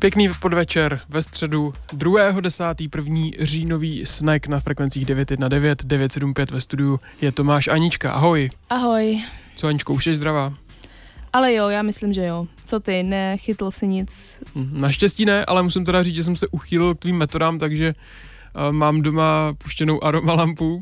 Pěkný 0.00 0.28
podvečer 0.40 1.00
ve 1.08 1.22
středu 1.22 1.74
2.10. 1.96 2.90
první 2.90 3.34
říjnový 3.40 4.06
snack 4.06 4.46
na 4.46 4.60
frekvencích 4.60 5.04
919 5.04 5.84
975 5.84 6.50
ve 6.50 6.60
studiu 6.60 7.00
je 7.20 7.32
Tomáš 7.32 7.68
Anička. 7.68 8.12
Ahoj. 8.12 8.48
Ahoj. 8.70 9.22
Co 9.56 9.66
Aničko, 9.66 9.92
už 9.92 10.04
jsi 10.04 10.14
zdravá? 10.14 10.54
Ale 11.32 11.54
jo, 11.54 11.68
já 11.68 11.82
myslím, 11.82 12.12
že 12.12 12.26
jo. 12.26 12.46
Co 12.66 12.80
ty, 12.80 13.02
nechytl 13.02 13.70
si 13.70 13.86
nic? 13.86 14.40
Hm, 14.54 14.80
naštěstí 14.80 15.24
ne, 15.24 15.44
ale 15.44 15.62
musím 15.62 15.84
teda 15.84 16.02
říct, 16.02 16.14
že 16.14 16.24
jsem 16.24 16.36
se 16.36 16.46
uchýlil 16.48 16.94
k 16.94 16.98
tvým 16.98 17.16
metodám, 17.16 17.58
takže 17.58 17.94
uh, 17.94 18.72
mám 18.72 19.02
doma 19.02 19.54
puštěnou 19.58 20.04
aromalampu, 20.04 20.80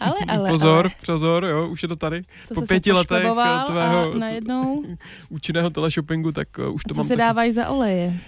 ale, 0.00 0.14
ale, 0.28 0.50
pozor, 0.50 0.86
ale. 0.86 1.06
pozor, 1.06 1.44
jo, 1.44 1.68
už 1.68 1.82
je 1.82 1.88
to 1.88 1.96
tady. 1.96 2.22
To 2.48 2.54
po 2.54 2.62
pěti 2.62 2.92
letech 2.92 3.26
tvého 3.66 4.14
najednou... 4.14 4.84
účinného 5.28 5.70
teleshoppingu, 5.70 6.32
tak 6.32 6.48
uh, 6.58 6.74
už 6.74 6.82
to 6.82 6.94
Co 6.94 7.00
mám 7.00 7.06
se 7.06 7.16
dávají 7.16 7.52
za 7.52 7.68
oleje? 7.68 8.20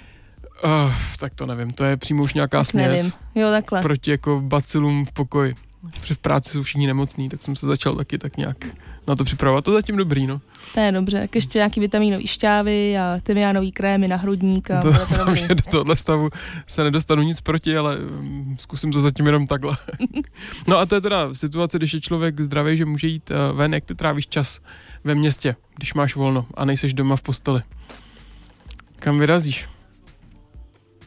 Uh, 0.65 0.95
tak 1.21 1.35
to 1.35 1.47
nevím, 1.47 1.73
to 1.73 1.85
je 1.85 1.97
přímo 1.97 2.23
už 2.23 2.35
nějaká 2.35 2.59
tak 2.59 2.67
směs. 2.67 2.89
Nevím. 2.89 3.12
Jo, 3.35 3.51
takhle. 3.51 3.83
Proti 3.83 4.11
jako 4.11 4.41
bacilům 4.41 5.05
v 5.05 5.12
pokoji. 5.12 5.55
Protože 5.91 6.15
v 6.15 6.19
práci 6.19 6.51
jsou 6.51 6.62
všichni 6.62 6.87
nemocní, 6.87 7.29
tak 7.29 7.43
jsem 7.43 7.57
se 7.57 7.67
začal 7.67 7.95
taky 7.95 8.19
tak 8.19 8.37
nějak 8.37 8.57
na 9.09 9.17
to 9.17 9.25
připravovat. 9.25 9.65
To 9.65 9.73
zatím 9.73 9.97
dobrý, 9.97 10.27
no. 10.27 10.41
To 10.75 10.81
je 10.81 10.93
dobře. 10.93 11.21
Tak 11.21 11.34
ještě 11.34 11.59
nějaký 11.59 11.81
vitaminové 11.81 12.27
šťávy 12.27 12.99
a 12.99 13.19
tymiánový 13.23 13.73
krémy 13.73 14.09
na 14.09 14.17
hrudník. 14.17 14.71
A 14.71 14.83
to, 14.83 14.93
to 14.93 15.17
dobrý. 15.25 15.37
že 15.37 15.49
do 15.49 15.62
tohohle 15.71 15.97
stavu 15.97 16.31
se 16.67 16.84
nedostanu 16.84 17.23
nic 17.23 17.41
proti, 17.41 17.77
ale 17.77 17.99
um, 17.99 18.57
zkusím 18.59 18.93
to 18.93 19.01
zatím 19.01 19.27
jenom 19.27 19.47
takhle. 19.47 19.77
no 20.67 20.79
a 20.79 20.87
to 20.87 20.95
je 20.95 21.01
teda 21.01 21.34
situace, 21.34 21.79
když 21.79 21.95
je 21.95 22.01
člověk 22.01 22.41
zdravý, 22.41 22.77
že 22.77 22.84
může 22.84 23.07
jít 23.07 23.31
uh, 23.31 23.59
ven, 23.59 23.75
jak 23.75 23.84
ty 23.84 23.95
trávíš 23.95 24.27
čas 24.27 24.61
ve 25.05 25.15
městě, 25.15 25.57
když 25.77 25.95
máš 25.95 26.17
volno 26.17 26.47
a 26.55 26.65
nejseš 26.65 26.95
doma 26.95 27.17
v 27.17 27.23
posteli. 27.23 27.61
Kam 28.99 29.19
vyrazíš? 29.19 29.69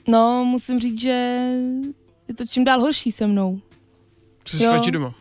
No, 0.09 0.45
musím 0.45 0.79
říct, 0.79 0.99
že 1.01 1.11
je 2.27 2.33
to 2.37 2.45
čím 2.45 2.63
dál 2.63 2.79
horší 2.81 3.11
se 3.11 3.27
mnou. 3.27 3.59
Že 4.49 4.57
jsi 4.57 4.63
Jo. 4.63 4.71
radši 4.71 4.91
doma. 4.91 5.13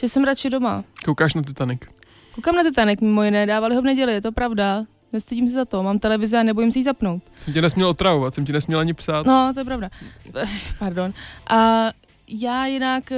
Že 0.00 0.08
jsem 0.08 0.24
radši 0.24 0.50
doma. 0.50 0.84
Koukáš 1.04 1.34
na 1.34 1.42
Titanic. 1.42 1.80
Koukám 2.34 2.54
na 2.56 2.62
Titanic 2.62 3.00
mimo 3.00 3.22
jiné, 3.22 3.46
dávali 3.46 3.74
ho 3.74 3.82
v 3.82 3.84
neděli, 3.84 4.12
je 4.12 4.20
to 4.20 4.32
pravda. 4.32 4.84
Nestydím 5.12 5.48
se 5.48 5.54
za 5.54 5.64
to, 5.64 5.82
mám 5.82 5.98
televizi 5.98 6.36
a 6.36 6.42
nebojím 6.42 6.72
se 6.72 6.78
jí 6.78 6.84
zapnout. 6.84 7.22
Jsem 7.36 7.54
tě 7.54 7.62
nesměl 7.62 7.88
otravovat, 7.88 8.34
jsem 8.34 8.44
ti 8.44 8.52
nesměl 8.52 8.80
ani 8.80 8.94
psát. 8.94 9.26
No, 9.26 9.50
to 9.54 9.60
je 9.60 9.64
pravda. 9.64 9.90
Pardon. 10.78 11.12
A 11.50 11.90
já 12.28 12.66
jinak 12.66 13.12
eh, 13.12 13.16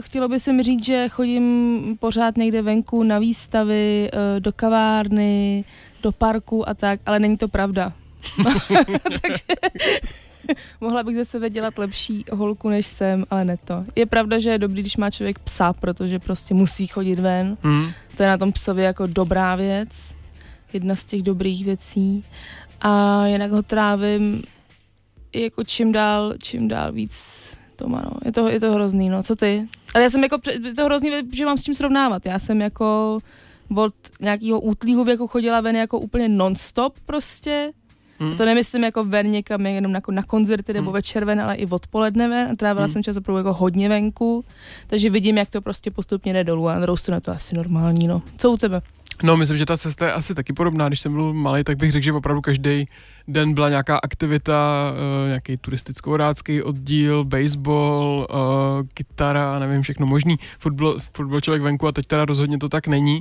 chtělo 0.00 0.28
by 0.28 0.40
se 0.40 0.52
mi 0.52 0.62
říct, 0.62 0.84
že 0.84 1.08
chodím 1.08 1.96
pořád 2.00 2.36
někde 2.36 2.62
venku 2.62 3.02
na 3.02 3.18
výstavy, 3.18 4.10
eh, 4.12 4.40
do 4.40 4.52
kavárny, 4.52 5.64
do 6.02 6.12
parku 6.12 6.68
a 6.68 6.74
tak, 6.74 7.00
ale 7.06 7.18
není 7.18 7.36
to 7.36 7.48
pravda. 7.48 7.92
Takže 9.22 9.44
mohla 10.80 11.02
bych 11.02 11.16
ze 11.16 11.24
sebe 11.24 11.50
dělat 11.50 11.78
lepší 11.78 12.24
holku, 12.32 12.68
než 12.68 12.86
jsem, 12.86 13.24
ale 13.30 13.44
ne 13.44 13.56
to. 13.64 13.84
Je 13.96 14.06
pravda, 14.06 14.38
že 14.38 14.50
je 14.50 14.58
dobrý, 14.58 14.82
když 14.82 14.96
má 14.96 15.10
člověk 15.10 15.38
psa, 15.38 15.72
protože 15.72 16.18
prostě 16.18 16.54
musí 16.54 16.86
chodit 16.86 17.18
ven. 17.18 17.56
Hmm. 17.62 17.86
To 18.16 18.22
je 18.22 18.28
na 18.28 18.38
tom 18.38 18.52
psově 18.52 18.84
jako 18.84 19.06
dobrá 19.06 19.56
věc. 19.56 20.14
Jedna 20.72 20.96
z 20.96 21.04
těch 21.04 21.22
dobrých 21.22 21.64
věcí. 21.64 22.24
A 22.80 23.26
jinak 23.26 23.50
ho 23.50 23.62
trávím 23.62 24.42
jako 25.34 25.64
čím 25.64 25.92
dál, 25.92 26.34
čím 26.42 26.68
dál 26.68 26.92
víc 26.92 27.46
doma, 27.78 28.02
no. 28.04 28.10
Je 28.24 28.32
to, 28.32 28.48
je 28.48 28.60
to 28.60 28.72
hrozný, 28.72 29.08
no. 29.08 29.22
Co 29.22 29.36
ty? 29.36 29.68
Ale 29.94 30.04
já 30.04 30.10
jsem 30.10 30.22
jako, 30.22 30.38
je 30.64 30.74
to 30.74 30.84
hrozný, 30.84 31.10
že 31.32 31.46
mám 31.46 31.58
s 31.58 31.62
čím 31.62 31.74
srovnávat. 31.74 32.26
Já 32.26 32.38
jsem 32.38 32.60
jako 32.60 33.18
od 33.76 33.94
nějakého 34.20 34.60
útlýho 34.60 35.04
věku 35.04 35.26
chodila 35.26 35.60
ven 35.60 35.76
jako 35.76 35.98
úplně 35.98 36.28
non-stop 36.28 36.98
prostě. 37.06 37.72
Hmm. 38.18 38.36
To 38.36 38.44
nemyslím 38.44 38.84
jako 38.84 39.04
ven 39.04 39.30
někam, 39.30 39.66
jenom 39.66 39.94
jako 39.94 40.12
na 40.12 40.22
koncerty 40.22 40.72
nebo 40.72 40.84
Hmm. 40.84 40.94
večer 40.94 41.24
ven, 41.24 41.40
ale 41.40 41.54
i 41.54 41.66
odpoledne 41.66 42.28
ven. 42.28 42.48
A 42.52 42.56
trávila 42.56 42.84
Hmm. 42.86 42.92
jsem 42.92 43.02
čas 43.02 43.16
opravdu 43.16 43.38
jako 43.38 43.52
hodně 43.52 43.88
venku. 43.88 44.44
Takže 44.86 45.10
vidím, 45.10 45.38
jak 45.38 45.50
to 45.50 45.60
prostě 45.60 45.90
postupně 45.90 46.32
jde 46.32 46.44
dolů 46.44 46.68
a 46.68 46.74
na 46.74 46.80
druhou 46.80 46.96
stranu 46.96 47.20
to 47.20 47.32
asi 47.32 47.56
normální, 47.56 48.08
no. 48.08 48.22
Co 48.38 48.50
u 48.50 48.56
tebe? 48.56 48.82
No, 49.22 49.36
myslím, 49.36 49.58
že 49.58 49.66
ta 49.66 49.76
cesta 49.76 50.06
je 50.06 50.12
asi 50.12 50.34
taky 50.34 50.52
podobná. 50.52 50.88
Když 50.88 51.00
jsem 51.00 51.12
byl 51.12 51.32
malý, 51.32 51.64
tak 51.64 51.76
bych 51.76 51.92
řekl, 51.92 52.04
že 52.04 52.12
opravdu 52.12 52.40
každý 52.40 52.86
den 53.28 53.54
byla 53.54 53.68
nějaká 53.68 53.98
aktivita, 54.02 54.92
uh, 54.92 55.28
nějaký 55.28 55.56
turisticko-vodácký 55.56 56.62
oddíl, 56.62 57.24
baseball, 57.24 58.26
uh, 58.30 58.36
kytara 58.94 59.58
nevím, 59.58 59.82
všechno 59.82 60.06
možný. 60.06 60.36
Fotbal, 60.58 60.98
fotbal 61.16 61.40
člověk 61.40 61.62
venku 61.62 61.86
a 61.86 61.92
teď 61.92 62.06
teda 62.06 62.24
rozhodně 62.24 62.58
to 62.58 62.68
tak 62.68 62.86
není. 62.86 63.20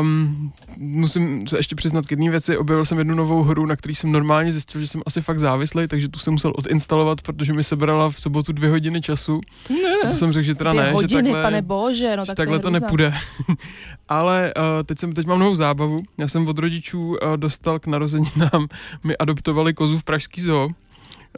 Um, 0.00 0.52
musím 0.76 1.48
se 1.48 1.58
ještě 1.58 1.74
přiznat 1.74 2.06
k 2.06 2.10
jedné 2.10 2.30
věci. 2.30 2.58
Objevil 2.58 2.84
jsem 2.84 2.98
jednu 2.98 3.14
novou 3.14 3.42
hru, 3.42 3.66
na 3.66 3.76
který 3.76 3.94
jsem 3.94 4.12
normálně 4.12 4.52
zjistil, 4.52 4.80
že 4.80 4.86
jsem 4.86 5.02
asi 5.06 5.20
fakt 5.20 5.38
závislý, 5.38 5.88
takže 5.88 6.08
tu 6.08 6.18
jsem 6.18 6.32
musel 6.32 6.52
odinstalovat, 6.56 7.22
protože 7.22 7.52
mi 7.52 7.64
sebrala 7.64 8.10
v 8.10 8.20
sobotu 8.20 8.52
dvě 8.52 8.70
hodiny 8.70 9.00
času. 9.00 9.40
A 10.04 10.06
to 10.06 10.12
jsem 10.12 10.32
řekl, 10.32 10.44
že 10.44 10.54
teda 10.54 10.72
Dvě 10.72 10.84
ne, 10.84 10.92
hodiny, 10.92 11.10
že 11.10 11.22
takhle, 11.22 11.42
pane 11.42 11.62
bože, 11.62 12.16
no 12.16 12.24
že 12.24 12.26
tak 12.26 12.36
takhle 12.36 12.58
to, 12.58 12.62
to 12.62 12.70
nepůjde. 12.70 13.14
Ale 14.08 14.54
uh, 14.56 14.62
teď, 14.84 14.98
jsem, 14.98 15.12
teď 15.12 15.26
mám 15.26 15.38
novou 15.38 15.54
zábavu. 15.54 15.98
Já 16.18 16.28
jsem 16.28 16.48
od 16.48 16.58
rodičů 16.58 17.08
uh, 17.08 17.36
dostal 17.36 17.78
k 17.78 17.86
narozeninám, 17.86 18.68
mi 19.04 19.16
adoptovali 19.16 19.74
kozu 19.74 19.98
v 19.98 20.04
Pražský 20.04 20.40
zoo. 20.40 20.68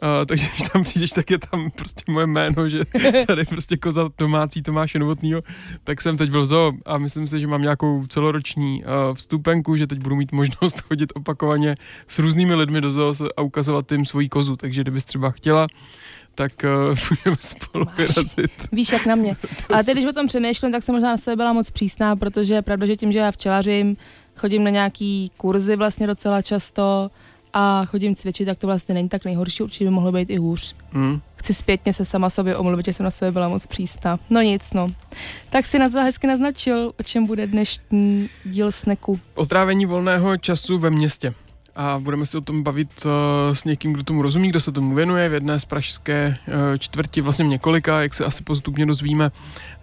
Uh, 0.03 0.25
takže 0.25 0.47
když 0.55 0.69
tam 0.69 0.83
přijdeš, 0.83 1.11
tak 1.11 1.31
je 1.31 1.37
tam 1.51 1.71
prostě 1.71 2.11
moje 2.11 2.27
jméno, 2.27 2.69
že 2.69 2.79
tady 3.27 3.45
prostě 3.45 3.77
koza 3.77 4.09
domácí 4.17 4.61
Tomáše 4.61 4.99
Novotnýho, 4.99 5.41
tak 5.83 6.01
jsem 6.01 6.17
teď 6.17 6.29
byl 6.29 6.41
v 6.41 6.45
zoo 6.45 6.71
a 6.85 6.97
myslím 6.97 7.27
si, 7.27 7.39
že 7.39 7.47
mám 7.47 7.61
nějakou 7.61 8.05
celoroční 8.07 8.83
uh, 8.83 9.15
vstupenku, 9.15 9.75
že 9.75 9.87
teď 9.87 9.99
budu 9.99 10.15
mít 10.15 10.31
možnost 10.31 10.81
chodit 10.87 11.13
opakovaně 11.15 11.75
s 12.07 12.19
různými 12.19 12.55
lidmi 12.55 12.81
do 12.81 12.91
zoo 12.91 13.13
a 13.37 13.41
ukazovat 13.41 13.91
jim 13.91 14.05
svoji 14.05 14.29
kozu, 14.29 14.55
takže 14.55 14.81
kdybys 14.81 15.05
třeba 15.05 15.31
chtěla, 15.31 15.67
tak 16.35 16.51
uh, 16.63 16.95
budeme 17.23 17.37
spolu 17.39 17.85
Máš. 17.85 17.97
vyrazit. 17.97 18.51
Víš, 18.71 18.91
jak 18.91 19.05
na 19.05 19.15
mě. 19.15 19.35
Ale 19.69 19.83
teď, 19.83 19.93
když 19.93 20.05
o 20.05 20.13
tom 20.13 20.27
přemýšlím, 20.27 20.71
tak 20.71 20.83
jsem 20.83 20.95
možná 20.95 21.09
na 21.09 21.17
sebe 21.17 21.35
byla 21.35 21.53
moc 21.53 21.69
přísná, 21.69 22.15
protože 22.15 22.53
je 22.53 22.61
pravda, 22.61 22.85
že 22.85 22.95
tím, 22.95 23.11
že 23.11 23.19
já 23.19 23.31
včelařím, 23.31 23.97
chodím 24.35 24.63
na 24.63 24.69
nějaký 24.69 25.31
kurzy 25.37 25.75
vlastně 25.75 26.07
docela 26.07 26.41
často 26.41 27.11
a 27.57 27.85
chodím 27.85 28.15
cvičit, 28.15 28.45
tak 28.45 28.57
to 28.57 28.67
vlastně 28.67 28.93
není 28.93 29.09
tak 29.09 29.25
nejhorší, 29.25 29.63
určitě 29.63 29.85
by 29.85 29.91
mohlo 29.91 30.11
být 30.11 30.29
i 30.29 30.37
hůř. 30.37 30.75
Hmm. 30.91 31.21
Chci 31.35 31.53
zpětně 31.53 31.93
se 31.93 32.05
sama 32.05 32.29
sobě 32.29 32.57
omluvit, 32.57 32.85
že 32.85 32.93
jsem 32.93 33.03
na 33.03 33.11
sebe 33.11 33.31
byla 33.31 33.47
moc 33.47 33.65
přísná. 33.65 34.19
No 34.29 34.41
nic, 34.41 34.73
no. 34.73 34.91
Tak 35.49 35.65
si 35.65 35.79
nazva 35.79 36.01
hezky 36.01 36.27
naznačil, 36.27 36.91
o 36.99 37.03
čem 37.03 37.25
bude 37.25 37.47
dnešní 37.47 38.29
díl 38.45 38.71
sneku. 38.71 39.19
o 39.35 39.45
trávení 39.45 39.85
volného 39.85 40.37
času 40.37 40.79
ve 40.79 40.89
městě. 40.89 41.33
A 41.75 41.99
budeme 41.99 42.25
se 42.25 42.37
o 42.37 42.41
tom 42.41 42.63
bavit 42.63 43.05
uh, 43.05 43.11
s 43.53 43.63
někým, 43.63 43.93
kdo 43.93 44.03
tomu 44.03 44.21
rozumí, 44.21 44.49
kdo 44.49 44.59
se 44.59 44.71
tomu 44.71 44.95
věnuje 44.95 45.29
v 45.29 45.33
jedné 45.33 45.59
z 45.59 45.65
pražské 45.65 46.37
uh, 46.47 46.77
čtvrti, 46.77 47.21
vlastně 47.21 47.47
několika, 47.47 48.01
jak 48.01 48.13
se 48.13 48.25
asi 48.25 48.43
postupně 48.43 48.85
dozvíme. 48.85 49.31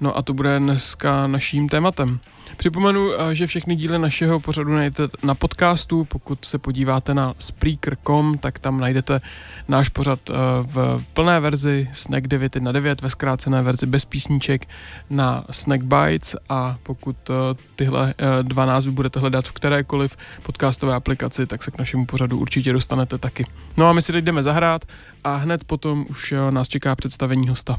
No 0.00 0.16
a 0.16 0.22
to 0.22 0.34
bude 0.34 0.58
dneska 0.58 1.26
naším 1.26 1.68
tématem. 1.68 2.20
Připomenu, 2.56 3.06
uh, 3.06 3.30
že 3.32 3.46
všechny 3.46 3.76
díly 3.76 3.98
našeho 3.98 4.40
pořadu 4.40 4.72
najdete 4.72 5.16
na 5.24 5.34
podcastu. 5.34 6.04
Pokud 6.04 6.44
se 6.44 6.58
podíváte 6.58 7.14
na 7.14 7.34
Spreaker.com, 7.38 8.38
tak 8.38 8.58
tam 8.58 8.80
najdete 8.80 9.20
náš 9.68 9.88
pořad 9.88 10.30
uh, 10.30 10.36
v 10.62 11.04
plné 11.12 11.40
verzi 11.40 11.88
Snack 11.92 12.26
919, 12.26 13.02
ve 13.02 13.10
zkrácené 13.10 13.62
verzi 13.62 13.86
bez 13.86 14.04
písniček 14.04 14.68
na 15.10 15.44
Snack 15.50 15.82
Bytes 15.82 16.36
a 16.48 16.76
pokud 16.82 17.30
uh, 17.30 17.36
tyhle 17.76 18.14
dva 18.42 18.66
názvy 18.66 18.90
budete 18.90 19.20
hledat 19.20 19.48
v 19.48 19.52
kterékoliv 19.52 20.16
podcastové 20.42 20.94
aplikaci, 20.94 21.46
tak 21.46 21.62
se 21.62 21.70
k 21.70 21.78
našemu 21.78 22.06
pořadu 22.06 22.38
určitě 22.38 22.72
dostanete 22.72 23.18
taky. 23.18 23.46
No 23.76 23.88
a 23.88 23.92
my 23.92 24.02
si 24.02 24.12
teď 24.12 24.24
jdeme 24.24 24.42
zahrát 24.42 24.84
a 25.24 25.36
hned 25.36 25.64
potom 25.64 26.06
už 26.08 26.34
nás 26.50 26.68
čeká 26.68 26.96
představení 26.96 27.48
hosta. 27.48 27.78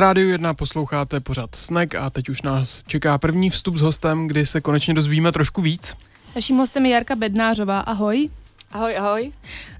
Na 0.00 0.06
rádiu 0.06 0.28
jedna 0.28 0.54
posloucháte 0.54 1.20
pořád 1.20 1.54
Snack 1.54 1.94
a 1.94 2.10
teď 2.10 2.28
už 2.28 2.42
nás 2.42 2.82
čeká 2.86 3.18
první 3.18 3.50
vstup 3.50 3.76
s 3.76 3.80
hostem, 3.80 4.26
kdy 4.26 4.46
se 4.46 4.60
konečně 4.60 4.94
dozvíme 4.94 5.32
trošku 5.32 5.62
víc. 5.62 5.96
Naším 6.34 6.56
hostem 6.56 6.86
je 6.86 6.92
Jarka 6.92 7.16
Bednářová. 7.16 7.80
Ahoj. 7.80 8.30
Ahoj, 8.72 8.96
ahoj. 8.96 9.32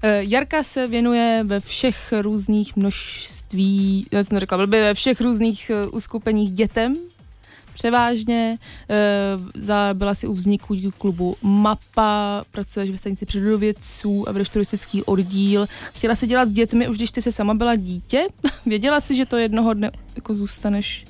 Eh, 0.03 0.23
Jarka 0.23 0.63
se 0.63 0.87
věnuje 0.87 1.41
ve 1.43 1.59
všech 1.59 2.13
různých 2.21 2.75
množství, 2.75 4.07
já 4.11 4.23
jsem 4.23 4.35
to 4.35 4.39
řekla, 4.39 4.57
blbě, 4.57 4.81
ve 4.81 4.93
všech 4.93 5.21
různých 5.21 5.69
eh, 5.69 5.87
uskupeních 5.87 6.51
dětem, 6.51 6.95
převážně. 7.81 8.57
E, 8.89 9.93
byla 9.93 10.15
si 10.15 10.27
u 10.27 10.33
vzniku 10.33 10.75
klubu 10.97 11.35
MAPA, 11.41 12.43
pracuješ 12.51 12.89
ve 12.89 12.97
stanici 12.97 13.25
přírodovědců 13.25 14.29
a 14.29 14.31
vedeš 14.31 14.49
turistický 14.49 15.03
oddíl. 15.03 15.65
Chtěla 15.93 16.15
si 16.15 16.27
dělat 16.27 16.49
s 16.49 16.51
dětmi, 16.51 16.87
už 16.87 16.97
když 16.97 17.11
ty 17.11 17.21
se 17.21 17.31
sama 17.31 17.53
byla 17.53 17.75
dítě? 17.75 18.27
Věděla 18.65 19.01
si, 19.01 19.15
že 19.15 19.25
to 19.25 19.37
jednoho 19.37 19.73
dne 19.73 19.91
jako 20.15 20.33
zůstaneš 20.33 21.03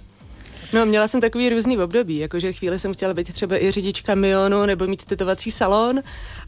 No, 0.73 0.85
měla 0.85 1.07
jsem 1.07 1.21
takový 1.21 1.49
různý 1.49 1.77
období, 1.77 2.17
jakože 2.17 2.53
chvíli 2.53 2.79
jsem 2.79 2.93
chtěla 2.93 3.13
být 3.13 3.33
třeba 3.33 3.63
i 3.63 3.71
řidič 3.71 4.01
kamionu 4.01 4.65
nebo 4.65 4.87
mít 4.87 5.05
tetovací 5.05 5.51
salon, 5.51 6.01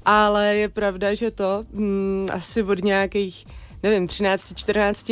ale 0.06 0.56
je 0.56 0.70
pravda, 0.70 1.14
že 1.14 1.32
to 1.32 1.66
mm, 1.74 2.28
asi 2.32 2.64
od 2.64 2.84
nějakých, 2.84 3.46
nevím, 3.84 4.08
13, 4.08 4.54
14 4.56 5.12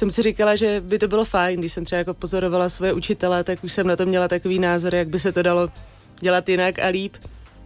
jsem 0.00 0.10
si 0.10 0.22
říkala, 0.22 0.56
že 0.56 0.80
by 0.80 0.98
to 0.98 1.08
bylo 1.08 1.24
fajn, 1.24 1.60
když 1.60 1.72
jsem 1.72 1.84
třeba 1.84 1.98
jako 1.98 2.14
pozorovala 2.14 2.68
svoje 2.68 2.92
učitele, 2.92 3.44
tak 3.44 3.64
už 3.64 3.72
jsem 3.72 3.86
na 3.86 3.96
to 3.96 4.06
měla 4.06 4.28
takový 4.28 4.58
názor, 4.58 4.94
jak 4.94 5.08
by 5.08 5.18
se 5.18 5.32
to 5.32 5.42
dalo 5.42 5.68
dělat 6.20 6.48
jinak 6.48 6.78
a 6.78 6.86
líp. 6.86 7.16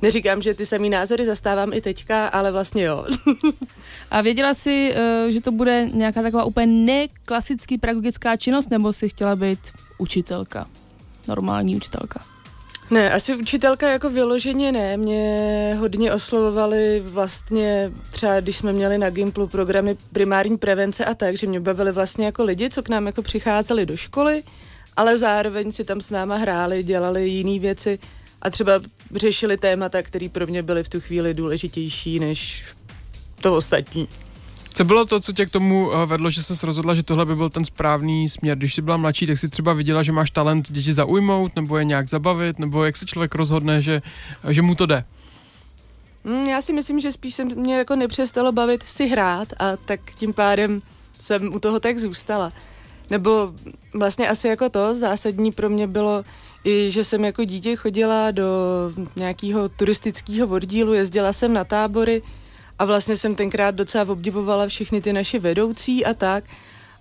Neříkám, 0.02 0.42
že 0.42 0.54
ty 0.54 0.66
samý 0.66 0.90
názory 0.90 1.26
zastávám 1.26 1.72
i 1.72 1.80
teďka, 1.80 2.26
ale 2.26 2.52
vlastně 2.52 2.84
jo. 2.84 3.06
a 4.10 4.20
věděla 4.20 4.54
jsi, 4.54 4.92
eh, 4.94 5.32
že 5.32 5.40
to 5.40 5.52
bude 5.52 5.88
nějaká 5.92 6.22
taková 6.22 6.44
úplně 6.44 6.66
neklasický 6.66 7.78
pedagogická 7.78 8.36
činnost, 8.36 8.70
nebo 8.70 8.92
si 8.92 9.08
chtěla 9.08 9.36
být 9.36 9.60
učitelka? 9.98 10.66
Normální 11.28 11.76
učitelka? 11.76 12.33
Ne, 12.90 13.10
asi 13.10 13.36
učitelka 13.36 13.88
jako 13.90 14.10
vyloženě 14.10 14.72
ne. 14.72 14.96
Mě 14.96 15.76
hodně 15.80 16.12
oslovovali 16.12 17.02
vlastně 17.06 17.92
třeba, 18.10 18.40
když 18.40 18.56
jsme 18.56 18.72
měli 18.72 18.98
na 18.98 19.10
Gimplu 19.10 19.46
programy 19.46 19.96
primární 20.12 20.58
prevence 20.58 21.04
a 21.04 21.14
tak, 21.14 21.36
že 21.36 21.46
mě 21.46 21.60
bavili 21.60 21.92
vlastně 21.92 22.26
jako 22.26 22.44
lidi, 22.44 22.70
co 22.70 22.82
k 22.82 22.88
nám 22.88 23.06
jako 23.06 23.22
přicházeli 23.22 23.86
do 23.86 23.96
školy, 23.96 24.42
ale 24.96 25.18
zároveň 25.18 25.72
si 25.72 25.84
tam 25.84 26.00
s 26.00 26.10
náma 26.10 26.36
hráli, 26.36 26.82
dělali 26.82 27.28
jiné 27.28 27.58
věci 27.58 27.98
a 28.42 28.50
třeba 28.50 28.72
řešili 29.14 29.56
témata, 29.56 30.02
které 30.02 30.28
pro 30.28 30.46
mě 30.46 30.62
byly 30.62 30.82
v 30.82 30.88
tu 30.88 31.00
chvíli 31.00 31.34
důležitější 31.34 32.20
než 32.20 32.64
to 33.40 33.56
ostatní. 33.56 34.08
Co 34.76 34.84
bylo 34.84 35.06
to, 35.06 35.20
co 35.20 35.32
tě 35.32 35.46
k 35.46 35.50
tomu 35.50 35.92
eh, 35.92 36.06
vedlo, 36.06 36.30
že 36.30 36.42
jsi 36.42 36.66
rozhodla, 36.66 36.94
že 36.94 37.02
tohle 37.02 37.26
by 37.26 37.36
byl 37.36 37.50
ten 37.50 37.64
správný 37.64 38.28
směr? 38.28 38.58
Když 38.58 38.74
jsi 38.74 38.82
byla 38.82 38.96
mladší, 38.96 39.26
tak 39.26 39.38
jsi 39.38 39.48
třeba 39.48 39.72
viděla, 39.72 40.02
že 40.02 40.12
máš 40.12 40.30
talent 40.30 40.72
děti 40.72 40.92
zaujmout, 40.92 41.56
nebo 41.56 41.78
je 41.78 41.84
nějak 41.84 42.08
zabavit, 42.08 42.58
nebo 42.58 42.84
jak 42.84 42.96
se 42.96 43.06
člověk 43.06 43.34
rozhodne, 43.34 43.82
že, 43.82 44.02
že 44.48 44.62
mu 44.62 44.74
to 44.74 44.86
jde? 44.86 45.04
Mm, 46.24 46.48
já 46.48 46.62
si 46.62 46.72
myslím, 46.72 47.00
že 47.00 47.12
spíš 47.12 47.34
se 47.34 47.44
mě 47.44 47.76
jako 47.76 47.96
nepřestalo 47.96 48.52
bavit 48.52 48.82
si 48.82 49.06
hrát 49.06 49.48
a 49.58 49.76
tak 49.76 50.00
tím 50.14 50.32
pádem 50.32 50.82
jsem 51.20 51.54
u 51.54 51.58
toho 51.58 51.80
tak 51.80 51.98
zůstala. 51.98 52.52
Nebo 53.10 53.52
vlastně 53.94 54.28
asi 54.28 54.48
jako 54.48 54.68
to 54.68 54.94
zásadní 54.94 55.52
pro 55.52 55.70
mě 55.70 55.86
bylo 55.86 56.24
i, 56.64 56.90
že 56.90 57.04
jsem 57.04 57.24
jako 57.24 57.44
dítě 57.44 57.76
chodila 57.76 58.30
do 58.30 58.46
nějakého 59.16 59.68
turistického 59.68 60.48
oddílu, 60.48 60.92
jezdila 60.92 61.32
jsem 61.32 61.52
na 61.52 61.64
tábory, 61.64 62.22
a 62.78 62.84
vlastně 62.84 63.16
jsem 63.16 63.34
tenkrát 63.34 63.74
docela 63.74 64.12
obdivovala 64.12 64.66
všechny 64.66 65.00
ty 65.00 65.12
naše 65.12 65.38
vedoucí 65.38 66.04
a 66.04 66.14
tak. 66.14 66.44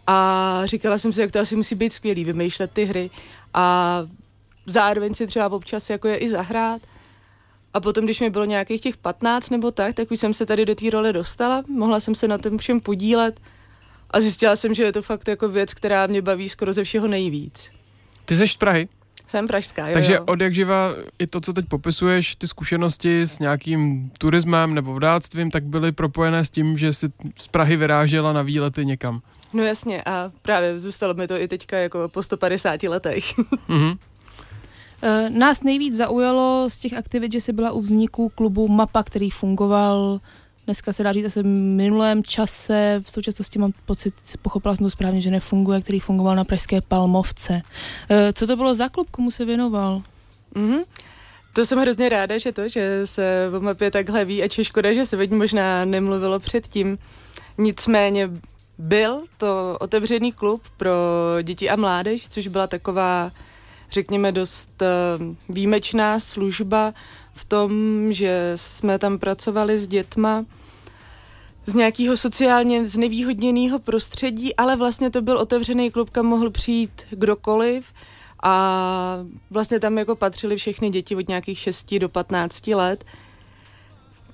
A 0.08 0.62
říkala 0.66 0.98
jsem 0.98 1.12
si, 1.12 1.22
jak 1.22 1.32
to 1.32 1.40
asi 1.40 1.56
musí 1.56 1.76
být 1.76 1.94
skvělý, 1.94 2.24
vymýšlet 2.24 2.72
ty 2.72 2.86
hry 2.86 3.10
a 3.54 3.98
zároveň 4.66 5.14
si 5.14 5.28
třeba 5.28 5.52
občas 5.52 5.90
jako 5.90 6.08
je 6.08 6.18
i 6.18 6.30
zahrát. 6.30 6.82
A 7.74 7.80
potom, 7.80 8.06
když 8.06 8.20
mi 8.20 8.30
bylo 8.30 8.46
nějakých 8.46 8.82
těch 8.82 8.98
15 8.98 9.50
nebo 9.50 9.72
tak, 9.72 9.96
tak 9.96 10.12
už 10.12 10.20
jsem 10.20 10.34
se 10.34 10.46
tady 10.46 10.66
do 10.66 10.76
té 10.76 10.90
role 10.90 11.14
dostala, 11.14 11.64
mohla 11.68 12.00
jsem 12.00 12.16
se 12.16 12.28
na 12.28 12.38
tom 12.38 12.58
všem 12.58 12.80
podílet 12.80 13.40
a 14.10 14.22
zjistila 14.22 14.56
jsem, 14.56 14.74
že 14.74 14.84
je 14.84 14.92
to 14.92 15.02
fakt 15.02 15.28
jako 15.28 15.50
věc, 15.50 15.74
která 15.74 16.08
mě 16.08 16.22
baví 16.22 16.50
skoro 16.50 16.74
ze 16.74 16.84
všeho 16.84 17.08
nejvíc. 17.08 17.72
Ty 18.26 18.36
jsi 18.36 18.48
z 18.48 18.56
Prahy? 18.56 18.88
Jsem 19.28 19.48
pražská, 19.48 19.88
jo, 19.88 19.94
Takže 19.94 20.14
jo. 20.14 20.24
od 20.26 20.42
jak 20.42 20.54
živa 20.54 20.90
i 21.20 21.28
to, 21.28 21.42
co 21.42 21.54
teď 21.54 21.66
popisuješ, 21.68 22.36
ty 22.36 22.48
zkušenosti 22.48 23.22
s 23.22 23.40
nějakým 23.40 24.12
turismem 24.18 24.74
nebo 24.74 24.94
vdáctvím, 24.94 25.52
tak 25.52 25.64
byly 25.64 25.92
propojené 25.92 26.46
s 26.46 26.50
tím, 26.50 26.78
že 26.78 26.94
jsi 26.94 27.08
z 27.40 27.48
Prahy 27.48 27.78
vyrážela 27.78 28.34
na 28.34 28.42
výlety 28.42 28.86
někam. 28.86 29.22
No 29.54 29.64
jasně 29.64 30.04
a 30.06 30.32
právě 30.42 30.80
zůstalo 30.80 31.14
mi 31.14 31.28
to 31.28 31.42
i 31.42 31.48
teďka 31.48 31.78
jako 31.78 32.10
po 32.10 32.24
150 32.24 32.84
letech. 32.84 33.38
mm-hmm. 33.70 33.98
Nás 35.30 35.64
nejvíc 35.64 35.96
zaujalo 35.96 36.70
z 36.70 36.78
těch 36.78 36.94
aktivit, 36.94 37.32
že 37.32 37.42
jsi 37.42 37.54
byla 37.54 37.72
u 37.72 37.82
vzniku 37.82 38.30
klubu 38.30 38.68
MAPA, 38.68 39.04
který 39.04 39.30
fungoval 39.30 40.20
dneska 40.66 40.94
se 40.94 41.04
dá 41.04 41.12
říct 41.12 41.26
asi 41.26 41.44
v 41.44 41.46
minulém 41.46 42.24
čase, 42.24 43.02
v 43.06 43.12
současnosti 43.12 43.60
mám 43.60 43.72
pocit, 43.86 44.14
pochopila 44.42 44.76
jsem 44.76 44.86
to 44.86 44.90
správně, 44.90 45.22
že 45.22 45.32
nefunguje, 45.32 45.82
který 45.82 46.00
fungoval 46.00 46.36
na 46.36 46.44
Pražské 46.44 46.82
Palmovce. 46.82 47.62
E, 48.10 48.34
co 48.34 48.48
to 48.48 48.56
bylo 48.56 48.76
za 48.76 48.90
klub, 48.90 49.10
komu 49.12 49.32
se 49.32 49.46
věnoval? 49.46 50.02
Mm-hmm. 50.56 50.84
To 51.54 51.66
jsem 51.66 51.80
hrozně 51.80 52.10
ráda, 52.10 52.38
že 52.38 52.52
to, 52.52 52.68
že 52.68 53.08
se 53.08 53.50
o 53.58 53.60
mapě 53.60 53.92
takhle 53.92 54.26
ví, 54.26 54.44
a 54.44 54.48
je 54.58 54.64
škoda, 54.64 54.94
že 54.94 55.06
se 55.06 55.18
veď 55.18 55.32
možná 55.32 55.86
nemluvilo 55.86 56.40
předtím. 56.40 56.98
Nicméně 57.58 58.30
byl 58.78 59.24
to 59.38 59.78
otevřený 59.80 60.32
klub 60.32 60.62
pro 60.78 60.92
děti 61.44 61.70
a 61.70 61.76
mládež, 61.76 62.30
což 62.30 62.48
byla 62.48 62.68
taková, 62.68 63.32
řekněme, 63.92 64.32
dost 64.32 64.82
e, 64.82 64.88
výjimečná 65.50 66.20
služba, 66.20 66.94
v 67.34 67.46
tom, 67.46 67.72
že 68.14 68.52
jsme 68.56 69.00
tam 69.00 69.20
pracovali 69.20 69.78
s 69.78 69.88
dětma 69.88 70.46
z 71.66 71.74
nějakého 71.74 72.18
sociálně 72.18 72.88
znevýhodněného 72.88 73.80
prostředí, 73.80 74.56
ale 74.56 74.76
vlastně 74.76 75.10
to 75.10 75.22
byl 75.22 75.38
otevřený 75.38 75.92
klub, 75.92 76.10
kam 76.10 76.26
mohl 76.26 76.50
přijít 76.50 76.92
kdokoliv 77.10 77.94
a 78.44 79.18
vlastně 79.50 79.80
tam 79.80 79.98
jako 79.98 80.16
patřili 80.16 80.58
všechny 80.58 80.90
děti 80.90 81.16
od 81.16 81.28
nějakých 81.28 81.60
6 81.60 81.94
do 81.94 82.10
15 82.10 82.68
let. 82.68 83.04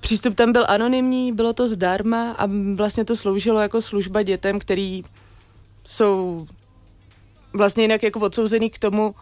Přístup 0.00 0.34
tam 0.34 0.52
byl 0.52 0.64
anonymní, 0.68 1.32
bylo 1.32 1.52
to 1.52 1.68
zdarma 1.68 2.32
a 2.32 2.48
vlastně 2.74 3.04
to 3.04 3.16
sloužilo 3.16 3.60
jako 3.60 3.82
služba 3.82 4.22
dětem, 4.22 4.58
který 4.58 5.02
jsou 5.84 6.46
vlastně 7.52 7.84
jinak 7.84 8.02
jako 8.02 8.20
odsouzený 8.20 8.70
k 8.70 8.78
tomu, 8.78 9.14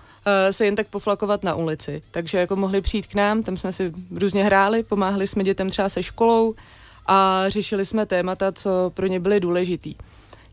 se 0.50 0.64
jen 0.64 0.76
tak 0.76 0.86
poflakovat 0.86 1.44
na 1.44 1.54
ulici. 1.54 2.02
Takže 2.10 2.38
jako 2.38 2.56
mohli 2.56 2.80
přijít 2.80 3.06
k 3.06 3.14
nám, 3.14 3.42
tam 3.42 3.56
jsme 3.56 3.72
si 3.72 3.92
různě 4.10 4.44
hráli, 4.44 4.82
pomáhali 4.82 5.26
jsme 5.26 5.44
dětem 5.44 5.70
třeba 5.70 5.88
se 5.88 6.02
školou 6.02 6.54
a 7.06 7.44
řešili 7.48 7.86
jsme 7.86 8.06
témata, 8.06 8.52
co 8.52 8.92
pro 8.94 9.06
ně 9.06 9.20
byly 9.20 9.40
důležitý. 9.40 9.94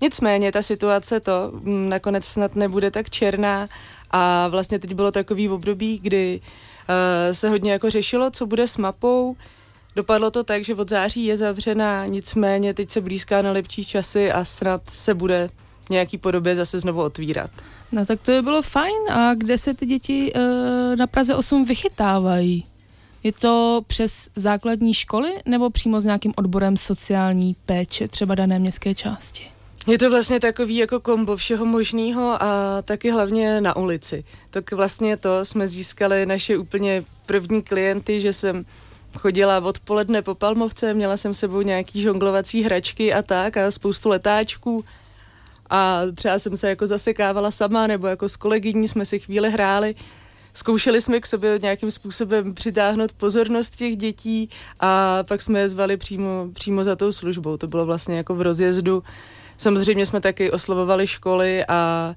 Nicméně 0.01 0.51
ta 0.51 0.61
situace 0.61 1.19
to 1.19 1.51
mm, 1.53 1.89
nakonec 1.89 2.25
snad 2.25 2.55
nebude 2.55 2.91
tak 2.91 3.09
černá 3.09 3.67
a 4.11 4.47
vlastně 4.47 4.79
teď 4.79 4.93
bylo 4.93 5.11
takový 5.11 5.49
období, 5.49 5.99
kdy 6.03 6.39
uh, 6.39 7.33
se 7.33 7.49
hodně 7.49 7.71
jako 7.71 7.89
řešilo, 7.89 8.31
co 8.31 8.45
bude 8.45 8.67
s 8.67 8.77
mapou. 8.77 9.35
Dopadlo 9.95 10.31
to 10.31 10.43
tak, 10.43 10.63
že 10.63 10.75
od 10.75 10.89
září 10.89 11.25
je 11.25 11.37
zavřená, 11.37 12.05
nicméně 12.05 12.73
teď 12.73 12.89
se 12.89 13.01
blízká 13.01 13.41
na 13.41 13.51
lepší 13.51 13.85
časy 13.85 14.31
a 14.31 14.45
snad 14.45 14.81
se 14.89 15.13
bude 15.13 15.49
nějaký 15.89 16.17
podobě 16.17 16.55
zase 16.55 16.79
znovu 16.79 17.01
otvírat. 17.01 17.51
No 17.91 18.05
tak 18.05 18.19
to 18.21 18.31
by 18.31 18.41
bylo 18.41 18.61
fajn. 18.61 19.11
A 19.11 19.33
kde 19.33 19.57
se 19.57 19.73
ty 19.73 19.85
děti 19.85 20.33
uh, 20.33 20.41
na 20.95 21.07
Praze 21.07 21.35
8 21.35 21.65
vychytávají? 21.65 22.65
Je 23.23 23.31
to 23.31 23.81
přes 23.87 24.29
základní 24.35 24.93
školy 24.93 25.29
nebo 25.45 25.69
přímo 25.69 26.01
s 26.01 26.03
nějakým 26.03 26.33
odborem 26.35 26.77
sociální 26.77 27.55
péče, 27.65 28.07
třeba 28.07 28.35
dané 28.35 28.59
městské 28.59 28.95
části? 28.95 29.47
Je 29.87 29.97
to 29.97 30.09
vlastně 30.09 30.39
takový 30.39 30.77
jako 30.77 30.99
kombo 30.99 31.35
všeho 31.35 31.65
možného 31.65 32.43
a 32.43 32.81
taky 32.81 33.11
hlavně 33.11 33.61
na 33.61 33.75
ulici. 33.75 34.23
Tak 34.49 34.71
vlastně 34.71 35.17
to 35.17 35.45
jsme 35.45 35.67
získali 35.67 36.25
naše 36.25 36.57
úplně 36.57 37.03
první 37.25 37.61
klienty, 37.61 38.19
že 38.19 38.33
jsem 38.33 38.65
chodila 39.17 39.59
odpoledne 39.59 40.21
po 40.21 40.35
Palmovce, 40.35 40.93
měla 40.93 41.17
jsem 41.17 41.33
sebou 41.33 41.61
nějaký 41.61 42.01
žonglovací 42.01 42.63
hračky 42.63 43.13
a 43.13 43.21
tak 43.21 43.57
a 43.57 43.71
spoustu 43.71 44.09
letáčků 44.09 44.85
a 45.69 46.01
třeba 46.15 46.39
jsem 46.39 46.57
se 46.57 46.69
jako 46.69 46.87
zasekávala 46.87 47.51
sama 47.51 47.87
nebo 47.87 48.07
jako 48.07 48.29
s 48.29 48.35
kolegyní 48.35 48.87
jsme 48.87 49.05
si 49.05 49.19
chvíli 49.19 49.51
hráli. 49.51 49.95
Zkoušeli 50.53 51.01
jsme 51.01 51.19
k 51.19 51.27
sobě 51.27 51.59
nějakým 51.61 51.91
způsobem 51.91 52.53
přitáhnout 52.53 53.13
pozornost 53.13 53.75
těch 53.75 53.97
dětí 53.97 54.49
a 54.79 55.23
pak 55.23 55.41
jsme 55.41 55.59
je 55.59 55.69
zvali 55.69 55.97
přímo, 55.97 56.47
přímo 56.53 56.83
za 56.83 56.95
tou 56.95 57.11
službou. 57.11 57.57
To 57.57 57.67
bylo 57.67 57.85
vlastně 57.85 58.17
jako 58.17 58.35
v 58.35 58.41
rozjezdu. 58.41 59.03
Samozřejmě 59.57 60.05
jsme 60.05 60.21
taky 60.21 60.51
oslovovali 60.51 61.07
školy 61.07 61.65
a 61.67 62.15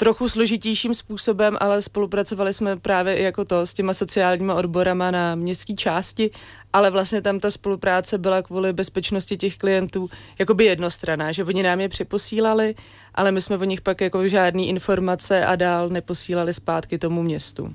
trochu 0.00 0.28
složitějším 0.28 0.94
způsobem, 0.94 1.56
ale 1.60 1.82
spolupracovali 1.82 2.54
jsme 2.54 2.76
právě 2.76 3.22
jako 3.22 3.44
to 3.44 3.66
s 3.66 3.74
těma 3.74 3.94
sociálníma 3.94 4.54
odborama 4.54 5.10
na 5.10 5.34
městské 5.34 5.74
části, 5.74 6.30
ale 6.72 6.90
vlastně 6.90 7.22
tam 7.22 7.40
ta 7.40 7.50
spolupráce 7.50 8.18
byla 8.18 8.42
kvůli 8.42 8.72
bezpečnosti 8.72 9.36
těch 9.36 9.56
klientů 9.56 10.10
jakoby 10.38 10.64
jednostraná, 10.64 11.32
že 11.32 11.44
oni 11.44 11.62
nám 11.62 11.80
je 11.80 11.88
připosílali, 11.88 12.74
ale 13.14 13.32
my 13.32 13.40
jsme 13.40 13.56
o 13.56 13.64
nich 13.64 13.80
pak 13.80 14.00
jako 14.00 14.28
žádný 14.28 14.68
informace 14.68 15.46
a 15.46 15.56
dál 15.56 15.88
neposílali 15.88 16.54
zpátky 16.54 16.98
tomu 16.98 17.22
městu. 17.22 17.74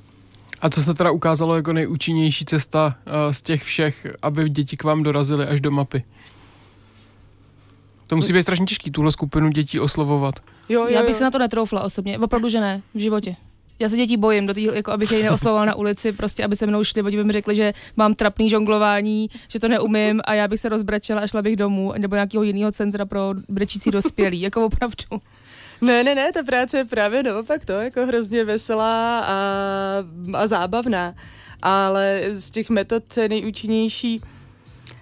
A 0.61 0.69
co 0.69 0.83
se 0.83 0.93
teda 0.93 1.11
ukázalo 1.11 1.55
jako 1.55 1.73
nejúčinnější 1.73 2.45
cesta 2.45 2.95
uh, 3.07 3.31
z 3.31 3.41
těch 3.41 3.63
všech, 3.63 4.07
aby 4.21 4.49
děti 4.49 4.77
k 4.77 4.83
vám 4.83 5.03
dorazily 5.03 5.45
až 5.45 5.61
do 5.61 5.71
mapy? 5.71 6.03
To 8.07 8.15
musí 8.15 8.33
být 8.33 8.41
strašně 8.41 8.65
těžký, 8.65 8.91
tuhle 8.91 9.11
skupinu 9.11 9.49
dětí 9.49 9.79
oslovovat. 9.79 10.35
Jo, 10.69 10.81
jo, 10.81 10.87
Já 10.89 11.01
bych 11.01 11.09
jo. 11.09 11.15
se 11.15 11.23
na 11.23 11.31
to 11.31 11.39
netroufla 11.39 11.83
osobně, 11.83 12.19
opravdu, 12.19 12.49
že 12.49 12.61
ne, 12.61 12.81
v 12.95 12.99
životě. 12.99 13.35
Já 13.79 13.89
se 13.89 13.97
dětí 13.97 14.17
bojím, 14.17 14.45
do 14.45 14.53
tý, 14.53 14.63
jako 14.63 14.91
abych 14.91 15.11
je 15.11 15.23
neoslovoval 15.23 15.65
na 15.65 15.75
ulici, 15.75 16.11
prostě 16.11 16.43
aby 16.43 16.55
se 16.55 16.67
mnou 16.67 16.83
šli, 16.83 17.01
oni 17.01 17.17
by 17.17 17.23
mi 17.23 17.33
řekli, 17.33 17.55
že 17.55 17.73
mám 17.95 18.13
trapný 18.15 18.49
žonglování, 18.49 19.29
že 19.47 19.59
to 19.59 19.67
neumím 19.67 20.21
a 20.25 20.33
já 20.33 20.47
bych 20.47 20.59
se 20.59 20.69
rozbrečela 20.69 21.21
a 21.21 21.27
šla 21.27 21.41
bych 21.41 21.55
domů, 21.55 21.93
nebo 21.97 22.15
nějakého 22.15 22.43
jiného 22.43 22.71
centra 22.71 23.05
pro 23.05 23.33
brečící 23.49 23.91
dospělí, 23.91 24.41
jako 24.41 24.65
opravdu. 24.65 24.95
Ne, 25.81 26.03
ne, 26.03 26.15
ne, 26.15 26.31
ta 26.31 26.43
práce 26.43 26.77
je 26.77 26.85
právě 26.85 27.23
naopak 27.23 27.65
to, 27.65 27.73
jako 27.73 28.05
hrozně 28.05 28.43
veselá 28.43 29.19
a, 29.19 29.33
a 30.33 30.47
zábavná. 30.47 31.13
Ale 31.61 32.21
z 32.33 32.51
těch 32.51 32.69
metod 32.69 33.17
je 33.17 33.29
nejúčinnější 33.29 34.21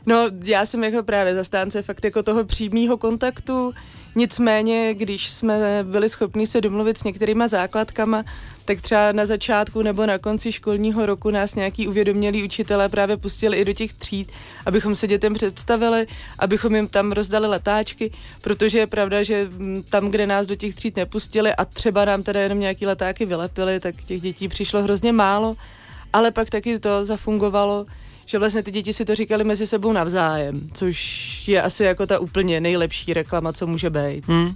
No, 0.05 0.29
já 0.43 0.65
jsem 0.65 0.83
jako 0.83 1.03
právě 1.03 1.35
zastánce 1.35 1.81
fakt 1.81 2.05
jako 2.05 2.23
toho 2.23 2.43
přímého 2.43 2.97
kontaktu, 2.97 3.73
Nicméně, 4.15 4.93
když 4.93 5.29
jsme 5.29 5.83
byli 5.83 6.09
schopni 6.09 6.47
se 6.47 6.61
domluvit 6.61 6.97
s 6.97 7.03
některýma 7.03 7.47
základkama, 7.47 8.23
tak 8.65 8.81
třeba 8.81 9.11
na 9.11 9.25
začátku 9.25 9.81
nebo 9.81 10.05
na 10.05 10.17
konci 10.17 10.51
školního 10.51 11.05
roku 11.05 11.31
nás 11.31 11.55
nějaký 11.55 11.87
uvědomělí 11.87 12.43
učitelé 12.43 12.89
právě 12.89 13.17
pustili 13.17 13.57
i 13.57 13.65
do 13.65 13.73
těch 13.73 13.93
tříd, 13.93 14.31
abychom 14.65 14.95
se 14.95 15.07
dětem 15.07 15.33
představili, 15.33 16.07
abychom 16.39 16.75
jim 16.75 16.87
tam 16.87 17.11
rozdali 17.11 17.47
letáčky, 17.47 18.11
protože 18.41 18.79
je 18.79 18.87
pravda, 18.87 19.23
že 19.23 19.49
mm, 19.49 19.83
tam, 19.83 20.07
kde 20.07 20.27
nás 20.27 20.47
do 20.47 20.55
těch 20.55 20.75
tříd 20.75 20.95
nepustili 20.95 21.53
a 21.53 21.65
třeba 21.65 22.05
nám 22.05 22.23
teda 22.23 22.39
jenom 22.39 22.59
nějaký 22.59 22.85
letáky 22.85 23.25
vylepili, 23.25 23.79
tak 23.79 23.95
těch 23.95 24.21
dětí 24.21 24.47
přišlo 24.47 24.83
hrozně 24.83 25.11
málo, 25.11 25.55
ale 26.13 26.31
pak 26.31 26.49
taky 26.49 26.79
to 26.79 27.05
zafungovalo, 27.05 27.85
že 28.25 28.39
vlastně 28.39 28.63
ty 28.63 28.71
děti 28.71 28.93
si 28.93 29.05
to 29.05 29.15
říkali 29.15 29.43
mezi 29.43 29.67
sebou 29.67 29.93
navzájem, 29.93 30.69
což 30.73 31.47
je 31.47 31.61
asi 31.61 31.83
jako 31.83 32.07
ta 32.07 32.19
úplně 32.19 32.61
nejlepší 32.61 33.13
reklama, 33.13 33.53
co 33.53 33.67
může 33.67 33.89
být. 33.89 34.27
Hmm. 34.27 34.55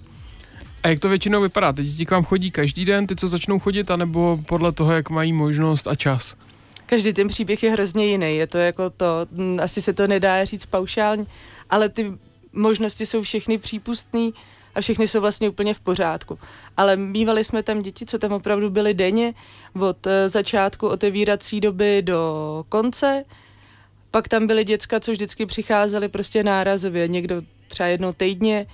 A 0.84 0.88
jak 0.88 1.00
to 1.00 1.10
většinou 1.10 1.42
vypadá? 1.42 1.74
Ty 1.74 1.84
děti 1.84 2.06
k 2.06 2.12
vám 2.12 2.24
chodí 2.24 2.52
každý 2.52 2.86
den, 2.86 3.08
ty 3.08 3.16
co 3.16 3.28
začnou 3.28 3.60
chodit, 3.60 3.92
anebo 3.92 4.40
podle 4.46 4.72
toho, 4.72 4.92
jak 4.92 5.10
mají 5.10 5.34
možnost 5.34 5.88
a 5.88 5.96
čas? 5.96 6.36
Každý 6.86 7.14
ten 7.14 7.28
příběh 7.28 7.64
je 7.64 7.72
hrozně 7.72 8.06
jiný. 8.06 8.38
Je 8.38 8.48
to 8.48 8.58
jako 8.58 8.90
to, 8.90 9.06
hm, 9.32 9.58
asi 9.62 9.82
se 9.82 9.94
to 9.94 10.08
nedá 10.08 10.46
říct 10.46 10.66
paušálně, 10.66 11.26
ale 11.70 11.90
ty 11.90 12.14
možnosti 12.54 13.06
jsou 13.06 13.22
všechny 13.22 13.58
přípustné 13.58 14.30
a 14.76 14.82
všechny 14.82 15.08
jsou 15.08 15.22
vlastně 15.22 15.50
úplně 15.50 15.74
v 15.74 15.80
pořádku. 15.80 16.40
Ale 16.78 16.96
mývali 16.96 17.44
jsme 17.44 17.64
tam 17.64 17.82
děti, 17.82 18.06
co 18.06 18.18
tam 18.18 18.32
opravdu 18.32 18.70
byly 18.70 18.94
denně, 18.94 19.34
od 19.80 20.08
eh, 20.08 20.30
začátku 20.30 20.88
otevírací 20.88 21.62
doby 21.62 22.02
do 22.02 22.64
konce, 22.70 23.24
pak 24.12 24.28
tam 24.28 24.48
byly 24.48 24.64
děcka, 24.64 25.00
co 25.00 25.12
vždycky 25.12 25.46
přicházeli 25.46 26.08
prostě 26.08 26.44
nárazově, 26.44 27.08
někdo 27.08 27.42
třeba 27.68 27.88
jednou 27.88 28.14
týdně, 28.14 28.66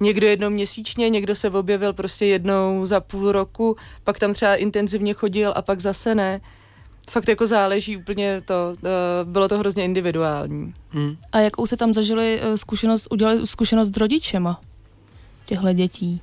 někdo 0.00 0.26
jednou 0.26 0.50
měsíčně, 0.50 1.10
někdo 1.10 1.34
se 1.34 1.50
objevil 1.50 1.92
prostě 1.92 2.26
jednou 2.26 2.86
za 2.86 3.00
půl 3.00 3.32
roku, 3.32 3.76
pak 4.04 4.18
tam 4.18 4.34
třeba 4.34 4.54
intenzivně 4.54 5.14
chodil 5.14 5.52
a 5.56 5.62
pak 5.62 5.80
zase 5.80 6.14
ne. 6.14 6.40
Fakt 7.10 7.28
jako 7.28 7.46
záleží 7.46 7.96
úplně 7.96 8.40
to, 8.40 8.76
eh, 8.84 8.88
bylo 9.24 9.48
to 9.48 9.58
hrozně 9.58 9.84
individuální. 9.84 10.74
Hmm. 10.90 11.16
A 11.32 11.40
jakou 11.40 11.66
se 11.66 11.76
tam 11.76 11.94
zažili 11.94 12.40
eh, 12.42 12.58
zkušenost, 12.58 13.06
udělali 13.10 13.46
zkušenost 13.46 13.94
s 13.94 13.96
rodičema 13.96 14.60
těchto 15.46 15.72
dětí? 15.72 16.20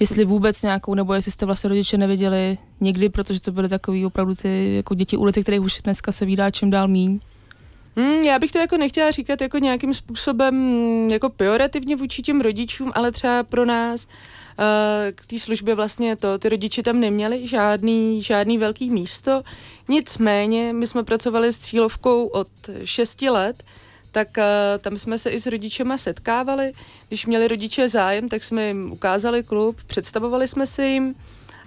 Jestli 0.00 0.24
vůbec 0.24 0.62
nějakou, 0.62 0.94
nebo 0.94 1.14
jestli 1.14 1.32
jste 1.32 1.46
vlastně 1.46 1.68
rodiče 1.68 1.98
neviděli 1.98 2.58
nikdy, 2.80 3.08
protože 3.08 3.40
to 3.40 3.52
byly 3.52 3.68
takový 3.68 4.06
opravdu 4.06 4.34
ty 4.34 4.74
jako 4.76 4.94
děti 4.94 5.16
ulici, 5.16 5.42
kterých 5.42 5.60
už 5.60 5.80
dneska 5.84 6.12
se 6.12 6.26
vydá 6.26 6.50
čím 6.50 6.70
dál 6.70 6.88
míň. 6.88 7.20
Hmm, 7.96 8.20
já 8.20 8.38
bych 8.38 8.52
to 8.52 8.58
jako 8.58 8.76
nechtěla 8.76 9.10
říkat 9.10 9.40
jako 9.40 9.58
nějakým 9.58 9.94
způsobem 9.94 10.54
mm, 10.54 11.10
jako 11.10 11.30
pejorativně 11.30 11.96
vůči 11.96 12.22
těm 12.22 12.40
rodičům, 12.40 12.92
ale 12.94 13.12
třeba 13.12 13.42
pro 13.42 13.64
nás 13.64 14.06
uh, 14.06 14.64
k 15.14 15.26
té 15.26 15.38
službě 15.38 15.74
vlastně 15.74 16.16
to, 16.16 16.38
ty 16.38 16.48
rodiče 16.48 16.82
tam 16.82 17.00
neměli 17.00 17.46
žádný, 17.46 18.22
žádný 18.22 18.58
velký 18.58 18.90
místo, 18.90 19.42
nicméně 19.88 20.72
my 20.72 20.86
jsme 20.86 21.04
pracovali 21.04 21.52
s 21.52 21.58
cílovkou 21.58 22.26
od 22.26 22.48
6 22.84 23.22
let, 23.22 23.62
tak 24.12 24.28
uh, 24.38 24.44
tam 24.80 24.98
jsme 24.98 25.18
se 25.18 25.30
i 25.30 25.40
s 25.40 25.46
rodičema 25.46 25.98
setkávali. 25.98 26.72
Když 27.08 27.26
měli 27.26 27.48
rodiče 27.48 27.88
zájem, 27.88 28.28
tak 28.28 28.44
jsme 28.44 28.66
jim 28.66 28.92
ukázali 28.92 29.42
klub, 29.42 29.76
představovali 29.86 30.48
jsme 30.48 30.66
si 30.66 30.82
jim, 30.82 31.14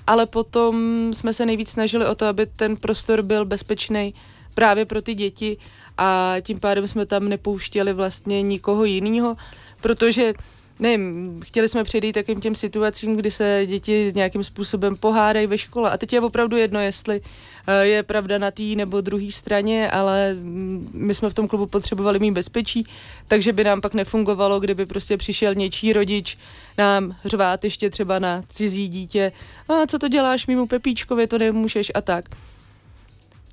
ale 0.07 0.25
potom 0.25 0.75
jsme 1.13 1.33
se 1.33 1.45
nejvíc 1.45 1.69
snažili 1.69 2.05
o 2.05 2.15
to, 2.15 2.25
aby 2.25 2.45
ten 2.45 2.77
prostor 2.77 3.21
byl 3.21 3.45
bezpečný 3.45 4.13
právě 4.53 4.85
pro 4.85 5.01
ty 5.01 5.13
děti 5.13 5.57
a 5.97 6.35
tím 6.41 6.59
pádem 6.59 6.87
jsme 6.87 7.05
tam 7.05 7.29
nepouštěli 7.29 7.93
vlastně 7.93 8.41
nikoho 8.41 8.85
jiného, 8.85 9.37
protože 9.81 10.33
nevím, 10.79 11.39
chtěli 11.45 11.67
jsme 11.67 11.83
předejít 11.83 12.13
takým 12.13 12.41
těm 12.41 12.55
situacím, 12.55 13.15
kdy 13.15 13.31
se 13.31 13.61
děti 13.65 14.11
nějakým 14.15 14.43
způsobem 14.43 14.95
pohádají 14.95 15.47
ve 15.47 15.57
škole. 15.57 15.91
A 15.91 15.97
teď 15.97 16.13
je 16.13 16.21
opravdu 16.21 16.57
jedno, 16.57 16.79
jestli 16.79 17.21
eh, 17.67 17.85
je 17.85 18.03
pravda 18.03 18.37
na 18.37 18.51
té 18.51 18.63
nebo 18.63 19.01
druhé 19.01 19.31
straně, 19.31 19.91
ale 19.91 20.33
mm, 20.33 20.89
my 20.93 21.15
jsme 21.15 21.29
v 21.29 21.33
tom 21.33 21.47
klubu 21.47 21.65
potřebovali 21.65 22.19
mít 22.19 22.31
bezpečí, 22.31 22.87
takže 23.27 23.53
by 23.53 23.63
nám 23.63 23.81
pak 23.81 23.93
nefungovalo, 23.93 24.59
kdyby 24.59 24.85
prostě 24.85 25.17
přišel 25.17 25.55
něčí 25.55 25.93
rodič 25.93 26.37
nám 26.77 27.15
řvát 27.25 27.63
ještě 27.63 27.89
třeba 27.89 28.19
na 28.19 28.43
cizí 28.49 28.87
dítě. 28.87 29.31
A 29.69 29.87
co 29.87 29.99
to 29.99 30.07
děláš 30.07 30.47
mimo 30.47 30.67
Pepíčkovi, 30.67 31.27
to 31.27 31.37
nemůžeš 31.37 31.91
a 31.95 32.01
tak 32.01 32.25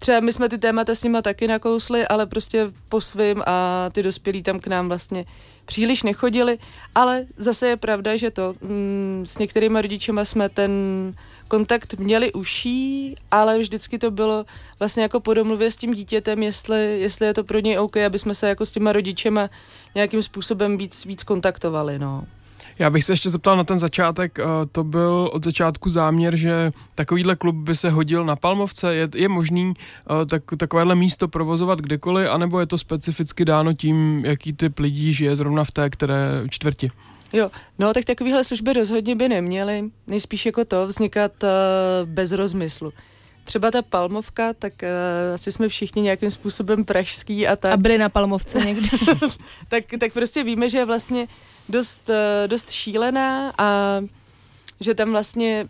třeba 0.05 0.21
my 0.21 0.33
jsme 0.33 0.49
ty 0.49 0.59
témata 0.59 0.95
s 0.95 1.03
nima 1.03 1.23
taky 1.23 1.49
nakousli, 1.49 2.07
ale 2.07 2.27
prostě 2.27 2.71
po 2.89 3.01
svým 3.01 3.43
a 3.47 3.89
ty 3.93 4.03
dospělí 4.03 4.43
tam 4.43 4.61
k 4.61 4.67
nám 4.67 4.89
vlastně 4.89 5.25
příliš 5.65 6.03
nechodili, 6.03 6.59
ale 6.95 7.27
zase 7.37 7.69
je 7.69 7.77
pravda, 7.77 8.17
že 8.17 8.31
to 8.31 8.55
mm, 8.61 9.25
s 9.27 9.39
některými 9.39 9.83
rodičema 9.83 10.25
jsme 10.25 10.49
ten 10.49 10.71
kontakt 11.49 11.95
měli 11.95 12.33
uší, 12.33 13.15
ale 13.31 13.59
vždycky 13.59 13.99
to 13.99 14.11
bylo 14.11 14.45
vlastně 14.79 15.03
jako 15.03 15.21
po 15.21 15.35
domluvě 15.35 15.71
s 15.71 15.77
tím 15.77 15.95
dítětem, 15.95 16.43
jestli, 16.43 17.01
jestli 17.01 17.27
je 17.27 17.35
to 17.35 17.45
pro 17.45 17.59
něj 17.59 17.79
OK, 17.79 17.97
aby 17.97 18.19
jsme 18.19 18.35
se 18.35 18.49
jako 18.49 18.67
s 18.67 18.71
těma 18.71 18.93
rodičema 18.93 19.49
nějakým 19.95 20.23
způsobem 20.23 20.79
víc, 20.79 21.05
víc 21.05 21.23
kontaktovali, 21.23 21.99
no. 21.99 22.25
Já 22.79 22.91
bych 22.91 23.05
se 23.05 23.13
ještě 23.13 23.31
zeptal 23.31 23.57
na 23.57 23.65
ten 23.65 23.79
začátek. 23.79 24.39
Eh, 24.39 24.45
to 24.73 24.85
byl 24.85 25.31
od 25.33 25.45
začátku 25.45 25.91
záměr, 25.91 26.37
že 26.37 26.73
takovýhle 26.95 27.37
klub 27.37 27.57
by 27.57 27.77
se 27.77 27.91
hodil 27.91 28.25
na 28.25 28.37
Palmovce. 28.37 28.95
Je, 28.95 29.09
je 29.15 29.29
možný 29.29 29.75
eh, 29.77 30.27
tak, 30.27 30.43
takovéhle 30.57 30.95
místo 30.95 31.29
provozovat 31.29 31.81
kdekoliv, 31.81 32.29
anebo 32.31 32.61
je 32.61 32.67
to 32.67 32.79
specificky 32.79 33.45
dáno 33.45 33.73
tím, 33.73 34.25
jaký 34.25 34.53
typ 34.53 34.79
lidí 34.79 35.15
žije 35.15 35.37
zrovna 35.37 35.65
v 35.65 35.71
té 35.71 35.91
které 35.91 36.45
čtvrti? 36.51 36.91
Jo, 37.33 37.51
no 37.79 37.95
tak 37.95 38.05
takovéhle 38.05 38.45
služby 38.45 38.73
rozhodně 38.73 39.17
by 39.17 39.29
neměly, 39.29 39.85
nejspíš 40.07 40.47
jako 40.47 40.65
to 40.65 40.87
vznikat 40.87 41.33
uh, 41.43 41.49
bez 42.05 42.33
rozmyslu. 42.33 42.93
Třeba 43.45 43.71
ta 43.71 43.83
Palmovka, 43.83 44.53
tak 44.53 44.73
uh, 44.83 45.35
asi 45.35 45.53
jsme 45.53 45.69
všichni 45.69 46.03
nějakým 46.03 46.31
způsobem 46.31 46.85
pražský 46.85 47.47
a 47.47 47.57
tak. 47.57 47.73
A 47.73 47.77
byli 47.77 47.99
na 47.99 48.09
Palmovce 48.09 48.59
někdy. 48.59 48.89
tak, 49.69 49.85
tak 50.01 50.13
prostě 50.13 50.45
víme, 50.45 50.69
že 50.69 50.85
vlastně 50.85 51.27
dost, 51.69 52.11
eh, 52.11 52.49
dost 52.49 52.71
šílená 52.71 53.53
a 53.59 54.01
že 54.81 54.95
tam 54.95 55.11
vlastně 55.11 55.69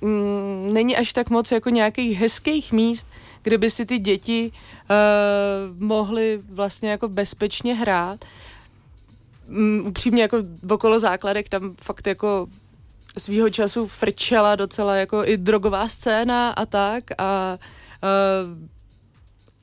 mm, 0.00 0.72
není 0.72 0.96
až 0.96 1.12
tak 1.12 1.30
moc 1.30 1.52
jako 1.52 1.70
nějakých 1.70 2.18
hezkých 2.18 2.72
míst, 2.72 3.06
kde 3.42 3.58
by 3.58 3.70
si 3.70 3.86
ty 3.86 3.98
děti 3.98 4.52
uh, 4.52 5.82
mohly 5.82 6.40
vlastně 6.48 6.90
jako 6.90 7.08
bezpečně 7.08 7.74
hrát. 7.74 8.24
Um, 9.48 9.82
upřímně 9.86 10.22
jako 10.22 10.36
okolo 10.70 10.98
základek 10.98 11.48
tam 11.48 11.74
fakt 11.80 12.06
jako 12.06 12.46
svýho 13.18 13.50
času 13.50 13.86
frčela 13.86 14.56
docela 14.56 14.96
jako 14.96 15.24
i 15.24 15.36
drogová 15.36 15.88
scéna 15.88 16.50
a 16.50 16.66
tak 16.66 17.04
a 17.18 17.58
uh, 18.02 18.68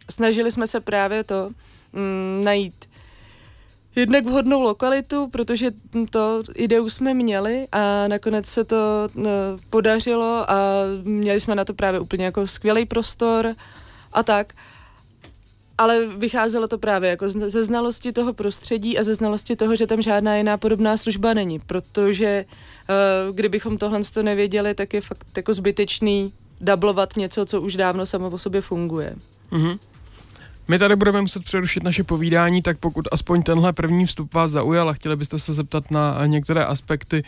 snažili 0.10 0.52
jsme 0.52 0.68
se 0.68 0.80
právě 0.80 1.24
to 1.24 1.52
um, 1.94 2.44
najít 2.44 2.89
jednak 3.96 4.26
vhodnou 4.26 4.62
lokalitu, 4.62 5.28
protože 5.28 5.72
to 6.10 6.44
ideu 6.56 6.90
jsme 6.90 7.14
měli 7.14 7.68
a 7.72 8.08
nakonec 8.08 8.46
se 8.46 8.64
to 8.64 9.10
no, 9.16 9.30
podařilo 9.70 10.52
a 10.52 10.58
měli 11.04 11.40
jsme 11.40 11.56
na 11.56 11.66
to 11.66 11.74
právě 11.74 12.00
úplně 12.00 12.26
jako 12.26 12.48
skvělý 12.48 12.86
prostor 12.86 13.56
a 14.14 14.24
tak. 14.24 14.54
ale 15.80 16.08
vycházelo 16.08 16.68
to 16.68 16.78
právě 16.78 17.10
jako 17.10 17.30
ze 17.30 17.64
znalosti 17.64 18.12
toho 18.12 18.34
prostředí 18.34 19.00
a 19.00 19.04
ze 19.04 19.16
znalosti 19.16 19.56
toho, 19.56 19.76
že 19.76 19.88
tam 19.88 20.02
žádná 20.02 20.36
jiná 20.36 20.58
podobná 20.58 20.98
služba 20.98 21.34
není, 21.34 21.60
protože 21.60 22.46
uh, 22.46 23.36
kdybychom 23.36 23.78
tohle 23.78 24.00
to 24.14 24.24
nevěděli, 24.24 24.74
tak 24.76 24.94
je 24.94 25.02
fakt 25.02 25.28
jako 25.38 25.54
zbytečný 25.54 26.34
dublovat 26.62 27.18
něco, 27.18 27.46
co 27.46 27.62
už 27.62 27.76
dávno 27.76 28.06
samo 28.06 28.30
po 28.30 28.38
sobě 28.38 28.62
funguje. 28.62 29.16
Mm-hmm. 29.52 29.80
My 30.70 30.80
tady 30.80 30.96
budeme 30.96 31.22
muset 31.22 31.44
přerušit 31.44 31.84
naše 31.84 32.04
povídání, 32.04 32.62
tak 32.62 32.78
pokud 32.78 33.06
aspoň 33.12 33.44
tenhle 33.44 33.74
první 33.74 34.06
vstup 34.06 34.34
vás 34.34 34.52
zaujal 34.52 34.90
a 34.90 34.94
chtěli 34.94 35.16
byste 35.16 35.40
se 35.40 35.54
zeptat 35.54 35.92
na 35.92 36.26
některé 36.26 36.66
aspekty 36.66 37.24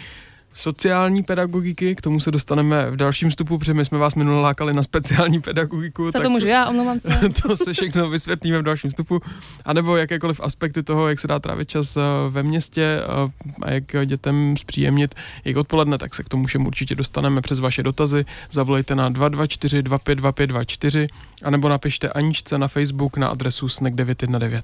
sociální 0.54 1.24
pedagogiky, 1.24 1.96
k 1.96 2.02
tomu 2.02 2.20
se 2.20 2.32
dostaneme 2.32 2.92
v 2.92 2.96
dalším 2.96 3.32
stupu, 3.32 3.58
protože 3.58 3.74
my 3.74 3.86
jsme 3.86 3.98
vás 3.98 4.16
minule 4.16 4.42
lákali 4.42 4.74
na 4.74 4.84
speciální 4.84 5.42
pedagogiku. 5.42 6.06
Za 6.06 6.12
tak 6.12 6.24
to 6.24 6.30
můžu 6.30 6.48
já, 6.48 6.70
omlouvám 6.70 7.00
se. 7.00 7.10
To 7.42 7.58
se 7.58 7.74
všechno 7.74 8.10
vysvětlíme 8.10 8.60
v 8.60 8.64
dalším 8.64 8.92
stupu. 8.92 9.22
A 9.66 9.74
nebo 9.74 9.98
jakékoliv 9.98 10.42
aspekty 10.42 10.84
toho, 10.84 11.10
jak 11.10 11.20
se 11.20 11.28
dá 11.28 11.40
trávit 11.40 11.70
čas 11.70 11.98
eh, 11.98 12.02
ve 12.30 12.44
městě 12.44 13.02
eh, 13.02 13.32
a 13.62 13.72
jak 13.72 13.84
dětem 14.06 14.58
zpříjemnit 14.58 15.16
jejich 15.46 15.58
odpoledne, 15.58 15.98
tak 15.98 16.16
se 16.16 16.24
k 16.24 16.30
tomu 16.30 16.46
všem 16.46 16.68
určitě 16.68 16.96
dostaneme 16.96 17.42
přes 17.42 17.60
vaše 17.60 17.84
dotazy. 17.84 18.26
Zavolejte 18.52 18.96
na 18.96 19.10
224 19.10 19.84
252524 19.84 21.08
nebo 21.50 21.70
napište 21.70 22.10
Aničce 22.10 22.58
na 22.58 22.68
Facebook 22.68 23.18
na 23.18 23.28
adresu 23.28 23.68
snack919. 23.68 24.62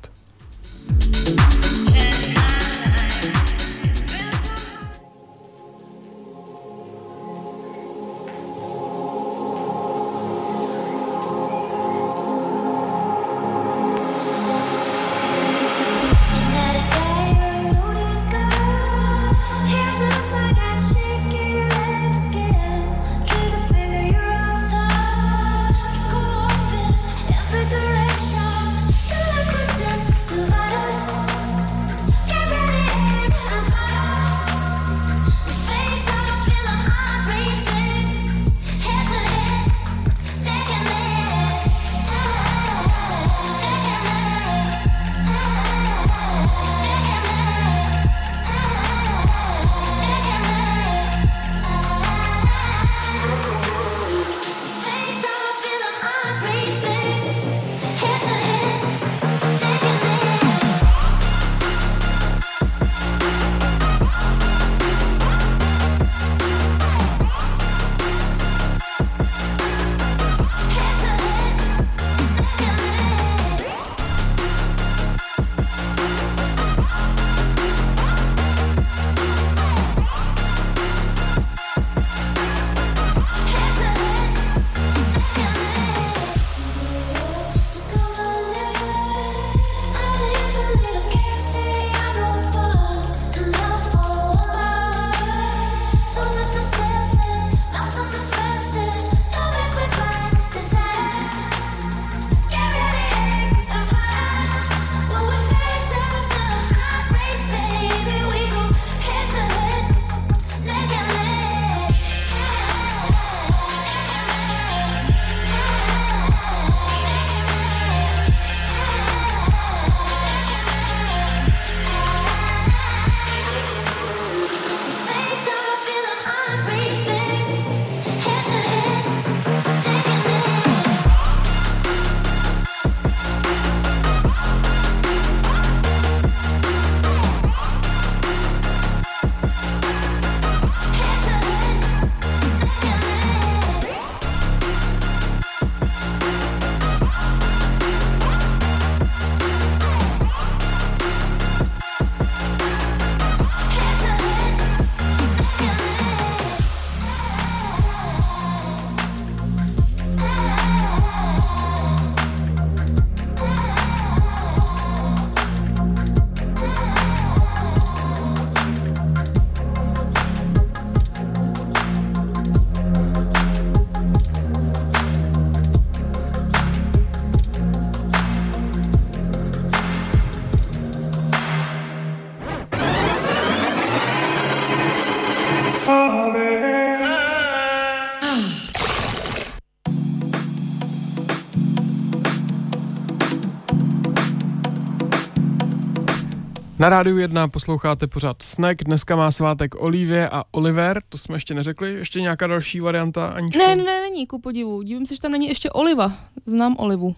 Na 196.80 196.90
rádiu 196.90 197.18
1 197.18 197.48
posloucháte 197.48 198.08
pořád 198.08 198.42
Snack, 198.42 198.84
dneska 198.84 199.16
má 199.16 199.32
svátek 199.32 199.76
Olivie 199.82 200.30
a 200.30 200.44
Oliver, 200.52 201.02
to 201.10 201.18
jsme 201.18 201.36
ještě 201.36 201.54
neřekli, 201.54 201.94
ještě 201.94 202.22
nějaká 202.22 202.48
další 202.48 202.80
varianta, 202.80 203.28
Aničko? 203.28 203.60
Ne, 203.60 203.76
ne, 203.76 203.84
ne, 203.84 204.02
není, 204.02 204.28
ku 204.28 204.42
podivu, 204.42 204.82
dívím 204.82 205.06
se, 205.06 205.16
že 205.16 205.22
tam 205.22 205.32
není 205.32 205.48
ještě 205.48 205.70
Oliva, 205.72 206.12
znám 206.46 206.76
Olivu, 206.80 207.16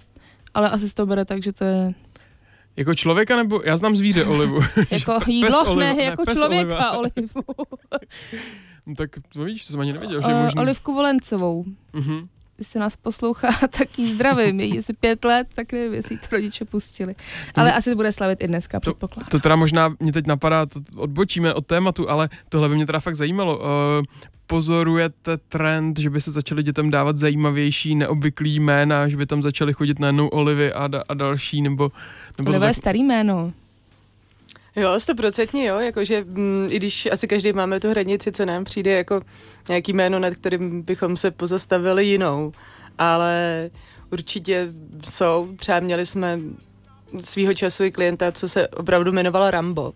ale 0.53 0.69
asi 0.69 0.89
z 0.89 0.93
to 0.93 1.05
bere 1.05 1.25
tak, 1.25 1.43
že 1.43 1.53
to 1.53 1.63
je 1.63 1.93
jako 2.77 2.95
člověka 2.95 3.35
nebo, 3.35 3.61
já 3.65 3.77
znám 3.77 3.95
zvíře 3.97 4.25
Olivu. 4.25 4.59
jako 4.91 5.19
jídlo, 5.27 5.71
oliva, 5.71 5.93
ne, 5.93 6.03
jako 6.03 6.23
ne, 6.27 6.35
člověka 6.35 6.91
Olivu. 6.91 7.29
no, 8.89 8.95
tak 8.95 9.09
to 9.33 9.43
víš, 9.43 9.65
to 9.65 9.71
jsem 9.71 9.79
ani 9.79 9.93
nevěděl, 9.93 10.21
že 10.21 10.31
je 10.31 10.43
možný. 10.43 10.61
Olivku 10.61 10.93
Volencovou. 10.93 11.65
Uh-huh 11.93 12.27
se 12.63 12.79
nás 12.79 12.95
poslouchá, 12.95 13.47
tak 13.77 13.99
jí 13.99 14.13
zdravím. 14.13 14.59
Je 14.59 14.79
asi 14.79 14.93
pět 14.93 15.25
let, 15.25 15.47
tak 15.55 15.73
nevím, 15.73 15.93
jestli 15.93 16.17
to 16.17 16.27
rodiče 16.31 16.65
pustili. 16.65 17.15
Ale 17.55 17.73
asi 17.73 17.95
bude 17.95 18.11
slavit 18.11 18.43
i 18.43 18.47
dneska, 18.47 18.79
to, 18.79 18.91
předpokládám. 18.91 19.29
To 19.31 19.39
teda 19.39 19.55
možná 19.55 19.95
mě 19.99 20.11
teď 20.11 20.27
napadá, 20.27 20.65
to 20.65 20.79
odbočíme 20.95 21.53
od 21.53 21.65
tématu, 21.65 22.09
ale 22.09 22.29
tohle 22.49 22.69
by 22.69 22.75
mě 22.75 22.85
teda 22.85 22.99
fakt 22.99 23.15
zajímalo. 23.15 23.57
Uh, 23.57 23.65
pozorujete 24.47 25.37
trend, 25.37 25.99
že 25.99 26.09
by 26.09 26.21
se 26.21 26.31
začaly 26.31 26.63
dětem 26.63 26.91
dávat 26.91 27.17
zajímavější, 27.17 27.95
neobvyklý 27.95 28.59
jména, 28.59 29.07
že 29.07 29.17
by 29.17 29.25
tam 29.25 29.41
začaly 29.41 29.73
chodit 29.73 29.99
najednou 29.99 30.27
olivy 30.27 30.73
a, 30.73 30.87
da, 30.87 31.03
a 31.09 31.13
další, 31.13 31.61
nebo... 31.61 31.91
nebo 32.37 32.49
Oliva 32.49 32.65
tak... 32.65 32.69
je 32.69 32.73
starý 32.73 33.03
jméno. 33.03 33.53
Jo, 34.75 34.99
stoprocentně 34.99 35.67
jo, 35.67 35.79
jakože 35.79 36.23
mm, 36.23 36.67
i 36.71 36.75
když 36.75 37.07
asi 37.11 37.27
každý 37.27 37.53
máme 37.53 37.79
tu 37.79 37.89
hranici, 37.89 38.31
co 38.31 38.45
nám 38.45 38.63
přijde 38.63 38.91
jako 38.91 39.21
nějaký 39.67 39.93
jméno, 39.93 40.19
nad 40.19 40.33
kterým 40.33 40.81
bychom 40.81 41.17
se 41.17 41.31
pozastavili 41.31 42.05
jinou, 42.05 42.51
ale 42.97 43.69
určitě 44.11 44.67
jsou. 45.09 45.55
Třeba 45.59 45.79
měli 45.79 46.05
jsme 46.05 46.39
svýho 47.21 47.53
času 47.53 47.83
i 47.83 47.91
klienta, 47.91 48.31
co 48.31 48.49
se 48.49 48.67
opravdu 48.67 49.11
jmenovala 49.11 49.51
Rambo. 49.51 49.93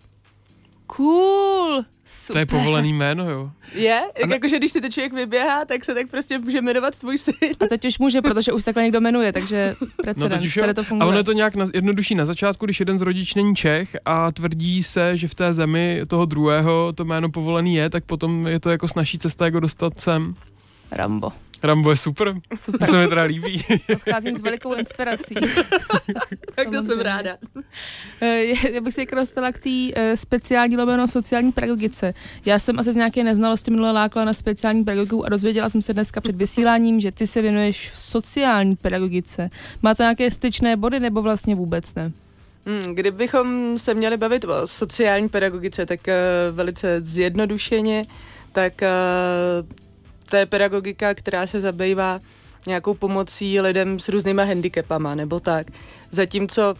Cool! 0.86 1.84
Super. 2.06 2.32
To 2.32 2.38
je 2.38 2.46
povolený 2.46 2.92
jméno, 2.92 3.30
jo. 3.30 3.50
Je? 3.74 4.00
A 4.24 4.26
ne- 4.26 4.34
Jakože 4.34 4.58
když 4.58 4.70
si 4.72 4.80
to 4.80 4.88
člověk 4.88 5.12
vyběhá, 5.12 5.64
tak 5.64 5.84
se 5.84 5.94
tak 5.94 6.10
prostě 6.10 6.38
může 6.38 6.60
jmenovat 6.62 6.96
tvůj 6.96 7.18
syn. 7.18 7.34
A 7.60 7.66
teď 7.68 7.84
už 7.84 7.98
může, 7.98 8.22
protože 8.22 8.52
už 8.52 8.64
takhle 8.64 8.82
někdo 8.82 9.00
jmenuje, 9.00 9.32
takže 9.32 9.76
No 9.80 9.86
precedens, 9.96 10.32
teď 10.34 10.44
už 10.46 10.56
jo. 10.56 10.62
tady 10.62 10.74
to 10.74 10.80
A 10.80 10.84
funguje. 10.84 11.08
ono 11.08 11.18
je 11.18 11.24
to 11.24 11.32
nějak 11.32 11.54
na, 11.56 11.66
jednodušší 11.74 12.14
na 12.14 12.24
začátku, 12.24 12.64
když 12.64 12.80
jeden 12.80 12.98
z 12.98 13.02
rodič 13.02 13.34
není 13.34 13.56
Čech 13.56 13.96
a 14.04 14.32
tvrdí 14.32 14.82
se, 14.82 15.16
že 15.16 15.28
v 15.28 15.34
té 15.34 15.54
zemi 15.54 16.02
toho 16.08 16.24
druhého 16.24 16.92
to 16.94 17.04
jméno 17.04 17.28
povolený 17.30 17.74
je, 17.74 17.90
tak 17.90 18.04
potom 18.04 18.46
je 18.46 18.60
to 18.60 18.70
jako 18.70 18.88
snažší 18.88 19.18
cesta, 19.18 19.44
jak 19.44 19.54
ho 19.54 19.60
dostat 19.60 20.00
sem. 20.00 20.34
Rambo. 20.90 21.32
Rambo 21.64 21.90
je 21.90 21.96
super, 21.96 22.34
to 22.48 22.56
Super. 22.56 22.88
se 22.90 22.96
mi 22.96 23.08
teda 23.08 23.22
líbí. 23.22 23.64
Odcházím 23.94 24.34
s 24.34 24.40
velikou 24.40 24.74
inspirací. 24.74 25.34
Tak 26.56 26.70
to 26.70 26.82
jsem 26.82 27.00
ráda. 27.00 27.36
Eh, 28.20 28.44
Já 28.72 28.80
bych 28.80 28.94
se 28.94 29.02
jako 29.02 29.14
dostala 29.14 29.52
k 29.52 29.58
té 29.58 29.70
eh, 29.94 30.16
speciální 30.16 30.76
lomeno 30.76 31.08
sociální 31.08 31.52
pedagogice. 31.52 32.14
Já 32.44 32.58
jsem 32.58 32.78
asi 32.78 32.92
z 32.92 32.96
nějaké 32.96 33.24
neznalosti 33.24 33.70
minule 33.70 33.92
lákla 33.92 34.24
na 34.24 34.32
speciální 34.32 34.84
pedagogiku 34.84 35.26
a 35.26 35.28
dozvěděla 35.28 35.68
jsem 35.68 35.82
se 35.82 35.92
dneska 35.92 36.20
před 36.20 36.36
vysíláním, 36.36 37.00
že 37.00 37.12
ty 37.12 37.26
se 37.26 37.42
věnuješ 37.42 37.90
sociální 37.94 38.76
pedagogice. 38.76 39.50
Máte 39.82 40.02
nějaké 40.02 40.30
styčné 40.30 40.76
body 40.76 41.00
nebo 41.00 41.22
vlastně 41.22 41.54
vůbec 41.54 41.94
ne? 41.94 42.12
Hmm, 42.66 42.94
kdybychom 42.94 43.78
se 43.78 43.94
měli 43.94 44.16
bavit 44.16 44.44
o 44.44 44.66
sociální 44.66 45.28
pedagogice, 45.28 45.86
tak 45.86 46.00
uh, 46.06 46.56
velice 46.56 47.00
zjednodušeně, 47.04 48.06
tak 48.52 48.72
uh, 48.82 49.68
to 50.30 50.36
je 50.36 50.46
pedagogika, 50.46 51.14
která 51.14 51.46
se 51.46 51.60
zabývá 51.60 52.20
nějakou 52.66 52.94
pomocí 52.94 53.60
lidem 53.60 53.98
s 53.98 54.08
různýma 54.08 54.44
handicapama, 54.44 55.14
nebo 55.14 55.40
tak. 55.40 55.66
Zatímco 56.10 56.74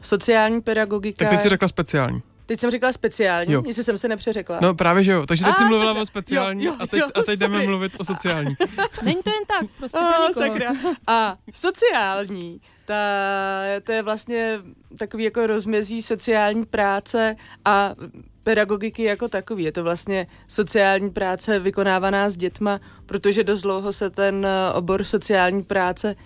sociální 0.00 0.60
pedagogika... 0.60 1.24
Tak 1.24 1.28
teď 1.30 1.42
si 1.42 1.48
řekla 1.48 1.68
speciální. 1.68 2.22
teď 2.46 2.60
jsem 2.60 2.70
řekla 2.70 2.92
speciální, 2.92 3.52
Jo. 3.52 3.62
jestli 3.66 3.84
jsem 3.84 3.98
se 3.98 4.08
nepřeřekla. 4.08 4.58
No 4.62 4.74
právě, 4.74 5.04
že 5.04 5.12
jo. 5.12 5.26
Takže 5.26 5.44
teď 5.44 5.54
A, 5.54 5.56
si 5.56 5.64
mluvila 5.64 5.90
sakra. 5.90 6.02
o 6.02 6.04
speciální 6.04 6.64
Jo, 6.64 6.72
jo, 6.72 6.76
a 6.80 6.86
teď, 6.86 7.00
jo, 7.00 7.06
a 7.14 7.22
teď 7.22 7.38
jdeme 7.38 7.54
sorry. 7.54 7.66
mluvit 7.66 7.92
o 7.98 8.04
sociální. 8.04 8.54
Není 9.02 9.22
to 9.22 9.30
jen 9.30 9.44
tak, 9.46 9.70
prostě 9.78 9.98
někoho. 9.98 10.32
sakra. 10.32 10.72
A 11.06 11.36
sociální, 11.54 12.60
ta, 12.86 12.94
to 13.84 13.92
je 13.92 14.02
vlastně 14.02 14.58
takový 14.98 15.24
jako 15.24 15.46
rozmezí 15.46 16.02
sociální 16.02 16.64
práce 16.64 17.36
a 17.64 17.94
pedagogiky 18.54 19.02
jako 19.02 19.28
takový. 19.28 19.64
Je 19.64 19.72
to 19.72 19.82
vlastně 19.82 20.26
sociální 20.48 21.10
práce 21.10 21.58
vykonávaná 21.58 22.30
s 22.30 22.36
dětma, 22.36 22.80
protože 23.06 23.44
dost 23.44 23.60
dlouho 23.62 23.92
se 23.92 24.10
ten 24.10 24.46
eh, 24.46 24.72
obor 24.74 25.04
sociální 25.04 25.62
práce 25.62 26.16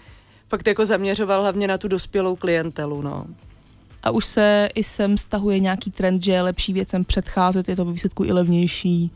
fakt 0.48 0.66
jako 0.66 0.87
zaměřoval 0.87 1.40
hlavně 1.40 1.68
na 1.68 1.78
tu 1.78 1.88
dospělou 1.88 2.37
klientelu, 2.37 3.02
no. 3.02 3.26
A 4.02 4.10
už 4.10 4.24
se 4.24 4.68
i 4.74 4.84
sem 4.84 5.18
stahuje 5.18 5.58
nějaký 5.60 5.90
trend, 5.90 6.22
že 6.22 6.32
je 6.32 6.42
lepší 6.42 6.72
věcem 6.72 7.04
předcházet, 7.04 7.68
je 7.68 7.76
to 7.76 7.84
ve 7.84 7.92
výsledku 7.92 8.24
i 8.24 8.32
levnější. 8.32 9.10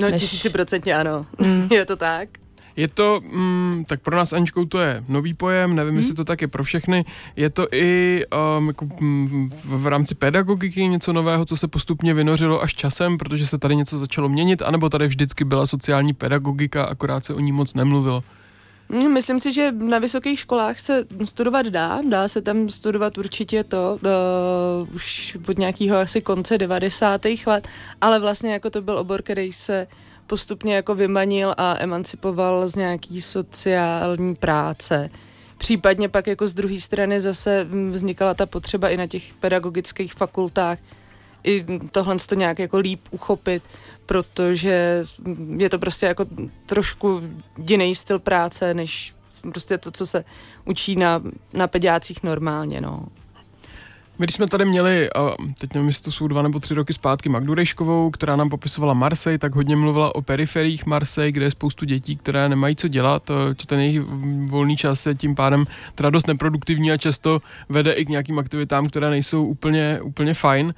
No 0.00 0.10
Než- 0.10 0.22
tisíciprocentně 0.22 0.94
ano, 0.96 1.26
Mm. 1.38 1.68
je 1.72 1.84
to 1.86 1.96
tak. 1.96 2.28
Je 2.76 2.88
to, 2.88 3.20
mm, 3.32 3.84
tak 3.88 4.00
pro 4.00 4.16
nás 4.16 4.32
Aničkou 4.32 4.64
to 4.64 4.78
je 4.78 5.04
nový 5.08 5.34
pojem, 5.34 5.74
nevím, 5.74 5.90
Hmm. 5.90 5.96
jestli 5.98 6.14
to 6.14 6.24
tak 6.24 6.42
je 6.42 6.48
pro 6.48 6.64
všechny. 6.64 7.04
Je 7.36 7.50
to 7.50 7.66
i 7.72 8.22
um, 8.58 8.66
jako, 8.66 8.88
mm, 9.00 9.48
v, 9.48 9.82
v 9.82 9.86
rámci 9.86 10.14
pedagogiky 10.14 10.86
něco 10.88 11.12
nového, 11.12 11.44
co 11.44 11.56
se 11.56 11.68
postupně 11.68 12.14
vynořilo 12.14 12.62
až 12.62 12.74
časem, 12.74 13.18
protože 13.18 13.46
se 13.46 13.58
tady 13.58 13.76
něco 13.76 13.98
začalo 13.98 14.28
měnit, 14.28 14.62
anebo 14.62 14.88
tady 14.88 15.06
vždycky 15.06 15.44
byla 15.44 15.66
sociální 15.66 16.14
pedagogika, 16.14 16.84
akorát 16.84 17.24
se 17.24 17.34
o 17.34 17.40
ní 17.40 17.52
moc 17.52 17.74
nemluvilo. 17.74 18.22
Mm, 18.88 19.12
Myslím 19.12 19.40
si, 19.40 19.52
že 19.52 19.72
na 19.72 19.98
vysokých 19.98 20.38
školách 20.38 20.80
se 20.80 21.04
studovat 21.24 21.66
dá, 21.66 22.00
dá 22.08 22.28
se 22.28 22.42
tam 22.42 22.68
studovat 22.68 23.18
určitě 23.18 23.64
to, 23.64 23.98
uh, 24.82 24.94
už 24.94 25.36
od 25.48 25.58
nějakého 25.58 25.98
asi 25.98 26.20
konce 26.20 26.58
90. 26.58 27.20
let, 27.46 27.68
ale 28.00 28.18
vlastně 28.20 28.52
jako 28.52 28.70
to 28.70 28.82
byl 28.82 28.98
obor, 28.98 29.22
který 29.22 29.52
se 29.52 29.86
postupně 30.32 30.74
jako 30.74 30.94
vymanil 30.94 31.54
a 31.56 31.76
emancipoval 31.78 32.68
z 32.68 32.74
nějaký 32.76 33.22
sociální 33.22 34.34
práce. 34.34 35.10
Případně 35.58 36.08
pak 36.08 36.26
jako 36.26 36.48
z 36.48 36.54
druhé 36.54 36.80
strany 36.80 37.20
zase 37.20 37.66
vznikala 37.90 38.34
ta 38.34 38.46
potřeba 38.46 38.88
i 38.88 38.96
na 38.96 39.06
těch 39.06 39.34
pedagogických 39.34 40.14
fakultách 40.14 40.78
i 41.44 41.66
tohle 41.90 42.16
to 42.16 42.34
nějak 42.34 42.58
jako 42.58 42.78
líp 42.78 43.00
uchopit, 43.10 43.62
protože 44.06 45.04
je 45.56 45.68
to 45.68 45.78
prostě 45.78 46.06
jako 46.06 46.26
trošku 46.66 47.22
jiný 47.66 47.94
styl 47.94 48.18
práce, 48.18 48.74
než 48.74 49.14
prostě 49.52 49.78
to, 49.78 49.90
co 49.90 50.06
se 50.06 50.24
učí 50.64 50.96
na, 50.96 51.22
na 51.52 51.66
pediácích 51.66 52.22
normálně, 52.22 52.80
no. 52.80 53.06
My 54.18 54.26
když 54.26 54.36
jsme 54.36 54.46
tady 54.46 54.64
měli, 54.64 55.10
teď 55.60 55.74
nevím, 55.74 55.88
jestli 55.88 56.04
to 56.04 56.12
jsou 56.12 56.28
dva 56.28 56.42
nebo 56.42 56.60
tři 56.60 56.74
roky 56.74 56.92
zpátky, 56.92 57.28
Magdu 57.28 57.54
Rejškovou, 57.54 58.10
která 58.10 58.36
nám 58.36 58.48
popisovala 58.50 58.94
Marseille, 58.94 59.38
tak 59.38 59.54
hodně 59.54 59.76
mluvila 59.76 60.14
o 60.14 60.22
periferiích 60.22 60.86
Marseille, 60.86 61.32
kde 61.32 61.44
je 61.44 61.50
spoustu 61.50 61.84
dětí, 61.84 62.16
které 62.16 62.48
nemají 62.48 62.76
co 62.76 62.88
dělat, 62.88 63.30
že 63.60 63.66
ten 63.66 63.80
jejich 63.80 64.00
volný 64.46 64.76
čas 64.76 65.06
je 65.06 65.14
tím 65.14 65.34
pádem 65.34 65.66
teda 65.94 66.10
dost 66.10 66.26
neproduktivní 66.26 66.92
a 66.92 66.96
často 66.96 67.42
vede 67.68 67.92
i 67.92 68.04
k 68.04 68.08
nějakým 68.08 68.38
aktivitám, 68.38 68.86
které 68.86 69.10
nejsou 69.10 69.44
úplně, 69.44 70.00
úplně 70.02 70.34
fajn. 70.34 70.74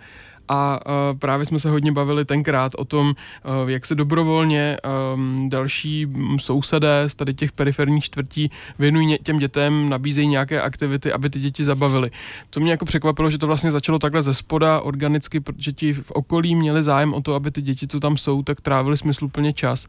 A 0.48 0.80
uh, 0.86 1.18
právě 1.18 1.46
jsme 1.46 1.58
se 1.58 1.70
hodně 1.70 1.92
bavili 1.92 2.24
tenkrát 2.24 2.72
o 2.76 2.84
tom, 2.84 3.08
uh, 3.08 3.70
jak 3.70 3.86
se 3.86 3.94
dobrovolně 3.94 4.76
um, 5.14 5.48
další 5.48 6.06
mm, 6.06 6.38
sousedé 6.38 7.08
z 7.08 7.14
tady 7.14 7.34
těch 7.34 7.52
periferních 7.52 8.04
čtvrtí 8.04 8.50
věnují 8.78 9.18
těm 9.22 9.38
dětem, 9.38 9.88
nabízejí 9.88 10.28
nějaké 10.28 10.62
aktivity, 10.62 11.12
aby 11.12 11.30
ty 11.30 11.40
děti 11.40 11.64
zabavili. 11.64 12.10
To 12.50 12.60
mě 12.60 12.70
jako 12.70 12.84
překvapilo, 12.84 13.30
že 13.30 13.38
to 13.38 13.46
vlastně 13.46 13.70
začalo 13.70 13.98
takhle 13.98 14.22
ze 14.22 14.34
spoda 14.34 14.80
organicky, 14.80 15.40
protože 15.40 15.72
ti 15.72 15.92
v 15.92 16.10
okolí 16.10 16.54
měli 16.54 16.82
zájem 16.82 17.14
o 17.14 17.22
to, 17.22 17.34
aby 17.34 17.50
ty 17.50 17.62
děti, 17.62 17.86
co 17.86 18.00
tam 18.00 18.16
jsou, 18.16 18.42
tak 18.42 18.60
trávili 18.60 18.96
smysluplně 18.96 19.52
čas. 19.52 19.86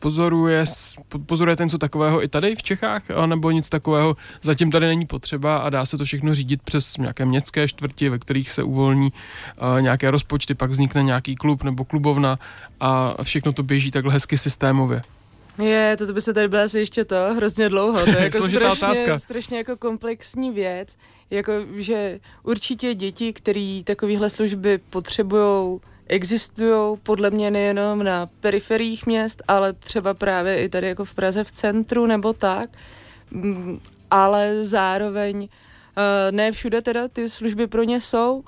Pozoruje, 0.00 0.64
po- 1.08 1.18
pozorujete 1.18 1.64
něco 1.64 1.78
takového 1.78 2.24
i 2.24 2.28
tady 2.28 2.56
v 2.56 2.62
Čechách, 2.62 3.02
nebo 3.26 3.50
nic 3.50 3.68
takového 3.68 4.16
zatím 4.42 4.70
tady 4.70 4.86
není 4.86 5.06
potřeba 5.06 5.56
a 5.56 5.70
dá 5.70 5.86
se 5.86 5.98
to 5.98 6.04
všechno 6.04 6.34
řídit 6.34 6.62
přes 6.62 6.96
nějaké 6.96 7.24
městské 7.24 7.68
čtvrti, 7.68 8.08
ve 8.08 8.18
kterých 8.18 8.50
se 8.50 8.62
uvolní 8.62 9.08
uh, 9.12 9.80
nějaké 9.80 10.10
rozpočty, 10.10 10.54
pak 10.54 10.70
vznikne 10.70 11.02
nějaký 11.02 11.34
klub 11.34 11.62
nebo 11.62 11.84
klubovna 11.84 12.38
a 12.80 13.22
všechno 13.22 13.52
to 13.52 13.62
běží 13.62 13.90
takhle 13.90 14.12
hezky 14.12 14.38
systémově. 14.38 15.02
Je, 15.62 15.96
to 15.96 16.12
by 16.12 16.20
se 16.20 16.34
tady 16.34 16.48
byla 16.48 16.62
asi 16.64 16.78
ještě 16.78 17.04
to 17.04 17.16
hrozně 17.36 17.68
dlouho. 17.68 18.04
To 18.04 18.10
je 18.10 18.18
jako 18.22 18.48
strašně, 18.48 18.66
otázka. 18.66 19.18
strašně 19.18 19.58
jako 19.58 19.76
komplexní 19.76 20.50
věc. 20.50 20.96
Jako, 21.30 21.52
že 21.76 22.20
určitě 22.42 22.94
děti, 22.94 23.32
které 23.32 23.80
takovéhle 23.84 24.30
služby 24.30 24.78
potřebují, 24.90 25.80
existují 26.06 26.98
podle 27.02 27.30
mě 27.30 27.50
nejenom 27.50 28.02
na 28.02 28.28
periferiích 28.40 29.06
měst, 29.06 29.42
ale 29.48 29.72
třeba 29.72 30.14
právě 30.14 30.62
i 30.62 30.68
tady 30.68 30.86
jako 30.86 31.04
v 31.04 31.14
Praze 31.14 31.44
v 31.44 31.50
centru 31.50 32.06
nebo 32.06 32.32
tak. 32.32 32.70
Mm, 33.30 33.80
Ale 34.10 34.64
zároveň 34.64 35.48
eh, 35.48 36.32
ne 36.32 36.52
všude 36.52 36.82
teda 36.82 37.08
ty 37.08 37.28
služby 37.28 37.66
pro 37.66 37.82
ně 37.82 38.00
jsou, 38.00 38.44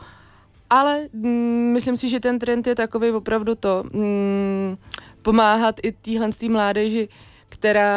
ale 0.70 1.08
mm, 1.12 1.70
myslím 1.72 1.96
si, 1.96 2.08
že 2.08 2.20
ten 2.20 2.38
trend 2.38 2.66
je 2.66 2.74
takový 2.74 3.10
opravdu 3.10 3.54
to 3.54 3.84
mm, 3.92 4.76
pomáhat 5.22 5.74
i 5.82 5.92
téhle 5.92 6.30
mládeži, 6.48 7.08
která 7.48 7.94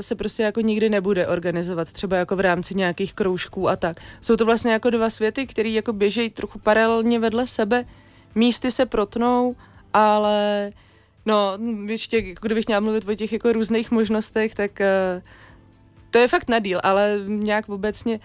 se 0.00 0.14
prostě 0.14 0.42
jako 0.42 0.60
nikdy 0.60 0.88
nebude 0.88 1.26
organizovat, 1.26 1.92
třeba 1.92 2.16
jako 2.16 2.36
v 2.36 2.40
rámci 2.40 2.74
nějakých 2.74 3.14
kroužků 3.14 3.68
a 3.68 3.76
tak. 3.76 4.00
Jsou 4.20 4.36
to 4.36 4.44
vlastně 4.44 4.72
jako 4.72 4.90
dva 4.90 5.10
světy, 5.10 5.46
které 5.46 5.68
jako 5.68 5.92
běžejí 5.92 6.30
trochu 6.30 6.58
paralelně 6.58 7.18
vedle 7.18 7.46
sebe, 7.46 7.84
místy 8.36 8.70
se 8.70 8.86
protnou, 8.86 9.56
ale 9.92 10.70
no, 11.26 11.58
ještě, 11.88 12.22
kdybych 12.42 12.66
měla 12.66 12.80
mluvit 12.80 13.08
o 13.08 13.14
těch 13.14 13.32
jako 13.32 13.52
různých 13.52 13.90
možnostech, 13.90 14.54
tak 14.54 14.70
uh, 14.80 15.22
to 16.10 16.18
je 16.18 16.28
fakt 16.28 16.48
na 16.48 16.58
díl, 16.58 16.80
ale 16.82 17.20
nějak 17.26 17.68
obecně 17.68 18.20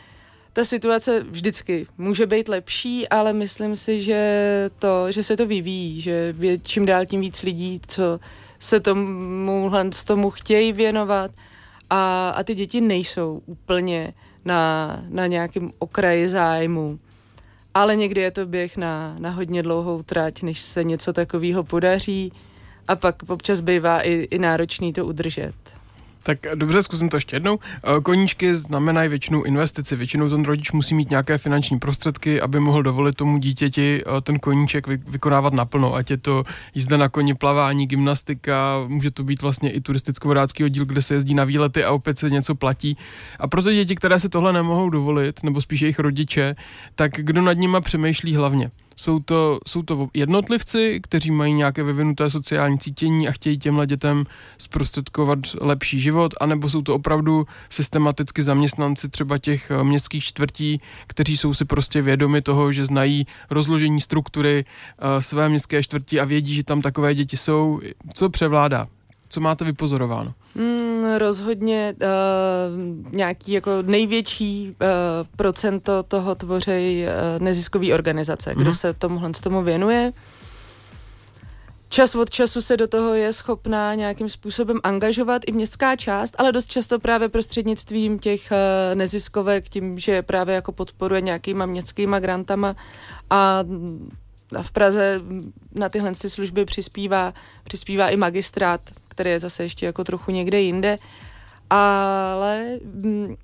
ta 0.54 0.66
situace 0.66 1.20
vždycky 1.20 1.88
může 1.98 2.26
být 2.26 2.50
lepší, 2.50 3.10
ale 3.10 3.34
myslím 3.34 3.76
si, 3.76 4.02
že, 4.02 4.70
to, 4.80 5.12
že 5.12 5.24
se 5.24 5.38
to 5.38 5.48
vyvíjí, 5.48 6.02
že 6.02 6.36
je 6.40 6.60
čím 6.60 6.86
dál 6.86 7.06
tím 7.06 7.22
víc 7.22 7.44
lidí, 7.44 7.82
co 7.88 8.20
se 8.60 8.80
tomu, 8.80 9.72
tomu 10.06 10.30
chtějí 10.30 10.74
věnovat 10.74 11.32
a, 11.90 12.30
a 12.30 12.44
ty 12.44 12.56
děti 12.56 12.82
nejsou 12.82 13.42
úplně 13.46 14.14
na, 14.46 15.04
na 15.10 15.28
nějakém 15.28 15.72
okraji 15.80 16.30
zájmu. 16.30 17.00
Ale 17.74 17.96
někdy 17.96 18.22
je 18.22 18.32
to 18.32 18.46
běh 18.46 18.78
na, 18.78 19.16
na 19.20 19.30
hodně 19.30 19.64
dlouhou 19.64 20.04
trať, 20.04 20.42
než 20.42 20.60
se 20.60 20.84
něco 20.84 21.14
takového 21.14 21.64
podaří 21.64 22.34
a 22.88 22.96
pak 22.96 23.16
občas 23.28 23.62
bývá 23.62 24.02
i, 24.02 24.12
i 24.12 24.40
náročný 24.40 24.94
to 24.94 25.06
udržet. 25.06 25.81
Tak 26.24 26.40
dobře, 26.56 26.84
zkusím 26.84 27.10
to 27.10 27.18
ještě 27.18 27.36
jednou. 27.36 27.60
Eh, 27.84 28.02
koníčky 28.02 28.56
znamenají 28.56 29.10
většinou 29.10 29.44
investici. 29.44 29.96
Většinou 29.96 30.30
ten 30.30 30.44
rodič 30.44 30.72
musí 30.72 30.96
mít 30.96 31.10
nějaké 31.10 31.38
finanční 31.38 31.80
prostředky, 31.80 32.42
aby 32.42 32.60
mohl 32.60 32.84
dovolit 32.84 33.16
tomu 33.16 33.38
dítěti 33.38 34.04
eh, 34.18 34.22
ten 34.22 34.40
koníček 34.40 34.88
vykonávat 34.88 35.54
naplno. 35.54 35.96
Ať 35.96 36.12
je 36.12 36.18
to 36.18 36.44
jízda 36.76 36.98
na 36.98 37.10
koni, 37.10 37.34
plavání, 37.34 37.88
gymnastika, 37.88 38.84
může 38.88 39.12
to 39.12 39.24
být 39.24 39.42
vlastně 39.42 39.72
i 39.72 39.82
turisticko-vodácký 39.82 40.66
oddíl, 40.66 40.86
kde 40.86 41.02
se 41.02 41.14
jezdí 41.14 41.34
na 41.34 41.44
výlety 41.44 41.84
a 41.84 41.92
opět 41.92 42.20
se 42.20 42.30
něco 42.30 42.56
platí. 42.56 42.98
A 43.40 43.48
pro 43.48 43.64
ty 43.64 43.74
děti, 43.74 43.96
které 43.96 44.20
si 44.20 44.30
tohle 44.30 44.54
nemohou 44.54 44.90
dovolit, 44.90 45.44
nebo 45.44 45.62
spíš 45.62 45.82
jejich 45.82 46.00
rodiče, 46.00 46.56
tak 46.96 47.12
kdo 47.12 47.42
nad 47.42 47.54
nima 47.54 47.82
přemýšlí 47.82 48.36
hlavně? 48.36 48.72
Jsou 49.02 49.20
to, 49.20 49.60
jsou 49.68 49.82
to 49.82 50.08
jednotlivci, 50.14 51.00
kteří 51.04 51.32
mají 51.32 51.54
nějaké 51.54 51.84
vyvinuté 51.84 52.30
sociální 52.30 52.80
cítění 52.80 53.28
a 53.28 53.32
chtějí 53.32 53.58
těmhle 53.58 53.88
dětem 53.88 54.26
zprostředkovat 54.58 55.40
lepší 55.62 56.00
život, 56.00 56.34
anebo 56.42 56.70
jsou 56.70 56.82
to 56.82 56.96
opravdu 56.96 57.48
systematicky 57.70 58.44
zaměstnanci 58.44 59.10
třeba 59.10 59.38
těch 59.38 59.72
eh, 59.72 59.84
městských 59.84 60.24
čtvrtí, 60.24 60.82
kteří 61.08 61.38
jsou 61.38 61.54
si 61.54 61.66
prostě 61.66 62.02
vědomi 62.02 62.42
toho, 62.42 62.72
že 62.72 62.86
znají 62.86 63.28
rozložení 63.50 64.02
struktury 64.02 64.66
uh, 64.66 65.20
své 65.20 65.50
městské 65.50 65.84
čtvrtí 65.84 66.20
a 66.20 66.26
vědí, 66.26 66.56
že 66.56 66.64
tam 66.64 66.82
takové 66.82 67.14
děti 67.16 67.38
jsou. 67.38 67.82
Co 68.14 68.30
převládá? 68.30 68.88
Co 69.34 69.40
máte 69.40 69.66
vypozorováno? 69.66 70.34
Mm, 70.56 71.16
rozhodně 71.18 71.96
uh, 72.02 73.14
nějaký 73.16 73.52
jako 73.52 73.72
největší 73.82 74.68
uh, 74.68 74.78
procento 75.36 76.04
toho 76.04 76.36
tvoří 76.36 77.04
uh, 77.06 77.44
neziskové 77.44 77.94
organizace, 77.94 78.54
kdo 78.56 78.70
mm. 78.70 78.74
se 78.74 78.94
tomuhle 78.94 79.32
tomu 79.44 79.64
věnuje. 79.64 80.14
Čas 81.90 82.16
od 82.16 82.30
času 82.30 82.62
se 82.62 82.78
do 82.78 82.88
toho 82.88 83.14
je 83.14 83.34
schopná 83.34 83.96
nějakým 83.96 84.30
způsobem 84.30 84.80
angažovat 84.84 85.42
i 85.46 85.52
městská 85.52 85.96
část, 85.96 86.36
ale 86.38 86.52
dost 86.52 86.72
často 86.72 87.00
právě 87.00 87.30
prostřednictvím 87.30 88.20
těch 88.20 88.52
uh, 88.52 88.96
neziskovek, 88.96 89.70
tím, 89.70 90.00
že 90.00 90.22
právě 90.22 90.56
jako 90.56 90.72
podporuje 90.72 91.22
nějakýma 91.22 91.66
městskýma 91.66 92.20
grantama 92.20 92.76
a 93.30 93.64
a 94.56 94.64
v 94.64 94.72
Praze 94.72 95.22
na 95.76 95.90
tyhle 95.90 96.16
služby 96.16 96.66
přispívá, 96.66 97.34
přispívá 97.64 98.10
i 98.10 98.18
magistrát, 98.18 98.82
který 99.12 99.30
je 99.30 99.40
zase 99.40 99.64
ještě 99.64 99.86
jako 99.86 100.04
trochu 100.04 100.32
někde 100.32 100.62
jinde. 100.62 100.96
Ale 101.70 102.80
mm, 102.84 103.36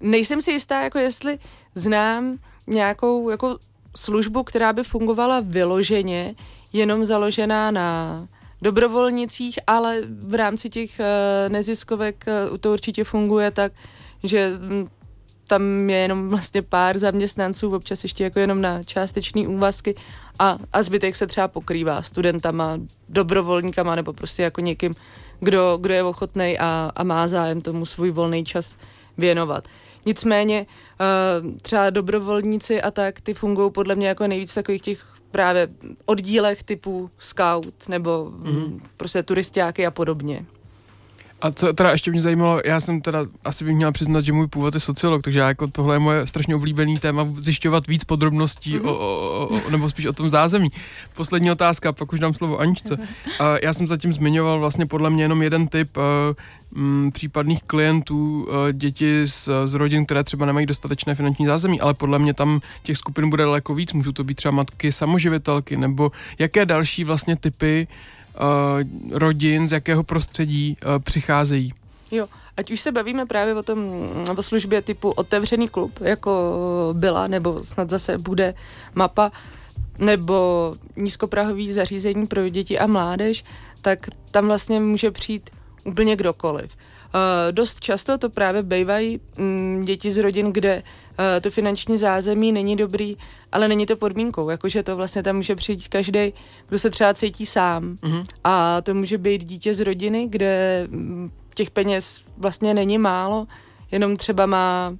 nejsem 0.00 0.40
si 0.40 0.52
jistá, 0.52 0.80
jako 0.80 0.98
jestli 0.98 1.38
znám 1.74 2.38
nějakou 2.66 3.30
jako 3.30 3.58
službu, 3.96 4.42
která 4.42 4.72
by 4.72 4.82
fungovala 4.82 5.40
vyloženě, 5.40 6.34
jenom 6.72 7.04
založená 7.04 7.70
na 7.70 8.20
dobrovolnicích, 8.62 9.58
ale 9.66 10.02
v 10.08 10.34
rámci 10.34 10.70
těch 10.70 11.00
uh, 11.00 11.52
neziskovek 11.52 12.24
uh, 12.50 12.58
to 12.58 12.72
určitě 12.72 13.04
funguje 13.04 13.50
tak, 13.50 13.72
že 14.24 14.52
mm, 14.58 14.88
tam 15.48 15.90
je 15.90 15.96
jenom 15.96 16.28
vlastně 16.28 16.62
pár 16.62 16.98
zaměstnanců, 16.98 17.74
občas 17.74 18.02
ještě 18.02 18.24
jako 18.24 18.38
jenom 18.38 18.60
na 18.60 18.82
částečný 18.82 19.46
úvazky 19.46 19.94
a, 20.38 20.58
a 20.72 20.82
zbytek 20.82 21.16
se 21.16 21.26
třeba 21.26 21.48
pokrývá 21.48 22.02
studentama, 22.02 22.78
dobrovolníkama 23.08 23.94
nebo 23.94 24.12
prostě 24.12 24.42
jako 24.42 24.60
někým, 24.60 24.92
kdo, 25.40 25.78
kdo 25.80 25.94
je 25.94 26.02
ochotný 26.02 26.58
a, 26.58 26.90
a 26.96 27.04
má 27.04 27.28
zájem 27.28 27.60
tomu 27.60 27.86
svůj 27.86 28.10
volný 28.10 28.44
čas 28.44 28.76
věnovat. 29.18 29.68
Nicméně 30.06 30.66
uh, 31.46 31.52
třeba 31.62 31.90
dobrovolníci 31.90 32.82
a 32.82 32.90
tak, 32.90 33.20
ty 33.20 33.34
fungují 33.34 33.70
podle 33.70 33.94
mě 33.94 34.08
jako 34.08 34.26
nejvíc 34.26 34.54
takových 34.54 34.82
těch 34.82 35.16
právě 35.30 35.68
oddílech 36.04 36.62
typu 36.62 37.10
scout 37.18 37.88
nebo 37.88 38.32
mm. 38.36 38.80
prostě 38.96 39.22
turistiáky 39.22 39.86
a 39.86 39.90
podobně. 39.90 40.46
A 41.40 41.50
co 41.50 41.72
teda 41.72 41.90
ještě 41.90 42.10
mě 42.10 42.20
zajímalo, 42.20 42.60
já 42.64 42.80
jsem 42.80 43.00
teda 43.00 43.18
asi 43.44 43.64
bych 43.64 43.76
měla 43.76 43.92
přiznat, 43.92 44.24
že 44.24 44.32
můj 44.32 44.46
původ 44.46 44.74
je 44.74 44.80
sociolog, 44.80 45.22
takže 45.22 45.40
já 45.40 45.48
jako 45.48 45.66
tohle 45.66 45.94
je 45.94 45.98
moje 45.98 46.26
strašně 46.26 46.54
oblíbený 46.54 46.98
téma, 46.98 47.28
zjišťovat 47.36 47.86
víc 47.86 48.04
podrobností 48.04 48.78
mm-hmm. 48.78 48.88
o, 48.88 48.98
o, 48.98 49.46
o, 49.46 49.70
nebo 49.70 49.90
spíš 49.90 50.06
o 50.06 50.12
tom 50.12 50.30
zázemí. 50.30 50.68
Poslední 51.14 51.50
otázka, 51.50 51.92
pak 51.92 52.12
už 52.12 52.20
dám 52.20 52.34
slovo 52.34 52.58
Aničce. 52.58 52.96
A 53.40 53.54
já 53.62 53.72
jsem 53.72 53.86
zatím 53.86 54.12
zmiňoval 54.12 54.58
vlastně 54.58 54.86
podle 54.86 55.10
mě 55.10 55.24
jenom 55.24 55.42
jeden 55.42 55.68
typ 55.68 55.96
uh, 55.96 56.02
m, 56.76 57.10
případných 57.12 57.62
klientů, 57.62 58.44
uh, 58.48 58.72
děti 58.72 59.26
z, 59.26 59.48
z 59.64 59.74
rodin, 59.74 60.06
které 60.06 60.24
třeba 60.24 60.46
nemají 60.46 60.66
dostatečné 60.66 61.14
finanční 61.14 61.46
zázemí, 61.46 61.80
ale 61.80 61.94
podle 61.94 62.18
mě 62.18 62.34
tam 62.34 62.60
těch 62.82 62.98
skupin 62.98 63.30
bude 63.30 63.44
daleko 63.44 63.74
víc. 63.74 63.92
Můžou 63.92 64.12
to 64.12 64.24
být 64.24 64.34
třeba 64.34 64.52
matky 64.52 64.92
samoživitelky, 64.92 65.76
nebo 65.76 66.12
jaké 66.38 66.66
další 66.66 67.04
vlastně 67.04 67.36
typy 67.36 67.88
uh, 67.90 68.15
rodin, 69.10 69.68
z 69.68 69.72
jakého 69.72 70.02
prostředí 70.02 70.76
uh, 70.86 70.98
přicházejí. 70.98 71.74
Jo, 72.10 72.26
ať 72.56 72.70
už 72.70 72.80
se 72.80 72.92
bavíme 72.92 73.26
právě 73.26 73.54
o 73.54 73.62
tom, 73.62 73.78
o 74.36 74.42
službě 74.42 74.82
typu 74.82 75.10
otevřený 75.10 75.68
klub, 75.68 76.00
jako 76.00 76.50
byla, 76.92 77.26
nebo 77.26 77.64
snad 77.64 77.90
zase 77.90 78.18
bude 78.18 78.54
mapa, 78.94 79.32
nebo 79.98 80.74
nízkoprahový 80.96 81.72
zařízení 81.72 82.26
pro 82.26 82.48
děti 82.48 82.78
a 82.78 82.86
mládež, 82.86 83.44
tak 83.82 83.98
tam 84.30 84.46
vlastně 84.46 84.80
může 84.80 85.10
přijít 85.10 85.50
úplně 85.84 86.16
kdokoliv. 86.16 86.76
Uh, 87.14 87.52
dost 87.52 87.80
často 87.80 88.18
to 88.18 88.30
právě 88.30 88.62
bývají 88.62 89.20
um, 89.38 89.80
děti 89.84 90.10
z 90.10 90.18
rodin, 90.18 90.52
kde 90.52 90.82
uh, 90.82 91.24
to 91.40 91.50
finanční 91.50 91.98
zázemí 91.98 92.52
není 92.52 92.76
dobrý, 92.76 93.16
ale 93.52 93.68
není 93.68 93.86
to 93.86 93.96
podmínkou, 93.96 94.50
jakože 94.50 94.82
to 94.82 94.96
vlastně 94.96 95.22
tam 95.22 95.36
může 95.36 95.54
přijít 95.56 95.88
každý, 95.88 96.32
kdo 96.68 96.78
se 96.78 96.90
třeba 96.90 97.14
cítí 97.14 97.46
sám. 97.46 97.94
Mm-hmm. 97.94 98.24
A 98.44 98.80
to 98.80 98.94
může 98.94 99.18
být 99.18 99.44
dítě 99.44 99.74
z 99.74 99.80
rodiny, 99.80 100.26
kde 100.30 100.86
um, 100.90 101.32
těch 101.54 101.70
peněz 101.70 102.20
vlastně 102.36 102.74
není 102.74 102.98
málo, 102.98 103.46
jenom 103.90 104.16
třeba 104.16 104.46
má 104.46 104.96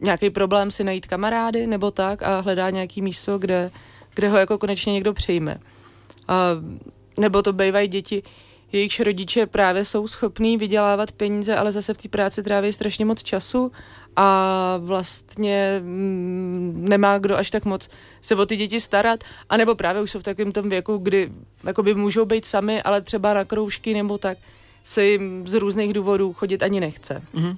nějaký 0.00 0.30
problém 0.30 0.70
si 0.70 0.84
najít 0.84 1.06
kamarády 1.06 1.66
nebo 1.66 1.90
tak 1.90 2.22
a 2.22 2.40
hledá 2.40 2.70
nějaký 2.70 3.02
místo, 3.02 3.38
kde, 3.38 3.70
kde 4.14 4.28
ho 4.28 4.38
jako 4.38 4.58
konečně 4.58 4.92
někdo 4.92 5.12
přijme. 5.12 5.56
Uh, 5.56 6.78
nebo 7.18 7.42
to 7.42 7.52
bývají 7.52 7.88
děti, 7.88 8.22
jejichž 8.72 9.00
rodiče 9.00 9.46
právě 9.46 9.84
jsou 9.84 10.08
schopní 10.08 10.56
vydělávat 10.56 11.12
peníze, 11.12 11.56
ale 11.56 11.72
zase 11.72 11.94
v 11.94 11.98
té 11.98 12.08
práci 12.08 12.42
tráví 12.42 12.72
strašně 12.72 13.04
moc 13.04 13.22
času 13.22 13.72
a 14.16 14.76
vlastně 14.82 15.80
mm, 15.82 16.84
nemá 16.88 17.18
kdo 17.18 17.36
až 17.36 17.50
tak 17.50 17.64
moc 17.64 17.88
se 18.20 18.34
o 18.34 18.46
ty 18.46 18.56
děti 18.56 18.80
starat, 18.80 19.24
anebo 19.48 19.74
právě 19.74 20.02
už 20.02 20.10
jsou 20.10 20.18
v 20.18 20.22
takovém 20.22 20.52
tom 20.52 20.68
věku, 20.68 20.98
kdy 20.98 21.32
jakoby 21.64 21.94
můžou 21.94 22.24
být 22.24 22.44
sami, 22.44 22.82
ale 22.82 23.00
třeba 23.00 23.34
na 23.34 23.44
kroužky 23.44 23.94
nebo 23.94 24.18
tak 24.18 24.38
se 24.84 25.04
jim 25.04 25.46
z 25.46 25.54
různých 25.54 25.92
důvodů 25.92 26.32
chodit 26.32 26.62
ani 26.62 26.80
nechce. 26.80 27.22
Mm-hmm. 27.34 27.56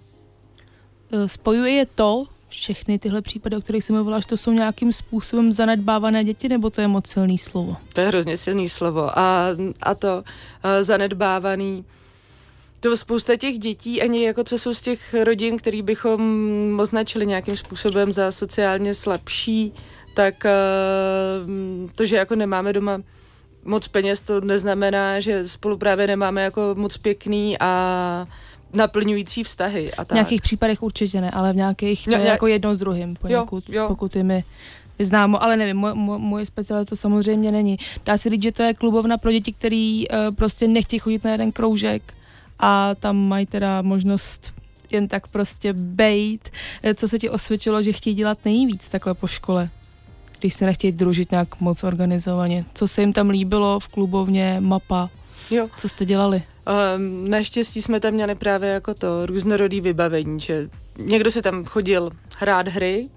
Spojuje 1.27 1.73
je 1.73 1.87
to, 1.87 2.27
všechny 2.51 2.99
tyhle 2.99 3.23
případy, 3.23 3.57
o 3.57 3.61
kterých 3.61 3.85
jsem 3.85 3.97
mluvila, 3.97 4.21
že 4.21 4.27
to 4.27 4.37
jsou 4.37 4.53
nějakým 4.53 4.93
způsobem 4.93 5.53
zanedbávané 5.53 6.25
děti, 6.25 6.49
nebo 6.49 6.71
to 6.71 6.81
je 6.81 6.89
moc 6.89 7.07
silný 7.07 7.39
slovo? 7.39 7.77
To 7.93 8.01
je 8.01 8.07
hrozně 8.07 8.37
silný 8.37 8.69
slovo. 8.69 9.19
A, 9.19 9.47
a 9.83 9.95
to 9.95 10.17
uh, 10.17 10.71
zanedbávaný, 10.83 11.85
to 12.81 12.97
spousta 12.97 13.37
těch 13.37 13.59
dětí, 13.59 14.03
ani 14.03 14.25
jako 14.25 14.45
co 14.45 14.59
jsou 14.59 14.75
z 14.75 14.81
těch 14.81 15.15
rodin, 15.25 15.57
který 15.57 15.83
bychom 15.83 16.21
označili 16.81 17.27
nějakým 17.27 17.57
způsobem 17.57 18.13
za 18.13 18.33
sociálně 18.33 18.95
slabší, 18.95 19.73
tak 20.15 20.47
to, 21.95 22.07
že 22.07 22.17
jako 22.17 22.37
nemáme 22.37 22.73
doma 22.73 23.01
moc 23.65 23.89
peněz, 23.89 24.21
to 24.21 24.41
neznamená, 24.41 25.21
že 25.21 25.49
spolu 25.49 25.77
právě 25.77 26.07
nemáme 26.07 26.43
jako 26.43 26.75
moc 26.79 26.97
pěkný 26.97 27.57
a 27.61 28.27
naplňující 28.75 29.43
vztahy. 29.43 29.93
A 29.93 30.05
tak. 30.05 30.11
V 30.11 30.15
nějakých 30.15 30.43
případech 30.43 30.83
určitě 30.83 31.21
ne, 31.21 31.31
ale 31.31 31.53
v 31.53 31.57
nějakých 31.57 32.05
to 32.05 32.11
je 32.11 32.25
jako 32.25 32.47
jedno 32.47 32.75
s 32.75 32.79
druhým, 32.79 33.17
poněkud, 33.21 33.65
jo, 33.69 33.83
jo. 33.83 33.89
pokud 33.89 34.17
je 34.17 34.25
mi 34.25 34.45
známo, 34.99 35.43
ale 35.43 35.57
nevím, 35.57 35.77
moje, 35.77 35.95
moje 36.19 36.47
specialita 36.47 36.89
to 36.89 36.97
samozřejmě 36.97 37.53
není. 37.53 37.77
Dá 38.05 38.19
se 38.19 38.31
říct, 38.31 38.43
že 38.43 38.53
to 38.53 38.63
je 38.63 38.75
klubovna 38.75 39.19
pro 39.19 39.33
děti, 39.33 39.53
který 39.53 40.09
uh, 40.09 40.35
prostě 40.35 40.69
nechtějí 40.69 41.01
chodit 41.01 41.25
na 41.25 41.31
jeden 41.31 41.53
kroužek 41.53 42.15
a 42.59 42.95
tam 42.95 43.17
mají 43.17 43.47
teda 43.47 43.83
možnost 43.83 44.53
jen 44.93 45.09
tak 45.09 45.29
prostě 45.29 45.73
bejt. 45.73 46.51
Eh, 46.83 46.95
co 46.95 47.09
se 47.09 47.19
ti 47.19 47.31
osvědčilo, 47.31 47.83
že 47.83 47.93
chtějí 47.93 48.17
dělat 48.17 48.39
nejvíc 48.45 48.89
takhle 48.89 49.15
po 49.15 49.27
škole? 49.27 49.71
Když 50.39 50.55
se 50.55 50.67
nechtějí 50.67 50.93
družit 50.93 51.31
nějak 51.31 51.61
moc 51.61 51.85
organizovaně. 51.85 52.65
Co 52.75 52.89
se 52.89 53.01
jim 53.01 53.13
tam 53.13 53.31
líbilo 53.31 53.81
v 53.81 53.89
klubovně, 53.89 54.57
mapa? 54.61 55.11
Jo. 55.51 55.69
Co 55.77 55.89
jste 55.89 56.05
dělali? 56.05 56.43
Um, 56.71 57.31
naštěstí 57.31 57.83
jsme 57.83 58.01
tam 58.01 58.15
měli 58.15 58.35
právě 58.35 58.69
jako 58.69 58.95
to 58.95 59.27
různorodý 59.27 59.81
vybavení, 59.81 60.41
že 60.41 60.69
někdo 60.99 61.31
se 61.31 61.43
tam 61.43 61.65
chodil 61.65 62.11
hrát 62.39 62.69
hry, 62.69 63.09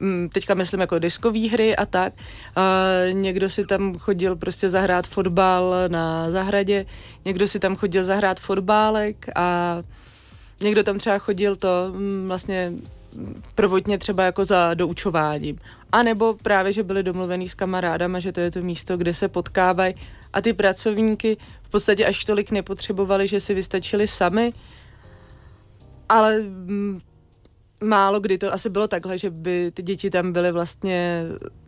um, 0.00 0.28
teďka 0.28 0.54
myslím 0.54 0.80
jako 0.80 0.98
diskové 0.98 1.48
hry 1.48 1.76
a 1.76 1.86
tak. 1.86 2.12
Uh, 2.56 3.14
někdo 3.20 3.48
si 3.48 3.64
tam 3.64 3.98
chodil 3.98 4.36
prostě 4.36 4.68
zahrát 4.68 5.06
fotbal 5.06 5.74
na 5.88 6.30
zahradě, 6.30 6.86
někdo 7.24 7.48
si 7.48 7.58
tam 7.58 7.76
chodil 7.76 8.04
zahrát 8.04 8.40
fotbálek 8.40 9.26
a 9.34 9.78
někdo 10.62 10.82
tam 10.82 10.98
třeba 10.98 11.18
chodil 11.18 11.56
to 11.56 11.68
um, 11.94 12.26
vlastně 12.26 12.72
prvotně 13.54 13.98
třeba 13.98 14.24
jako 14.24 14.44
za 14.44 14.74
doučováním. 14.74 15.58
A 15.92 16.02
nebo 16.02 16.34
právě, 16.34 16.72
že 16.72 16.82
byli 16.82 17.02
domluvený 17.02 17.48
s 17.48 17.54
kamarádama, 17.54 18.18
že 18.18 18.32
to 18.32 18.40
je 18.40 18.50
to 18.50 18.60
místo, 18.60 18.96
kde 18.96 19.14
se 19.14 19.28
potkávají 19.28 19.94
a 20.32 20.40
ty 20.40 20.52
pracovníky 20.52 21.36
v 21.62 21.68
podstatě 21.70 22.06
až 22.06 22.24
tolik 22.24 22.50
nepotřebovali, 22.50 23.28
že 23.28 23.40
si 23.40 23.54
vystačili 23.54 24.08
sami 24.08 24.52
ale 26.10 26.38
mm, 26.40 27.00
málo 27.84 28.20
kdy 28.20 28.38
to 28.38 28.52
asi 28.52 28.70
bylo 28.70 28.88
takhle, 28.88 29.18
že 29.18 29.30
by 29.30 29.70
ty 29.74 29.82
děti 29.82 30.10
tam 30.10 30.32
byly 30.32 30.52
vlastně 30.52 31.24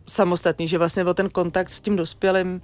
samostatní, 0.07 0.67
že 0.67 0.77
vlastně 0.77 1.03
o 1.03 1.13
ten 1.13 1.29
kontakt 1.29 1.69
s 1.69 1.79
tím 1.79 1.95
dospělým 1.95 2.61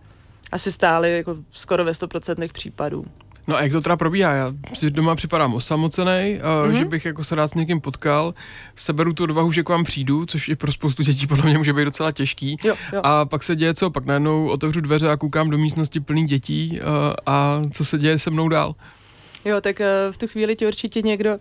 asi 0.51 0.71
stály 0.71 1.17
jako 1.17 1.35
skoro 1.49 1.85
ve 1.85 1.91
100% 1.91 2.51
případů. 2.51 3.05
No 3.49 3.55
a 3.55 3.61
jak 3.61 3.71
to 3.71 3.81
teda 3.81 3.97
probíhá? 3.97 4.33
Já 4.33 4.53
si 4.73 4.89
doma 4.89 5.15
připadám 5.15 5.53
osamocený, 5.53 6.11
mm-hmm. 6.11 6.71
že 6.71 6.85
bych 6.85 7.05
jako 7.05 7.23
se 7.23 7.35
rád 7.35 7.47
s 7.47 7.53
někým 7.53 7.81
potkal, 7.81 8.33
seberu 8.75 9.13
tu 9.13 9.23
odvahu, 9.23 9.51
že 9.51 9.63
k 9.63 9.69
vám 9.69 9.83
přijdu, 9.83 10.25
což 10.25 10.49
i 10.49 10.55
pro 10.55 10.71
spoustu 10.71 11.03
dětí 11.03 11.27
podle 11.27 11.43
mě 11.43 11.57
může 11.57 11.73
být 11.73 11.85
docela 11.85 12.11
těžký. 12.11 12.57
Jo, 12.63 12.75
jo. 12.93 13.01
A 13.03 13.25
pak 13.25 13.43
se 13.43 13.55
děje 13.55 13.73
co? 13.73 13.89
Pak 13.89 14.05
najednou 14.05 14.49
otevřu 14.49 14.81
dveře 14.81 15.09
a 15.09 15.17
koukám 15.17 15.49
do 15.49 15.57
místnosti 15.57 15.99
plný 15.99 16.27
dětí 16.27 16.79
uh, 16.81 16.87
a 17.25 17.61
co 17.73 17.85
se 17.85 17.97
děje 17.97 18.19
se 18.19 18.29
mnou 18.29 18.49
dál? 18.49 18.75
Jo, 19.45 19.61
tak 19.61 19.79
uh, 19.79 19.85
v 20.11 20.17
tu 20.17 20.27
chvíli 20.27 20.55
ti 20.55 20.67
určitě 20.67 21.01
někdo 21.01 21.31
uh, 21.31 21.39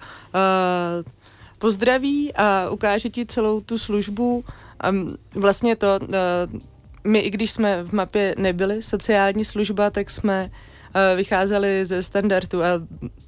pozdraví 1.58 2.34
a 2.34 2.70
ukáže 2.70 3.08
ti 3.10 3.26
celou 3.26 3.60
tu 3.60 3.78
službu. 3.78 4.44
Um, 4.90 5.16
vlastně 5.34 5.76
to, 5.76 5.98
uh, 6.02 6.08
my 7.04 7.18
i 7.18 7.30
když 7.30 7.50
jsme 7.50 7.82
v 7.82 7.92
mapě 7.92 8.34
nebyli 8.38 8.82
sociální 8.82 9.44
služba, 9.44 9.90
tak 9.90 10.10
jsme 10.10 10.50
vycházeli 11.16 11.84
ze 11.84 12.02
standardu 12.02 12.62
a 12.62 12.66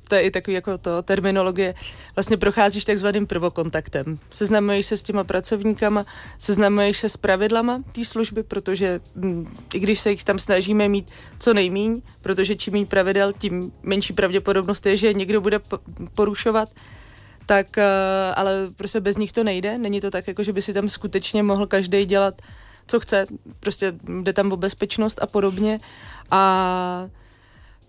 to 0.08 0.14
je 0.14 0.20
i 0.20 0.30
takový 0.30 0.54
jako 0.54 0.78
to 0.78 1.02
terminologie. 1.02 1.74
Vlastně 2.16 2.36
procházíš 2.36 2.84
takzvaným 2.84 3.26
prvokontaktem. 3.26 4.18
Seznamuješ 4.30 4.86
se 4.86 4.96
s 4.96 5.02
těma 5.02 5.24
pracovníkama, 5.24 6.04
seznamuješ 6.38 6.98
se 6.98 7.08
s 7.08 7.16
pravidlama 7.16 7.82
té 7.92 8.04
služby, 8.04 8.42
protože 8.42 9.00
hm, 9.16 9.54
i 9.74 9.78
když 9.78 10.00
se 10.00 10.10
jich 10.10 10.24
tam 10.24 10.38
snažíme 10.38 10.88
mít 10.88 11.10
co 11.38 11.54
nejmíň, 11.54 12.02
protože 12.22 12.56
čím 12.56 12.72
méně 12.72 12.86
pravidel, 12.86 13.32
tím 13.32 13.72
menší 13.82 14.12
pravděpodobnost 14.12 14.86
je, 14.86 14.96
že 14.96 15.14
někdo 15.14 15.40
bude 15.40 15.60
porušovat, 16.14 16.68
tak 17.46 17.66
uh, 17.76 17.84
ale 18.36 18.68
prostě 18.76 19.00
bez 19.00 19.16
nich 19.16 19.32
to 19.32 19.44
nejde. 19.44 19.78
Není 19.78 20.00
to 20.00 20.10
tak, 20.10 20.28
jako 20.28 20.42
že 20.42 20.52
by 20.52 20.62
si 20.62 20.74
tam 20.74 20.88
skutečně 20.88 21.42
mohl 21.42 21.66
každý 21.66 22.04
dělat, 22.04 22.42
co 22.86 23.00
chce. 23.00 23.24
Prostě 23.60 23.92
jde 24.22 24.32
tam 24.32 24.52
o 24.52 24.56
bezpečnost 24.56 25.22
a 25.22 25.26
podobně. 25.26 25.78
A 26.30 27.08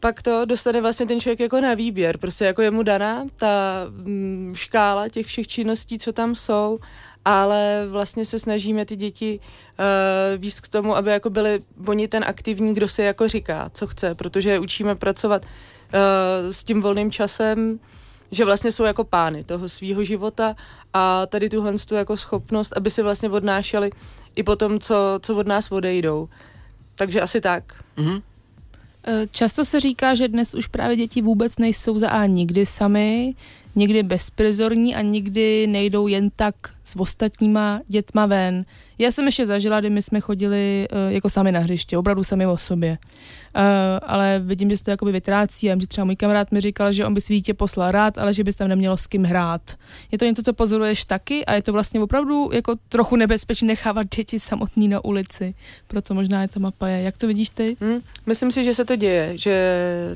pak 0.02 0.22
to 0.22 0.46
dostane 0.46 0.82
vlastně 0.82 1.06
ten 1.06 1.20
člověk 1.20 1.40
jako 1.40 1.62
na 1.62 1.74
výběr, 1.74 2.18
prostě 2.18 2.46
jako 2.46 2.62
je 2.62 2.72
mu 2.72 2.84
daná 2.84 3.26
ta 3.36 3.86
mm, 3.90 4.52
škála 4.56 5.10
těch 5.10 5.26
všech 5.26 5.48
činností, 5.48 6.00
co 6.00 6.14
tam 6.14 6.36
jsou, 6.36 6.80
ale 7.26 7.86
vlastně 7.90 8.26
se 8.26 8.40
snažíme 8.40 8.86
ty 8.86 8.96
děti 8.96 9.40
uh, 9.40 10.42
víc 10.42 10.60
k 10.60 10.68
tomu, 10.68 10.96
aby 10.96 11.12
jako 11.12 11.30
byli 11.30 11.60
oni 11.88 12.08
ten 12.08 12.24
aktivní, 12.28 12.74
kdo 12.74 12.88
se 12.88 13.04
jako 13.04 13.28
říká, 13.28 13.70
co 13.74 13.88
chce, 13.88 14.16
protože 14.16 14.60
učíme 14.60 14.96
pracovat 14.96 15.46
uh, 15.46 16.52
s 16.52 16.64
tím 16.64 16.82
volným 16.82 17.12
časem, 17.12 17.80
že 18.32 18.46
vlastně 18.46 18.72
jsou 18.72 18.84
jako 18.84 19.04
pány 19.04 19.44
toho 19.44 19.70
svého 19.70 20.04
života 20.04 20.56
a 20.94 21.26
tady 21.26 21.50
tuhle 21.50 21.74
tu 21.74 21.96
jako 21.96 22.18
schopnost, 22.18 22.74
aby 22.78 22.90
si 22.90 23.02
vlastně 23.02 23.30
odnášeli 23.30 23.92
i 24.36 24.44
po 24.44 24.56
tom, 24.56 24.80
co, 24.80 25.20
co 25.22 25.36
od 25.36 25.48
nás 25.48 25.72
odejdou. 25.72 26.30
Takže 26.96 27.22
asi 27.22 27.42
tak. 27.42 27.84
Mm-hmm. 27.98 28.22
Eh, 29.08 29.28
často 29.32 29.66
se 29.66 29.80
říká, 29.80 30.16
že 30.16 30.28
dnes 30.28 30.54
už 30.54 30.68
právě 30.68 30.96
děti 30.96 31.22
vůbec 31.22 31.58
nejsou 31.58 32.00
za 32.00 32.10
A 32.10 32.26
nikdy 32.26 32.66
sami, 32.66 33.36
někdy 33.76 34.04
bezprizorní 34.04 34.96
a 34.96 35.02
nikdy 35.02 35.68
nejdou 35.68 36.08
jen 36.08 36.30
tak 36.36 36.56
s 36.84 37.00
ostatníma 37.00 37.82
dětma 37.88 38.26
ven. 38.26 38.66
Já 39.02 39.12
jsem 39.12 39.26
ještě 39.26 39.46
zažila, 39.46 39.80
kdy 39.80 39.90
my 39.90 40.02
jsme 40.02 40.20
chodili 40.20 40.88
uh, 40.92 41.14
jako 41.14 41.30
sami 41.30 41.52
na 41.52 41.60
hřiště, 41.60 41.98
opravdu 41.98 42.24
sami 42.24 42.48
o 42.48 42.58
sobě. 42.58 42.98
Uh, 43.56 43.64
ale 44.02 44.42
vidím, 44.44 44.70
že 44.70 44.78
se 44.78 44.84
to 44.84 44.92
jakoby 44.92 45.12
vytrácí 45.12 45.72
a 45.72 45.80
že 45.80 45.88
třeba 45.88 46.06
můj 46.06 46.16
kamarád 46.16 46.52
mi 46.52 46.62
říkal, 46.62 46.92
že 46.92 47.06
on 47.06 47.14
by 47.14 47.22
svítě 47.22 47.54
poslal 47.54 47.92
rád, 47.92 48.18
ale 48.18 48.34
že 48.34 48.44
by 48.44 48.54
tam 48.54 48.68
nemělo 48.68 48.98
s 48.98 49.08
kým 49.08 49.24
hrát. 49.24 49.62
Je 50.12 50.18
to 50.18 50.26
něco, 50.26 50.44
co 50.44 50.54
pozoruješ 50.54 51.06
taky 51.06 51.46
a 51.46 51.54
je 51.54 51.62
to 51.62 51.74
vlastně 51.74 52.02
opravdu 52.02 52.50
jako 52.54 52.76
trochu 52.90 53.16
nebezpečné 53.16 53.68
nechávat 53.68 54.08
děti 54.16 54.40
samotný 54.40 54.88
na 54.88 55.06
ulici. 55.06 55.54
Proto 55.88 56.14
možná 56.14 56.42
je 56.42 56.48
to 56.48 56.60
mapa 56.60 56.88
je. 56.88 57.02
Jak 57.02 57.18
to 57.18 57.28
vidíš 57.28 57.50
ty? 57.50 57.78
Hmm, 57.82 58.00
myslím 58.26 58.52
si, 58.52 58.64
že 58.64 58.76
se 58.76 58.86
to 58.86 58.96
děje, 58.96 59.38
že 59.38 59.56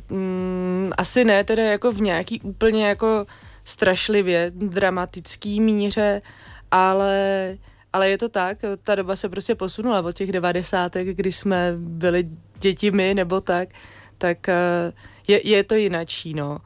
mm, 0.10 0.92
asi 0.98 1.26
ne 1.26 1.44
teda 1.44 1.64
jako 1.64 1.92
v 1.92 2.02
nějaký 2.02 2.42
úplně 2.42 2.88
jako 2.88 3.26
strašlivě 3.64 4.52
dramatický 4.56 5.62
míře, 5.62 6.22
ale 6.72 7.58
ale 7.96 8.10
je 8.10 8.18
to 8.18 8.30
tak, 8.30 8.58
ta 8.84 8.96
doba 8.96 9.16
se 9.16 9.30
prostě 9.30 9.56
posunula 9.56 10.02
od 10.02 10.16
těch 10.16 10.32
devadesátek, 10.32 11.08
kdy 11.08 11.32
jsme 11.32 11.74
byli 11.78 12.30
děti 12.60 12.92
my 12.92 13.14
nebo 13.14 13.42
tak, 13.42 13.70
tak 14.18 14.50
eh, 14.50 14.94
je, 15.28 15.48
je 15.48 15.64
to 15.64 15.76
jinačí, 15.76 16.34
no. 16.34 16.58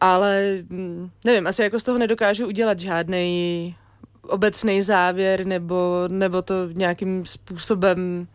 Ale 0.00 0.42
mm, 0.68 1.10
nevím, 1.24 1.46
asi 1.46 1.62
jako 1.62 1.80
z 1.80 1.84
toho 1.84 1.98
nedokážu 1.98 2.46
udělat 2.46 2.80
žádný 2.80 3.76
obecný 4.22 4.82
závěr 4.82 5.46
nebo, 5.46 6.04
nebo 6.08 6.42
to 6.42 6.54
nějakým 6.72 7.26
způsobem 7.26 8.28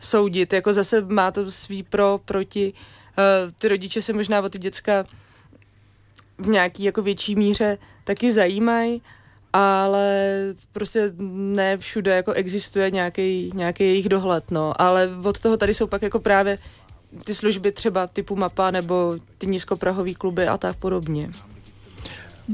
soudit. 0.00 0.52
Jako 0.52 0.72
zase 0.72 1.00
má 1.00 1.30
to 1.30 1.52
svý 1.52 1.82
pro, 1.82 2.20
proti. 2.24 2.72
Uh, 2.72 3.52
ty 3.58 3.68
rodiče 3.68 4.02
se 4.02 4.12
možná 4.12 4.40
o 4.40 4.48
ty 4.48 4.58
děcka 4.58 5.04
v 6.38 6.46
nějaký 6.46 6.84
jako 6.84 7.02
větší 7.02 7.34
míře 7.36 7.78
taky 8.04 8.32
zajímají, 8.32 9.02
ale 9.52 10.36
prostě 10.72 11.12
ne 11.18 11.78
všude 11.78 12.16
jako 12.16 12.32
existuje 12.32 12.90
nějaký, 12.90 13.50
nějaký 13.54 13.84
jejich 13.84 14.08
dohled, 14.08 14.50
no. 14.50 14.72
Ale 14.80 15.10
od 15.24 15.40
toho 15.40 15.56
tady 15.56 15.74
jsou 15.74 15.86
pak 15.86 16.02
jako 16.02 16.20
právě 16.20 16.58
ty 17.24 17.34
služby 17.34 17.72
třeba 17.72 18.06
typu 18.06 18.36
mapa 18.36 18.70
nebo 18.70 19.16
ty 19.38 19.46
nízkoprahový 19.46 20.14
kluby 20.14 20.48
a 20.48 20.58
tak 20.58 20.76
podobně. 20.76 21.30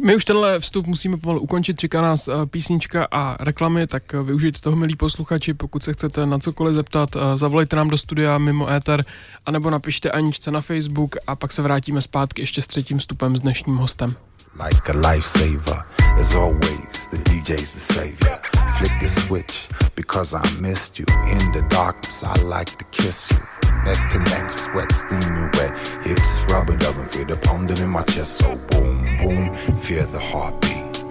My 0.04 0.16
už 0.16 0.24
tenhle 0.24 0.60
vstup 0.60 0.86
musíme 0.86 1.16
pomalu 1.16 1.40
ukončit, 1.40 1.80
čeká 1.80 2.02
nás 2.02 2.28
eh, 2.28 2.32
písnička 2.46 3.08
a 3.10 3.44
reklamy, 3.44 3.86
tak 3.86 4.14
eh, 4.14 4.22
využijte 4.22 4.60
toho, 4.60 4.76
milí 4.76 4.96
posluchači, 4.96 5.54
pokud 5.54 5.82
se 5.82 5.92
chcete 5.92 6.26
na 6.26 6.38
cokoliv 6.38 6.74
zeptat, 6.74 7.16
eh, 7.16 7.36
zavolejte 7.36 7.76
nám 7.76 7.88
do 7.88 7.98
studia 7.98 8.38
mimo 8.38 8.70
éter, 8.70 9.04
anebo 9.46 9.70
napište 9.70 10.10
Aničce 10.10 10.50
na 10.50 10.60
Facebook 10.60 11.16
a 11.26 11.36
pak 11.36 11.52
se 11.52 11.62
vrátíme 11.62 12.02
zpátky 12.02 12.42
ještě 12.42 12.62
s 12.62 12.66
třetím 12.66 12.98
vstupem 12.98 13.36
s 13.36 13.40
dnešním 13.40 13.76
hostem. 13.76 14.14
Like 14.58 14.88
a 14.88 14.92
lifesaver, 14.92 15.84
as 16.18 16.34
always, 16.34 17.06
the 17.12 17.18
DJ's 17.18 17.74
the 17.74 17.78
savior. 17.78 18.40
Flick 18.76 18.90
the 19.00 19.06
switch 19.06 19.68
because 19.94 20.34
I 20.34 20.42
missed 20.58 20.98
you. 20.98 21.04
In 21.30 21.52
the 21.52 21.64
darkness, 21.70 22.24
I 22.24 22.34
like 22.42 22.76
to 22.76 22.84
kiss 22.86 23.30
you. 23.30 23.38
Neck 23.84 24.10
to 24.10 24.18
neck, 24.18 24.52
sweat 24.52 24.90
steaming 24.90 25.48
wet. 25.54 25.78
Hips 26.02 26.42
rubbing 26.50 26.82
up 26.82 26.96
and 26.96 27.08
feel 27.08 27.26
the 27.26 27.36
pounding 27.36 27.78
in 27.78 27.88
my 27.88 28.02
chest. 28.02 28.38
So 28.38 28.56
boom, 28.70 29.04
boom, 29.18 29.56
feel 29.76 30.04
the 30.08 30.18
heartbeat. 30.18 31.04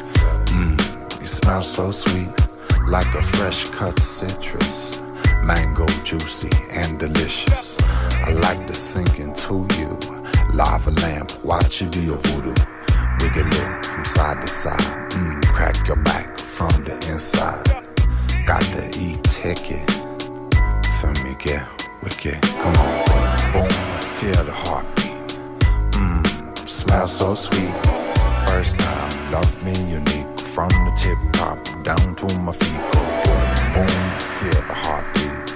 Mmm, 0.51 1.19
you 1.21 1.25
smell 1.25 1.63
so 1.63 1.89
sweet, 1.91 2.29
like 2.85 3.15
a 3.15 3.21
fresh 3.21 3.69
cut 3.69 3.97
citrus. 4.01 4.99
Mango 5.45 5.85
juicy 6.03 6.49
and 6.71 6.99
delicious. 6.99 7.77
I 7.81 8.33
like 8.33 8.67
to 8.67 8.73
sink 8.73 9.21
into 9.21 9.65
you. 9.79 9.97
Lava 10.53 10.91
lamp, 10.91 11.45
watch 11.45 11.79
you 11.79 11.87
do 11.87 12.03
your 12.03 12.17
voodoo. 12.17 12.53
Wiggle 13.19 13.47
it 13.47 13.85
from 13.85 14.05
side 14.05 14.41
to 14.41 14.47
side. 14.47 14.79
Mmm, 15.11 15.45
crack 15.47 15.87
your 15.87 15.97
back 15.97 16.37
from 16.37 16.83
the 16.83 16.93
inside. 17.09 17.63
Got 18.45 18.61
the 18.75 18.85
e-ticket 18.99 19.89
for 20.99 21.11
me, 21.23 21.35
get 21.39 21.63
wicked. 22.01 22.41
Come 22.41 22.75
on, 22.75 23.53
boom, 23.53 23.69
feel 24.17 24.43
the 24.43 24.53
heartbeat. 24.53 25.39
Mmm, 25.91 26.67
smell 26.67 27.07
so 27.07 27.35
sweet. 27.35 27.75
First 28.47 28.79
time, 28.79 29.31
love 29.31 29.63
me 29.63 29.73
unique. 29.89 30.39
From 30.39 30.69
the 30.69 30.93
tip 30.97 31.17
top 31.33 31.57
down 31.83 32.15
to 32.15 32.39
my 32.39 32.51
feet. 32.51 32.81
Go 32.93 33.01
boom, 33.23 33.43
boom, 33.73 33.95
feel 34.39 34.61
the 34.69 34.73
heartbeat. 34.85 35.47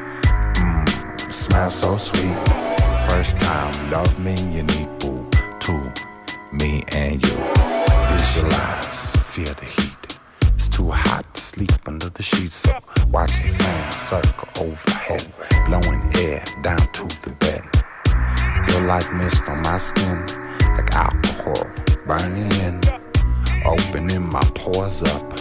Mmm, 0.57 1.33
smell 1.33 1.71
so 1.71 1.97
sweet. 1.97 2.37
First 3.09 3.39
time, 3.39 3.73
love 3.89 4.19
me 4.19 4.35
unique. 4.51 4.89
Boo, 4.99 5.25
two, 5.59 5.81
me 6.51 6.83
and 6.89 7.23
you. 7.25 7.35
Visualize, 8.09 9.09
feel 9.09 9.53
the 9.53 9.65
heat. 9.65 10.19
It's 10.53 10.67
too 10.67 10.89
hot 10.89 11.25
to 11.33 11.41
sleep 11.41 11.71
under 11.87 12.09
the 12.09 12.23
sheets, 12.23 12.55
so 12.55 12.77
watch 13.09 13.31
the 13.41 13.49
fan 13.49 13.91
circle 13.91 14.49
overhead, 14.59 15.31
blowing 15.67 16.01
air 16.15 16.43
down 16.61 16.79
to 16.93 17.03
the 17.23 17.31
bed. 17.39 17.63
You're 18.67 18.87
like 18.87 19.11
mist 19.13 19.47
on 19.47 19.61
my 19.61 19.77
skin, 19.77 20.25
like 20.75 20.93
alcohol 20.93 21.71
burning 22.05 22.51
in, 22.63 22.81
opening 23.65 24.29
my 24.29 24.43
pores 24.55 25.03
up, 25.03 25.33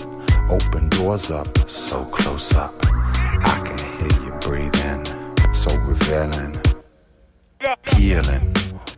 open 0.48 0.88
doors 0.90 1.30
up, 1.30 1.68
so 1.68 2.04
close 2.04 2.54
up. 2.54 2.72
I 2.82 3.60
can 3.64 3.78
hear 3.98 4.24
you 4.24 4.32
breathing, 4.40 5.04
so 5.52 5.74
revealing, 5.78 6.60
healing 7.96 8.54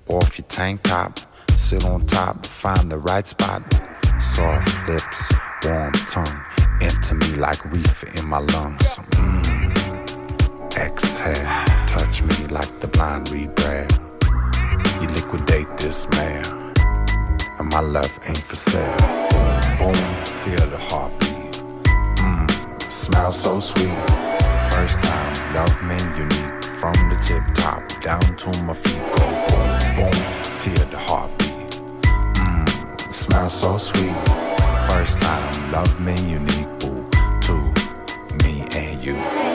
off 0.08 0.38
your 0.38 0.46
tank 0.48 0.82
top 0.82 1.18
Sit 1.62 1.84
on 1.86 2.04
top, 2.06 2.44
find 2.44 2.90
the 2.90 2.98
right 2.98 3.26
spot. 3.26 3.62
Soft 4.20 4.88
lips, 4.88 5.32
warm 5.64 5.92
tongue. 6.14 6.40
Into 6.82 7.14
me 7.14 7.28
like 7.36 7.64
reefer 7.72 8.08
in 8.18 8.26
my 8.26 8.40
lungs. 8.40 8.98
Mmm. 9.12 10.76
Exhale, 10.76 11.46
touch 11.86 12.22
me 12.22 12.46
like 12.48 12.80
the 12.80 12.88
blind 12.88 13.30
read 13.30 13.54
braille. 13.54 13.86
You 15.00 15.06
liquidate 15.08 15.68
this 15.78 16.10
man. 16.10 16.44
and 17.58 17.68
my 17.70 17.80
love 17.80 18.18
ain't 18.26 18.38
for 18.38 18.56
sale. 18.56 18.96
Boom, 19.78 19.94
feel 20.42 20.66
the 20.68 20.78
heartbeat. 20.90 21.62
Mmm, 22.18 22.92
smell 22.92 23.32
so 23.32 23.60
sweet. 23.60 23.98
First 24.72 25.00
time, 25.02 25.54
love 25.54 25.82
me 25.84 25.96
unique. 26.18 26.64
From 26.80 26.94
the 27.08 27.16
tip 27.22 27.42
top 27.54 27.82
down 28.02 28.36
to 28.36 28.48
my 28.64 28.74
feet, 28.74 29.02
go 29.16 29.26
boom, 29.46 29.96
boom, 29.96 30.12
feel 30.60 30.84
the 30.90 30.98
heartbeat. 30.98 31.41
Mmm, 33.12 33.14
smell 33.14 33.50
so 33.50 33.76
sweet. 33.78 34.14
First 34.88 35.20
time, 35.20 35.72
love 35.72 36.00
me 36.00 36.14
unique. 36.30 36.68
Ooh, 36.84 37.06
to 37.40 37.54
me 38.42 38.64
and 38.74 39.04
you. 39.04 39.51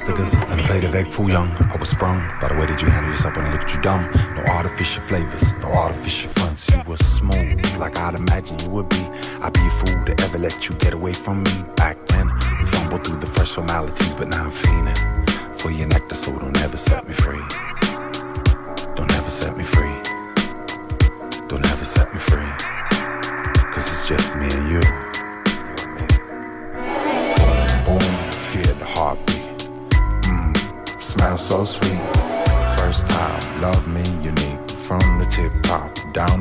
Stickers 0.00 0.32
and 0.32 0.58
a 0.58 0.62
plate 0.64 0.84
of 0.84 0.94
egg 0.94 1.08
foo 1.08 1.28
young. 1.28 1.48
I 1.72 1.76
was 1.76 1.90
sprung 1.90 2.18
by 2.40 2.48
the 2.48 2.54
way 2.54 2.64
that 2.66 2.80
you 2.80 2.88
handle 2.88 3.10
yourself 3.10 3.36
when 3.36 3.44
I 3.44 3.52
looked 3.52 3.64
at 3.64 3.74
you 3.74 3.82
dumb. 3.82 4.02
No 4.34 4.42
artificial 4.44 5.02
flavors, 5.02 5.52
no 5.60 5.68
artificial 5.68 6.30
fronts. 6.30 6.70
You 6.70 6.80
were 6.86 6.96
smooth, 6.96 7.60
like 7.76 7.98
I'd 7.98 8.14
imagine 8.14 8.58
you 8.60 8.70
would 8.70 8.88
be. 8.88 9.02
I'd 9.42 9.52
be 9.52 9.60
a 9.60 9.70
fool 9.70 10.04
to 10.06 10.14
ever 10.24 10.38
let 10.38 10.68
you 10.68 10.74
get 10.76 10.94
away 10.94 11.12
from 11.12 11.42
me. 11.42 11.52
Back 11.76 11.96
then, 12.06 12.26
we 12.58 12.66
fumbled 12.66 13.04
through 13.04 13.20
the 13.20 13.26
first 13.26 13.54
formalities, 13.54 14.14
but 14.14 14.28
now 14.28 14.44
I'm 14.44 14.50
fiending 14.50 15.60
for 15.60 15.70
your 15.70 15.88
nectar, 15.88 16.14
so 16.14 16.32
don't 16.38 16.56
ever 16.62 16.78
set 16.78 17.06
me 17.06 17.12
free. 17.12 17.39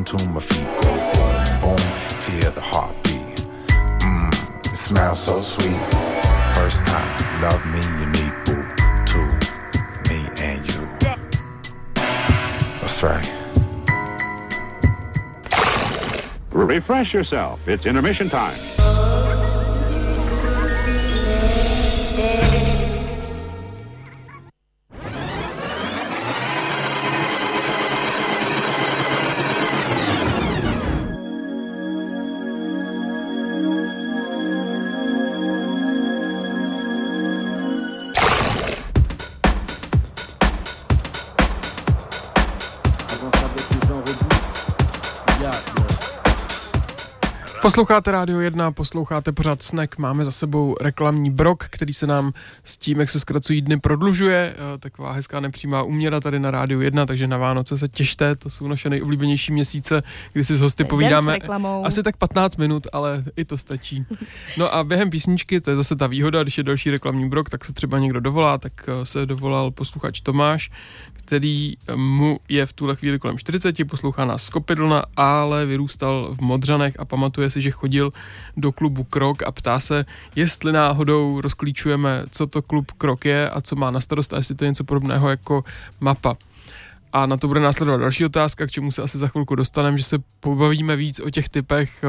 To 0.10 0.26
my 0.30 0.40
feet, 0.40 0.66
go 0.82 0.90
boom, 1.14 1.62
boom, 1.62 1.78
feel 2.18 2.52
the 2.54 2.62
heartbeat. 2.62 3.46
Mmm, 4.00 4.76
smell 4.76 5.14
so 5.14 5.40
sweet. 5.40 5.80
First 6.56 6.84
time, 6.84 7.42
love 7.44 7.64
me 7.68 7.80
unique. 8.02 8.34
Boo, 8.44 8.66
to 9.06 9.20
me 10.10 10.28
and 10.42 10.66
you. 10.66 10.90
That's 12.82 13.04
right. 13.04 13.34
Refresh 16.52 17.14
yourself. 17.14 17.68
It's 17.68 17.86
intermission 17.86 18.30
time. 18.30 18.79
Posloucháte 47.80 48.12
Rádio 48.12 48.40
1, 48.40 48.72
posloucháte 48.72 49.32
pořád 49.32 49.64
Snack, 49.64 49.98
máme 49.98 50.26
za 50.26 50.32
sebou 50.32 50.76
reklamní 50.82 51.32
brok, 51.32 51.66
který 51.70 51.94
se 51.94 52.08
nám 52.08 52.34
s 52.64 52.78
tím, 52.78 53.00
jak 53.00 53.10
se 53.10 53.20
zkracují 53.20 53.62
dny, 53.62 53.80
prodlužuje. 53.80 54.56
Eh, 54.56 54.78
Taková 54.78 55.12
hezká 55.12 55.40
nepřímá 55.40 55.84
úměra 55.84 56.20
tady 56.20 56.40
na 56.40 56.52
Rádiu 56.52 56.82
1, 56.82 57.06
takže 57.06 57.28
na 57.28 57.38
Vánoce 57.38 57.78
se 57.78 57.88
těšte, 57.88 58.36
to 58.36 58.50
jsou 58.50 58.68
naše 58.68 58.90
nejoblíbenější 58.90 59.54
měsíce, 59.54 60.04
kdy 60.34 60.44
si 60.44 60.56
s 60.56 60.62
hosty 60.62 60.84
s 60.84 60.88
povídáme 60.88 61.34
reklamou. 61.34 61.86
asi 61.86 62.04
tak 62.04 62.18
15 62.18 62.58
minut, 62.58 62.88
ale 62.94 63.24
i 63.36 63.46
to 63.46 63.58
stačí. 63.58 64.06
No 64.58 64.76
a 64.76 64.84
během 64.84 65.10
písničky, 65.10 65.62
to 65.62 65.70
je 65.70 65.76
zase 65.76 65.96
ta 65.96 66.08
výhoda, 66.08 66.44
když 66.44 66.58
je 66.58 66.64
další 66.64 66.92
reklamní 66.92 67.30
brok, 67.30 67.50
tak 67.50 67.66
se 67.66 67.74
třeba 67.74 68.00
někdo 68.00 68.20
dovolá, 68.20 68.58
tak 68.58 68.74
eh, 68.88 69.06
se 69.06 69.26
dovolal 69.26 69.72
posluchač 69.72 70.22
Tomáš, 70.22 70.72
který 71.30 71.78
mu 71.96 72.40
je 72.50 72.66
v 72.66 72.74
tuhle 72.74 72.96
chvíli 72.96 73.20
kolem 73.20 73.38
40, 73.38 73.76
poslouchá 73.88 74.26
nás 74.26 74.44
z 74.44 74.50
Kopidlna, 74.50 75.04
ale 75.16 75.66
vyrůstal 75.66 76.36
v 76.36 76.42
Modřanech 76.42 77.00
a 77.00 77.06
pamatuje 77.06 77.50
si, 77.50 77.62
že 77.62 77.72
chodil 77.72 78.14
do 78.58 78.72
klubu 78.72 79.04
Krok 79.04 79.44
a 79.44 79.52
ptá 79.52 79.80
se, 79.80 80.06
jestli 80.36 80.72
náhodou 80.72 81.42
rozklíčujeme, 81.42 82.24
co 82.32 82.48
to 82.48 82.62
klub 82.62 82.92
Krok 82.92 83.26
je 83.26 83.50
a 83.50 83.62
co 83.62 83.76
má 83.76 83.92
na 83.92 84.00
starost 84.00 84.34
a 84.34 84.38
jestli 84.38 84.56
to 84.56 84.66
je 84.66 84.70
něco 84.70 84.84
podobného 84.84 85.30
jako 85.30 85.64
mapa. 86.00 86.38
A 87.14 87.26
na 87.26 87.38
to 87.38 87.48
bude 87.48 87.60
následovat 87.60 87.98
další 87.98 88.26
otázka, 88.26 88.68
k 88.68 88.72
čemu 88.72 88.92
se 88.92 89.02
asi 89.02 89.18
za 89.18 89.28
chvilku 89.28 89.56
dostaneme, 89.56 89.98
že 89.98 90.04
se 90.04 90.18
pobavíme 90.40 90.96
víc 90.96 91.20
o 91.20 91.30
těch 91.30 91.50
typech, 91.50 92.04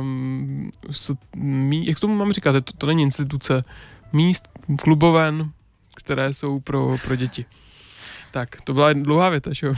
um, 0.00 0.70
so, 0.90 1.20
mí, 1.36 1.86
jak 1.86 2.00
to 2.00 2.08
mám 2.08 2.32
říkat, 2.32 2.52
to, 2.64 2.72
to 2.78 2.86
není 2.86 3.02
instituce, 3.02 3.64
míst, 4.12 4.48
kluboven, 4.82 5.50
které 5.94 6.34
jsou 6.34 6.60
pro, 6.60 6.96
pro 7.04 7.16
děti. 7.16 7.44
Tak, 8.36 8.60
to 8.64 8.74
byla 8.74 8.92
dlouhá 8.92 9.28
věta, 9.28 9.50
že 9.52 9.66
jo? 9.66 9.74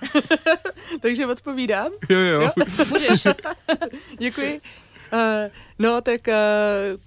Takže 1.00 1.26
odpovídám. 1.26 1.92
jo, 2.08 2.18
jo. 2.18 2.50
Můžeš. 2.90 3.26
Děkuji. 4.18 4.60
Uh, 5.12 5.18
no, 5.78 6.00
tak 6.00 6.20
uh, 6.28 6.34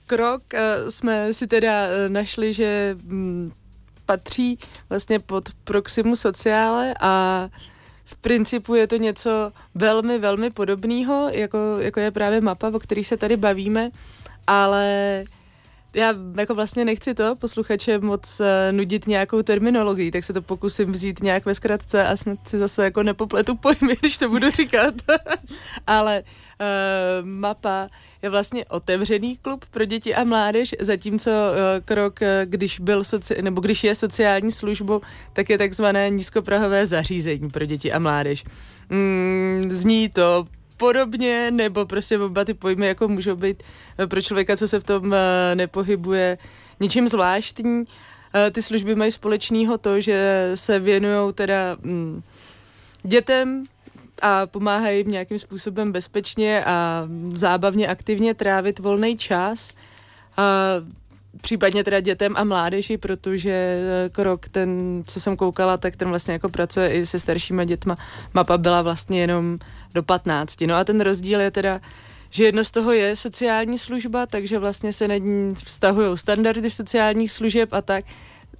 krok 0.05 0.41
uh, 0.53 0.89
jsme 0.89 1.34
si 1.34 1.47
teda 1.47 1.84
uh, 1.84 2.13
našli, 2.13 2.53
že 2.53 2.97
um, 3.09 3.53
patří 4.05 4.59
vlastně 4.89 5.20
pod 5.20 5.49
Proximu 5.63 6.15
Sociále 6.15 6.93
a 7.01 7.47
v 8.05 8.15
principu 8.15 8.76
je 8.76 8.88
to 8.88 8.95
něco 8.95 9.51
velmi, 9.76 10.20
velmi 10.20 10.49
podobného, 10.49 11.30
jako, 11.34 11.57
jako 11.80 11.99
je 11.99 12.11
právě 12.11 12.41
mapa, 12.41 12.72
o 12.74 12.80
který 12.80 13.03
se 13.03 13.18
tady 13.18 13.38
bavíme, 13.38 13.89
ale 14.47 15.24
já 15.93 16.13
jako 16.38 16.55
vlastně 16.55 16.85
nechci 16.85 17.13
to 17.13 17.35
posluchače 17.35 17.99
moc 17.99 18.39
uh, 18.39 18.45
nudit 18.71 19.07
nějakou 19.07 19.41
terminologií, 19.41 20.11
tak 20.11 20.23
se 20.23 20.33
to 20.33 20.41
pokusím 20.41 20.91
vzít 20.91 21.21
nějak 21.23 21.45
ve 21.45 21.55
zkratce 21.55 22.07
a 22.07 22.17
snad 22.17 22.47
si 22.47 22.57
zase 22.57 22.83
jako 22.83 23.03
nepopletu 23.03 23.55
pojmy, 23.55 23.95
když 23.99 24.17
to 24.17 24.29
budu 24.29 24.51
říkat. 24.51 24.93
Ale 25.88 26.23
uh, 26.23 27.27
mapa 27.27 27.89
je 28.21 28.29
vlastně 28.29 28.65
otevřený 28.65 29.38
klub 29.38 29.65
pro 29.71 29.85
děti 29.85 30.15
a 30.15 30.23
mládež, 30.23 30.75
zatímco 30.79 31.29
uh, 31.29 31.57
krok, 31.85 32.19
když 32.45 32.79
byl 32.79 33.01
soci- 33.01 33.43
nebo 33.43 33.61
když 33.61 33.83
je 33.83 33.95
sociální 33.95 34.51
službou, 34.51 35.01
tak 35.33 35.49
je 35.49 35.57
takzvané 35.57 36.09
nízkoprahové 36.09 36.85
zařízení 36.85 37.49
pro 37.49 37.65
děti 37.65 37.91
a 37.93 37.99
mládež. 37.99 38.43
Mm, 38.89 39.69
zní 39.71 40.09
to 40.09 40.47
podobně, 40.78 41.51
nebo 41.51 41.86
prostě 41.86 42.19
oba 42.19 42.45
ty 42.45 42.53
pojmy 42.53 42.88
jako 42.88 43.07
můžou 43.07 43.36
být 43.36 43.63
eh, 43.97 44.07
pro 44.07 44.21
člověka, 44.21 44.57
co 44.57 44.67
se 44.67 44.80
v 44.80 44.84
tom 44.84 45.13
eh, 45.13 45.55
nepohybuje, 45.55 46.38
ničím 46.80 47.07
zvláštní. 47.07 47.84
Eh, 48.36 48.51
Ty 48.51 48.61
služby 48.61 48.95
mají 48.95 49.11
společného 49.11 49.78
to, 49.78 50.01
že 50.01 50.51
se 50.55 50.80
věnují 50.80 51.34
teda 51.34 51.78
mm, 51.82 52.21
dětem 53.03 53.65
a 54.21 54.45
pomáhají 54.45 54.97
jim 54.97 55.11
nějakým 55.11 55.39
způsobem 55.39 55.91
bezpečně 55.91 56.65
a 56.65 57.07
zábavně 57.34 57.88
aktivně 57.88 58.34
trávit 58.34 58.80
volný 58.80 59.17
čas. 59.17 59.73
A 60.38 60.43
případně 61.41 61.84
teda 61.84 61.99
dětem 61.99 62.34
a 62.38 62.43
mládeži, 62.43 62.97
protože 62.97 63.49
eh, 63.49 64.09
krok, 64.09 64.49
ten, 64.49 65.03
co 65.07 65.19
jsem 65.19 65.38
koukala, 65.38 65.78
tak 65.78 65.95
ten 65.95 66.09
vlastně 66.09 66.34
jako 66.34 66.49
pracuje 66.49 66.93
i 66.93 67.05
se 67.05 67.19
staršíma 67.19 67.63
dětma. 67.63 67.97
Mapa 68.34 68.57
byla 68.57 68.82
vlastně 68.82 69.21
jenom 69.21 69.57
do 69.93 70.03
15. 70.03 70.61
No 70.61 70.75
a 70.75 70.84
ten 70.84 71.01
rozdíl 71.01 71.39
je 71.39 71.51
teda, 71.51 71.82
že 72.30 72.43
jedno 72.43 72.63
z 72.63 72.71
toho 72.71 72.91
je 72.91 73.15
sociální 73.15 73.78
služba, 73.78 74.25
takže 74.25 74.59
vlastně 74.59 74.93
se 74.93 75.07
nad 75.07 75.17
ní 75.17 75.55
vztahují 75.65 76.17
standardy 76.17 76.69
sociálních 76.69 77.32
služeb 77.32 77.73
a 77.73 77.82
tak. 77.82 78.05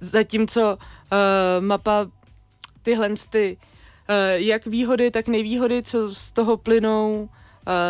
Zatímco 0.00 0.78
uh, 0.78 1.64
mapa 1.64 2.06
tyhle 2.82 3.10
ty, 3.30 3.56
uh, 3.56 4.14
jak 4.34 4.66
výhody, 4.66 5.10
tak 5.10 5.28
nevýhody, 5.28 5.82
co 5.82 6.14
z 6.14 6.30
toho 6.30 6.56
plynou, 6.56 7.28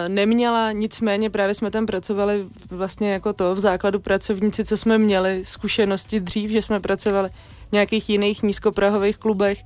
neměla, 0.08 0.72
nicméně 0.72 1.30
právě 1.30 1.54
jsme 1.54 1.70
tam 1.70 1.86
pracovali 1.86 2.46
vlastně 2.70 3.12
jako 3.12 3.32
to 3.32 3.54
v 3.54 3.60
základu 3.60 4.00
pracovníci, 4.00 4.64
co 4.64 4.76
jsme 4.76 4.98
měli 4.98 5.44
zkušenosti 5.44 6.20
dřív, 6.20 6.50
že 6.50 6.62
jsme 6.62 6.80
pracovali 6.80 7.28
v 7.68 7.72
nějakých 7.72 8.10
jiných 8.10 8.42
nízkoprahových 8.42 9.16
klubech, 9.16 9.58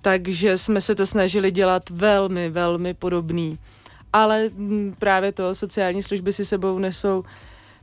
takže 0.00 0.58
jsme 0.58 0.80
se 0.80 0.94
to 0.94 1.06
snažili 1.06 1.50
dělat 1.50 1.90
velmi, 1.90 2.50
velmi 2.50 2.94
podobný. 2.94 3.58
Ale 4.12 4.50
mm, 4.54 4.94
právě 4.98 5.32
to 5.32 5.54
sociální 5.54 6.02
služby 6.02 6.32
si 6.32 6.44
sebou 6.44 6.78
nesou 6.78 7.24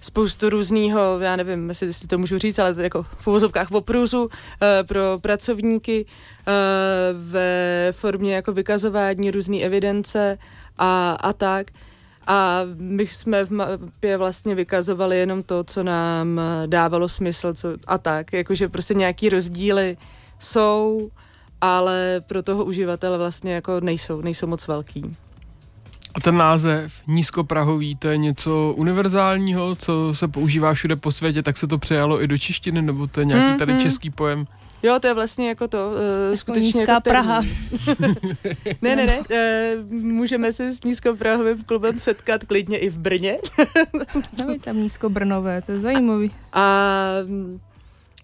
spoustu 0.04 0.50
různého, 0.50 1.20
já 1.20 1.36
nevím, 1.36 1.70
jestli 1.70 2.08
to 2.08 2.18
můžu 2.18 2.38
říct, 2.38 2.60
ale 2.60 2.74
to 2.74 2.82
jako 2.82 3.04
v 3.04 3.28
uvozovkách 3.28 3.72
oprůzu 3.72 4.30
eh, 4.62 4.84
pro 4.84 5.02
pracovníky 5.22 6.06
eh, 6.06 6.52
ve 7.14 7.88
formě 7.92 8.36
jako 8.36 8.52
vykazování 8.52 9.32
různé 9.32 9.58
evidence 9.58 10.38
a, 10.78 11.12
a 11.12 11.34
tak. 11.34 11.72
A 12.28 12.60
my 12.76 13.08
jsme 13.08 13.46
v 13.46 13.52
mapě 13.52 14.18
vlastně 14.18 14.56
vykazovali 14.56 15.20
jenom 15.20 15.44
to, 15.44 15.64
co 15.64 15.84
nám 15.84 16.42
dávalo 16.66 17.10
smysl 17.10 17.54
co, 17.54 17.68
a 17.88 17.98
tak. 17.98 18.34
Jakože 18.34 18.70
prostě 18.70 18.94
nějaký 18.94 19.30
rozdíly 19.30 19.98
jsou, 20.40 21.10
ale 21.62 22.22
pro 22.28 22.44
toho 22.44 22.66
uživatele 22.66 23.18
vlastně 23.18 23.54
jako 23.54 23.80
nejsou, 23.80 24.22
nejsou 24.22 24.48
moc 24.48 24.68
velký. 24.68 25.16
A 26.16 26.20
ten 26.20 26.38
název 26.38 26.94
nízkoprahový, 27.08 27.96
to 27.96 28.08
je 28.08 28.18
něco 28.18 28.74
univerzálního, 28.78 29.76
co 29.76 30.14
se 30.14 30.28
používá 30.28 30.74
všude 30.74 30.96
po 30.96 31.12
světě, 31.12 31.44
tak 31.44 31.58
se 31.58 31.68
to 31.68 31.78
přejalo 31.78 32.24
i 32.24 32.28
do 32.28 32.38
češtiny, 32.38 32.82
nebo 32.82 33.08
to 33.08 33.20
je 33.20 33.26
nějaký 33.26 33.58
tady 33.58 33.74
mm-hmm. 33.74 33.82
český 33.82 34.10
pojem? 34.10 34.46
Jo, 34.84 35.00
to 35.00 35.08
je 35.08 35.14
vlastně 35.14 35.48
jako 35.48 35.68
to, 35.68 35.92
uh, 35.92 35.96
jako 36.26 36.38
skutečně 36.38 36.66
nízká 36.66 36.92
jako 36.92 37.02
Praha. 37.02 37.42
ne, 38.82 38.96
ne, 38.96 39.06
ne, 39.06 39.20
uh, 39.20 39.92
můžeme 39.92 40.54
se 40.54 40.72
s 40.72 40.84
nízkoprahovým 40.84 41.64
klubem 41.64 42.00
setkat 42.00 42.44
klidně 42.44 42.78
i 42.78 42.90
v 42.90 42.98
Brně. 42.98 43.38
Dávaj 44.34 44.60
tam 44.60 44.78
nízkobrnové, 44.78 45.62
to 45.62 45.72
je 45.72 45.80
zajímavý. 45.80 46.32
A 46.54 47.08
mm, 47.26 47.60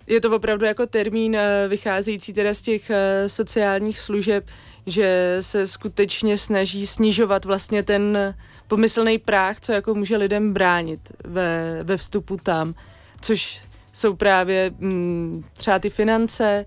je 0.07 0.21
to 0.21 0.35
opravdu 0.35 0.65
jako 0.65 0.85
termín 0.85 1.35
eh, 1.35 1.67
vycházející 1.67 2.33
teda 2.33 2.53
z 2.53 2.61
těch 2.61 2.91
sociálních 3.27 3.99
služeb, 3.99 4.45
že 4.85 5.37
se 5.41 5.67
skutečně 5.67 6.37
snaží 6.37 6.87
snižovat 6.87 7.45
vlastně 7.45 7.83
ten 7.83 8.35
pomyslný 8.67 9.17
práh, 9.17 9.59
co 9.59 9.71
jako 9.71 9.93
může 9.93 10.17
lidem 10.17 10.53
bránit 10.53 10.99
ve, 11.23 11.79
ve 11.83 11.97
vstupu 11.97 12.37
tam, 12.37 12.75
což 13.21 13.61
jsou 13.99 14.15
právě 14.15 14.71
mm, 14.79 15.43
třeba 15.53 15.79
ty 15.79 15.89
finance, 15.89 16.65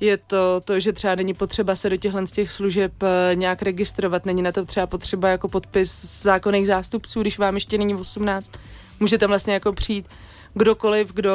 je 0.00 0.16
to 0.16 0.60
to, 0.64 0.80
že 0.80 0.92
třeba 0.92 1.14
není 1.14 1.34
potřeba 1.34 1.74
se 1.74 1.90
do 1.90 1.96
těchhle 1.96 2.26
z 2.26 2.30
těch 2.30 2.50
služeb 2.50 3.02
uh, 3.02 3.08
nějak 3.34 3.62
registrovat, 3.62 4.26
není 4.26 4.42
na 4.42 4.52
to 4.52 4.64
třeba 4.64 4.86
potřeba 4.86 5.28
jako 5.28 5.48
podpis 5.48 6.22
zákonných 6.22 6.66
zástupců, 6.66 7.20
když 7.20 7.38
vám 7.38 7.54
ještě 7.54 7.78
není 7.78 7.94
18, 7.94 8.52
může 9.00 9.18
tam 9.18 9.28
vlastně 9.28 9.54
jako 9.54 9.72
přijít 9.72 10.08
kdokoliv, 10.54 11.12
kdo 11.12 11.34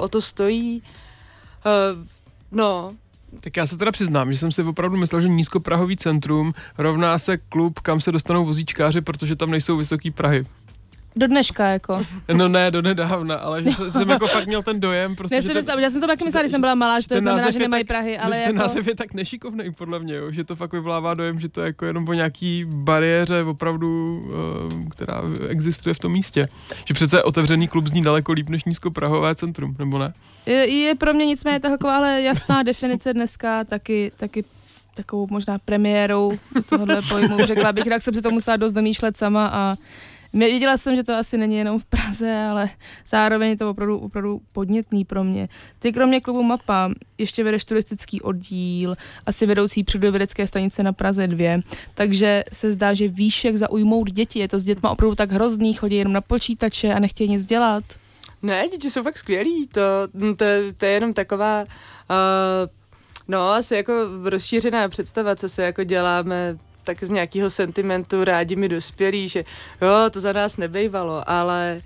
o 0.00 0.08
to 0.08 0.20
stojí. 0.20 0.82
Uh, 1.66 2.06
no, 2.50 2.94
tak 3.40 3.56
já 3.56 3.66
se 3.66 3.76
teda 3.76 3.92
přiznám, 3.92 4.32
že 4.32 4.38
jsem 4.38 4.52
si 4.52 4.62
opravdu 4.62 4.96
myslel, 4.96 5.20
že 5.20 5.28
nízkoprahový 5.28 5.96
centrum 5.96 6.54
rovná 6.78 7.18
se 7.18 7.36
klub, 7.36 7.80
kam 7.80 8.00
se 8.00 8.12
dostanou 8.12 8.44
vozíčkáři, 8.44 9.00
protože 9.00 9.36
tam 9.36 9.50
nejsou 9.50 9.76
vysoký 9.76 10.10
Prahy. 10.10 10.46
Do 11.16 11.26
dneška, 11.26 11.66
jako. 11.66 12.06
No 12.34 12.48
ne, 12.48 12.70
do 12.70 12.82
nedávna, 12.82 13.36
ale 13.36 13.62
že 13.62 13.70
jsem 13.90 14.10
jako 14.10 14.26
fakt 14.26 14.46
měl 14.46 14.62
ten 14.62 14.80
dojem. 14.80 15.16
Prostě, 15.16 15.42
že 15.42 15.48
ten, 15.48 15.78
já 15.78 15.90
jsem 15.90 16.00
to 16.00 16.06
taky 16.06 16.24
myslela, 16.24 16.42
když 16.42 16.50
jsem 16.50 16.60
byla 16.60 16.74
malá, 16.74 17.00
že 17.00 17.08
to 17.08 17.20
znamená, 17.20 17.50
že 17.50 17.58
nemají 17.58 17.84
tak, 17.84 17.88
Prahy, 17.88 18.18
ale 18.18 18.36
jako... 18.36 18.48
Ten 18.48 18.56
název 18.56 18.86
je 18.86 18.94
tak 18.94 19.14
nešikovný, 19.14 19.72
podle 19.72 19.98
mě, 19.98 20.14
jo, 20.14 20.30
že 20.30 20.44
to 20.44 20.56
fakt 20.56 20.72
vyvolává 20.72 21.14
dojem, 21.14 21.40
že 21.40 21.48
to 21.48 21.60
je 21.60 21.66
jako 21.66 21.86
jenom 21.86 22.04
po 22.04 22.12
nějaký 22.12 22.64
bariéře 22.68 23.42
opravdu, 23.42 24.18
uh, 24.18 24.88
která 24.88 25.22
existuje 25.48 25.94
v 25.94 25.98
tom 25.98 26.12
místě. 26.12 26.48
Že 26.84 26.94
přece 26.94 27.22
otevřený 27.22 27.68
klub 27.68 27.86
zní 27.86 28.02
daleko 28.02 28.32
líp 28.32 28.48
než 28.48 28.64
nízkoprahové 28.64 29.34
centrum, 29.34 29.76
nebo 29.78 29.98
ne? 29.98 30.14
Je, 30.46 30.68
je 30.68 30.94
pro 30.94 31.14
mě 31.14 31.26
nicméně 31.26 31.60
taková 31.60 31.96
ale 31.96 32.22
jasná 32.22 32.62
definice 32.62 33.14
dneska, 33.14 33.64
taky, 33.64 34.12
taky 34.16 34.44
takovou 34.94 35.26
možná 35.30 35.58
premiérou 35.58 36.38
tohohle 36.68 37.02
pojmu. 37.08 37.46
Řekla 37.46 37.72
bych, 37.72 37.84
tak 37.84 38.02
jsem 38.02 38.14
si 38.14 38.22
to 38.22 38.30
musela 38.30 38.56
dost 38.56 38.72
domýšlet 38.72 39.16
sama 39.16 39.46
a 39.46 39.76
Věděla 40.36 40.76
jsem, 40.76 40.96
že 40.96 41.04
to 41.04 41.14
asi 41.14 41.38
není 41.38 41.56
jenom 41.56 41.78
v 41.78 41.84
Praze, 41.84 42.36
ale 42.50 42.70
zároveň 43.06 43.50
je 43.50 43.56
to 43.56 43.70
opravdu, 43.70 43.98
opravdu 43.98 44.40
podnětný 44.52 45.04
pro 45.04 45.24
mě. 45.24 45.48
Ty 45.78 45.92
kromě 45.92 46.20
klubu 46.20 46.42
MAPA 46.42 46.90
ještě 47.18 47.44
vedeš 47.44 47.64
turistický 47.64 48.22
oddíl, 48.22 48.94
asi 49.26 49.46
vedoucí 49.46 49.84
přírodovědecké 49.84 50.46
stanice 50.46 50.82
na 50.82 50.92
Praze 50.92 51.26
2, 51.26 51.60
takže 51.94 52.44
se 52.52 52.72
zdá, 52.72 52.94
že 52.94 53.08
víš, 53.08 53.44
jak 53.44 53.56
zaujmout 53.56 54.10
děti. 54.10 54.38
Je 54.38 54.48
to 54.48 54.58
s 54.58 54.64
dětma 54.64 54.90
opravdu 54.90 55.14
tak 55.14 55.32
hrozný, 55.32 55.74
chodí 55.74 55.96
jenom 55.96 56.12
na 56.12 56.20
počítače 56.20 56.94
a 56.94 56.98
nechtějí 56.98 57.30
nic 57.30 57.46
dělat. 57.46 57.84
Ne, 58.42 58.68
děti 58.68 58.90
jsou 58.90 59.02
fakt 59.02 59.18
skvělí, 59.18 59.68
to, 59.68 59.80
to, 60.36 60.44
to 60.76 60.84
je 60.84 60.92
jenom 60.92 61.12
taková... 61.12 61.62
Uh, 61.62 62.70
No, 63.28 63.50
asi 63.50 63.74
jako 63.74 63.92
rozšířená 64.24 64.88
představa, 64.88 65.36
co 65.36 65.48
se 65.48 65.62
jako 65.62 65.84
děláme 65.84 66.58
tak 66.86 67.04
z 67.04 67.10
nějakého 67.10 67.50
sentimentu 67.50 68.24
rádi 68.24 68.56
mi 68.56 68.68
dospělí, 68.68 69.28
že 69.28 69.44
jo, 69.82 70.10
to 70.10 70.20
za 70.20 70.32
nás 70.32 70.56
nebejvalo, 70.56 71.30
ale 71.30 71.82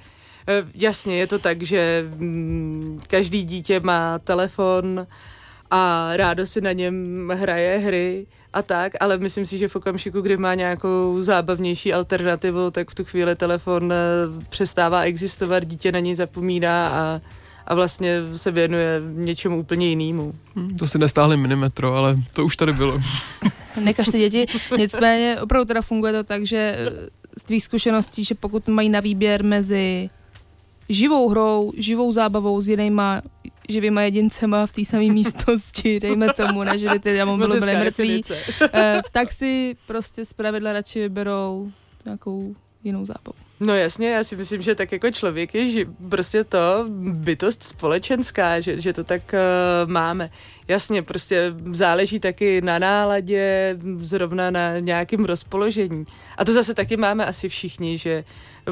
e, 0.48 0.64
jasně 0.74 1.16
je 1.18 1.26
to 1.26 1.38
tak, 1.38 1.62
že 1.62 2.04
mm, 2.16 3.00
každý 3.06 3.42
dítě 3.42 3.80
má 3.80 4.18
telefon 4.18 5.06
a 5.70 6.10
rádo 6.16 6.46
si 6.46 6.60
na 6.60 6.72
něm 6.72 7.28
hraje 7.34 7.78
hry 7.78 8.26
a 8.52 8.62
tak, 8.62 8.92
ale 9.00 9.18
myslím 9.18 9.46
si, 9.46 9.58
že 9.58 9.68
v 9.68 9.76
okamžiku, 9.76 10.20
kdy 10.20 10.36
má 10.36 10.54
nějakou 10.54 11.22
zábavnější 11.22 11.92
alternativu, 11.92 12.70
tak 12.70 12.90
v 12.90 12.94
tu 12.94 13.04
chvíli 13.04 13.36
telefon 13.36 13.92
e, 13.92 13.96
přestává 14.48 15.02
existovat, 15.02 15.64
dítě 15.64 15.92
na 15.92 15.98
něj 15.98 16.16
zapomíná 16.16 16.88
a 16.88 17.20
a 17.66 17.74
vlastně 17.74 18.18
se 18.36 18.50
věnuje 18.50 19.00
něčemu 19.14 19.58
úplně 19.58 19.88
jinému. 19.88 20.34
Hmm, 20.56 20.76
to 20.76 20.86
si 20.86 20.98
nestáhli 20.98 21.36
minimetro, 21.36 21.94
ale 21.94 22.16
to 22.32 22.44
už 22.44 22.56
tady 22.56 22.72
bylo. 22.72 23.00
Nekažte 23.80 24.18
děti, 24.18 24.46
nicméně 24.78 25.38
opravdu 25.40 25.64
teda 25.64 25.82
funguje 25.82 26.12
to 26.12 26.24
tak, 26.24 26.46
že 26.46 26.76
eh, 26.78 26.90
z 27.38 27.44
tvých 27.44 27.64
zkušeností, 27.64 28.24
že 28.24 28.34
pokud 28.34 28.68
mají 28.68 28.88
na 28.88 29.00
výběr 29.00 29.44
mezi 29.44 30.10
živou 30.88 31.28
hrou, 31.28 31.72
živou 31.76 32.12
zábavou 32.12 32.60
s 32.60 32.68
jinýma 32.68 33.22
živýma 33.68 34.02
jedincema 34.02 34.66
v 34.66 34.72
té 34.72 34.84
samé 34.84 35.04
místnosti, 35.04 36.00
dejme 36.04 36.32
tomu, 36.32 36.64
ne, 36.64 36.78
že 36.78 36.88
by 36.88 36.98
ty 36.98 37.24
mobily 37.24 37.60
byly 37.60 37.76
mrtví, 37.76 38.22
eh, 38.74 39.02
tak 39.12 39.32
si 39.32 39.76
prostě 39.86 40.24
zpravidla 40.24 40.72
radši 40.72 41.00
vyberou 41.00 41.72
nějakou 42.04 42.54
jinou 42.84 43.04
zábavu. 43.04 43.49
No 43.62 43.74
jasně, 43.74 44.10
já 44.10 44.24
si 44.24 44.36
myslím, 44.36 44.62
že 44.62 44.74
tak 44.74 44.92
jako 44.92 45.10
člověk 45.10 45.54
je 45.54 45.70
že 45.70 45.84
prostě 46.10 46.44
to 46.44 46.86
bytost 46.98 47.62
společenská, 47.62 48.60
že, 48.60 48.80
že 48.80 48.92
to 48.92 49.04
tak 49.04 49.22
uh, 49.32 49.90
máme. 49.90 50.30
Jasně, 50.68 51.02
prostě 51.02 51.54
záleží 51.72 52.20
taky 52.20 52.60
na 52.60 52.78
náladě, 52.78 53.76
zrovna 54.00 54.50
na 54.50 54.78
nějakém 54.78 55.24
rozpoložení. 55.24 56.04
A 56.36 56.44
to 56.44 56.52
zase 56.52 56.74
taky 56.74 56.96
máme 56.96 57.26
asi 57.26 57.48
všichni, 57.48 57.98
že 57.98 58.24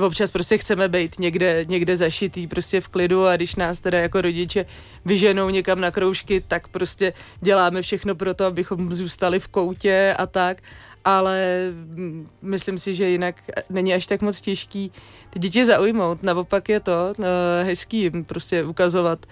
občas 0.07 0.31
prostě 0.31 0.59
chceme 0.59 0.89
být 0.89 1.19
někde, 1.19 1.65
někde 1.69 1.97
zašitý 1.97 2.47
prostě 2.47 2.81
v 2.81 2.89
klidu 2.89 3.27
a 3.27 3.37
když 3.37 3.57
nás 3.57 3.81
teda 3.81 3.99
jako 3.99 4.21
rodiče 4.21 4.67
vyženou 5.05 5.51
někam 5.51 5.81
na 5.81 5.91
kroužky, 5.91 6.45
tak 6.49 6.69
prostě 6.69 7.13
děláme 7.41 7.83
všechno 7.83 8.15
pro 8.15 8.35
to, 8.35 8.45
abychom 8.45 8.93
zůstali 8.93 9.41
v 9.41 9.49
koutě 9.49 10.15
a 10.19 10.27
tak 10.27 10.63
ale 11.05 11.73
myslím 12.43 12.79
si, 12.79 12.95
že 12.95 13.09
jinak 13.09 13.43
není 13.71 13.95
až 13.95 14.07
tak 14.07 14.23
moc 14.23 14.41
těžký 14.41 14.93
ty 15.31 15.39
děti 15.39 15.65
zaujmout. 15.65 16.23
Naopak 16.23 16.69
je 16.69 16.81
to 16.81 17.13
uh, 17.19 17.25
hezký 17.63 18.01
jim 18.01 18.25
prostě 18.25 18.65
ukazovat, 18.65 19.27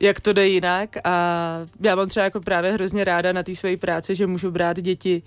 jak 0.00 0.20
to 0.20 0.32
jde 0.32 0.48
jinak 0.48 0.96
a 1.04 1.10
já 1.80 1.94
mám 1.94 2.08
třeba 2.08 2.24
jako 2.24 2.40
právě 2.40 2.72
hrozně 2.72 3.04
ráda 3.04 3.32
na 3.32 3.42
té 3.42 3.54
své 3.54 3.76
práci, 3.76 4.14
že 4.14 4.26
můžu 4.26 4.50
brát 4.50 4.80
děti 4.80 5.22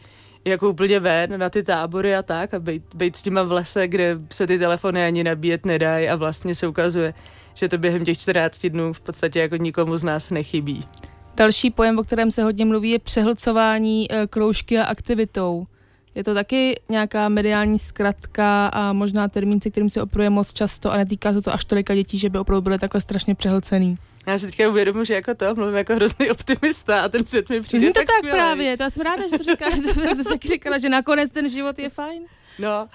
jako 0.45 0.69
úplně 0.69 0.99
ven 0.99 1.39
na 1.39 1.49
ty 1.49 1.63
tábory 1.63 2.15
a 2.15 2.23
tak 2.23 2.53
a 2.53 2.59
být, 2.59 2.83
být 2.95 3.15
s 3.15 3.25
nima 3.25 3.43
v 3.43 3.51
lese, 3.51 3.87
kde 3.87 4.19
se 4.31 4.47
ty 4.47 4.59
telefony 4.59 5.05
ani 5.05 5.23
nabíjet 5.23 5.65
nedají 5.65 6.09
a 6.09 6.15
vlastně 6.15 6.55
se 6.55 6.67
ukazuje, 6.67 7.13
že 7.53 7.69
to 7.69 7.77
během 7.77 8.05
těch 8.05 8.19
14 8.19 8.65
dnů 8.65 8.93
v 8.93 9.01
podstatě 9.01 9.39
jako 9.39 9.55
nikomu 9.55 9.97
z 9.97 10.03
nás 10.03 10.29
nechybí. 10.29 10.85
Další 11.35 11.69
pojem, 11.71 11.99
o 11.99 12.03
kterém 12.03 12.31
se 12.31 12.43
hodně 12.43 12.65
mluví, 12.65 12.89
je 12.89 12.99
přehlcování 12.99 14.11
e, 14.11 14.27
kroužky 14.27 14.79
a 14.79 14.83
aktivitou. 14.83 15.67
Je 16.15 16.23
to 16.23 16.33
taky 16.33 16.79
nějaká 16.89 17.29
mediální 17.29 17.79
zkratka 17.79 18.67
a 18.67 18.93
možná 18.93 19.27
termín, 19.27 19.61
se 19.61 19.69
kterým 19.69 19.89
se 19.89 20.01
opruje 20.01 20.29
moc 20.29 20.53
často 20.53 20.91
a 20.91 20.97
netýká 20.97 21.33
se 21.33 21.41
to 21.41 21.53
až 21.53 21.65
tolika 21.65 21.95
dětí, 21.95 22.19
že 22.19 22.29
by 22.29 22.39
opravdu 22.39 22.61
byly 22.61 22.79
takhle 22.79 23.01
strašně 23.01 23.35
přehlcený. 23.35 23.97
Já 24.27 24.37
si 24.37 24.45
teďka 24.45 24.69
uvědomuji, 24.69 25.05
že 25.05 25.13
jako 25.13 25.35
to 25.35 25.55
mluvím 25.55 25.75
jako 25.75 25.95
hrozný 25.95 26.31
optimista 26.31 27.01
a 27.01 27.07
ten 27.07 27.25
svět 27.25 27.49
mi 27.49 27.61
přijde 27.61 27.79
Zní 27.85 27.93
to 27.93 27.99
tak, 27.99 28.07
tak 28.07 28.17
skvělej. 28.17 28.39
právě, 28.39 28.77
to 28.77 28.83
já 28.83 28.89
jsem 28.89 29.01
ráda, 29.01 29.23
že 29.23 29.37
to 29.37 29.43
říkáš, 29.43 29.73
že 30.17 30.23
jsi 30.23 30.47
říkala, 30.47 30.77
že 30.77 30.89
nakonec 30.89 31.31
ten 31.31 31.49
život 31.49 31.79
je 31.79 31.89
fajn. 31.89 32.23
No, 32.59 32.87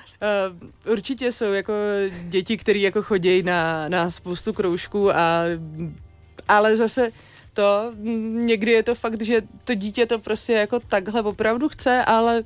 uh, 0.86 0.92
určitě 0.92 1.32
jsou 1.32 1.52
jako 1.52 1.72
děti, 2.22 2.56
které 2.56 2.78
jako 2.78 3.02
chodí 3.02 3.42
na, 3.42 3.88
na 3.88 4.10
spoustu 4.10 4.52
kroužků 4.52 5.16
a 5.16 5.42
ale 6.48 6.76
zase 6.76 7.10
to, 7.56 7.92
někdy 8.44 8.70
je 8.70 8.82
to 8.82 8.94
fakt, 8.94 9.22
že 9.22 9.42
to 9.64 9.74
dítě 9.74 10.06
to 10.06 10.18
prostě 10.18 10.52
jako 10.52 10.80
takhle 10.80 11.22
opravdu 11.22 11.68
chce, 11.68 12.04
ale 12.04 12.44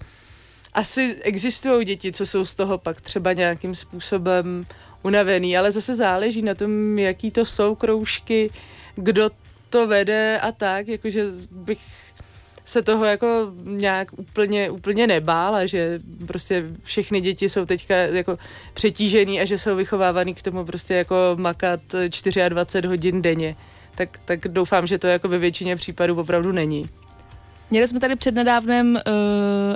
asi 0.75 1.17
existují 1.21 1.85
děti, 1.85 2.13
co 2.13 2.27
jsou 2.27 2.45
z 2.45 2.55
toho 2.55 2.79
pak 2.79 3.01
třeba 3.01 3.33
nějakým 3.33 3.75
způsobem 3.75 4.67
unavený, 5.03 5.59
ale 5.59 5.73
zase 5.73 5.95
záleží 5.95 6.43
na 6.43 6.55
tom, 6.55 6.99
jaký 6.99 7.31
to 7.31 7.45
jsou 7.45 7.75
kroužky, 7.75 8.51
kdo 8.97 9.31
to 9.71 9.87
vede 9.87 10.41
a 10.41 10.53
tak, 10.53 10.89
jakože 10.89 11.27
bych 11.51 11.79
se 12.65 12.83
toho 12.83 13.05
jako 13.05 13.53
nějak 13.65 14.09
úplně, 14.17 14.71
úplně 14.71 15.07
nebál 15.07 15.55
a 15.55 15.67
že 15.67 16.01
prostě 16.27 16.65
všechny 16.85 17.21
děti 17.21 17.49
jsou 17.49 17.67
teďka 17.67 17.95
jako 17.95 18.39
přetížený 18.75 19.41
a 19.41 19.45
že 19.45 19.59
jsou 19.59 19.77
vychovávaný 19.77 20.35
k 20.35 20.43
tomu 20.43 20.65
prostě 20.65 20.95
jako 20.95 21.17
makat 21.37 21.81
24 22.49 22.87
hodin 22.87 23.23
denně. 23.23 23.57
Tak, 24.01 24.21
tak 24.25 24.49
doufám, 24.49 24.87
že 24.87 24.99
to 24.99 25.07
jako 25.07 25.29
ve 25.29 25.39
většině 25.39 25.77
případů 25.77 26.21
opravdu 26.21 26.53
není. 26.53 26.89
Měli 27.71 27.89
jsme 27.89 28.01
tady 28.01 28.17
přednedávnem 28.17 28.95
uh, 28.95 29.03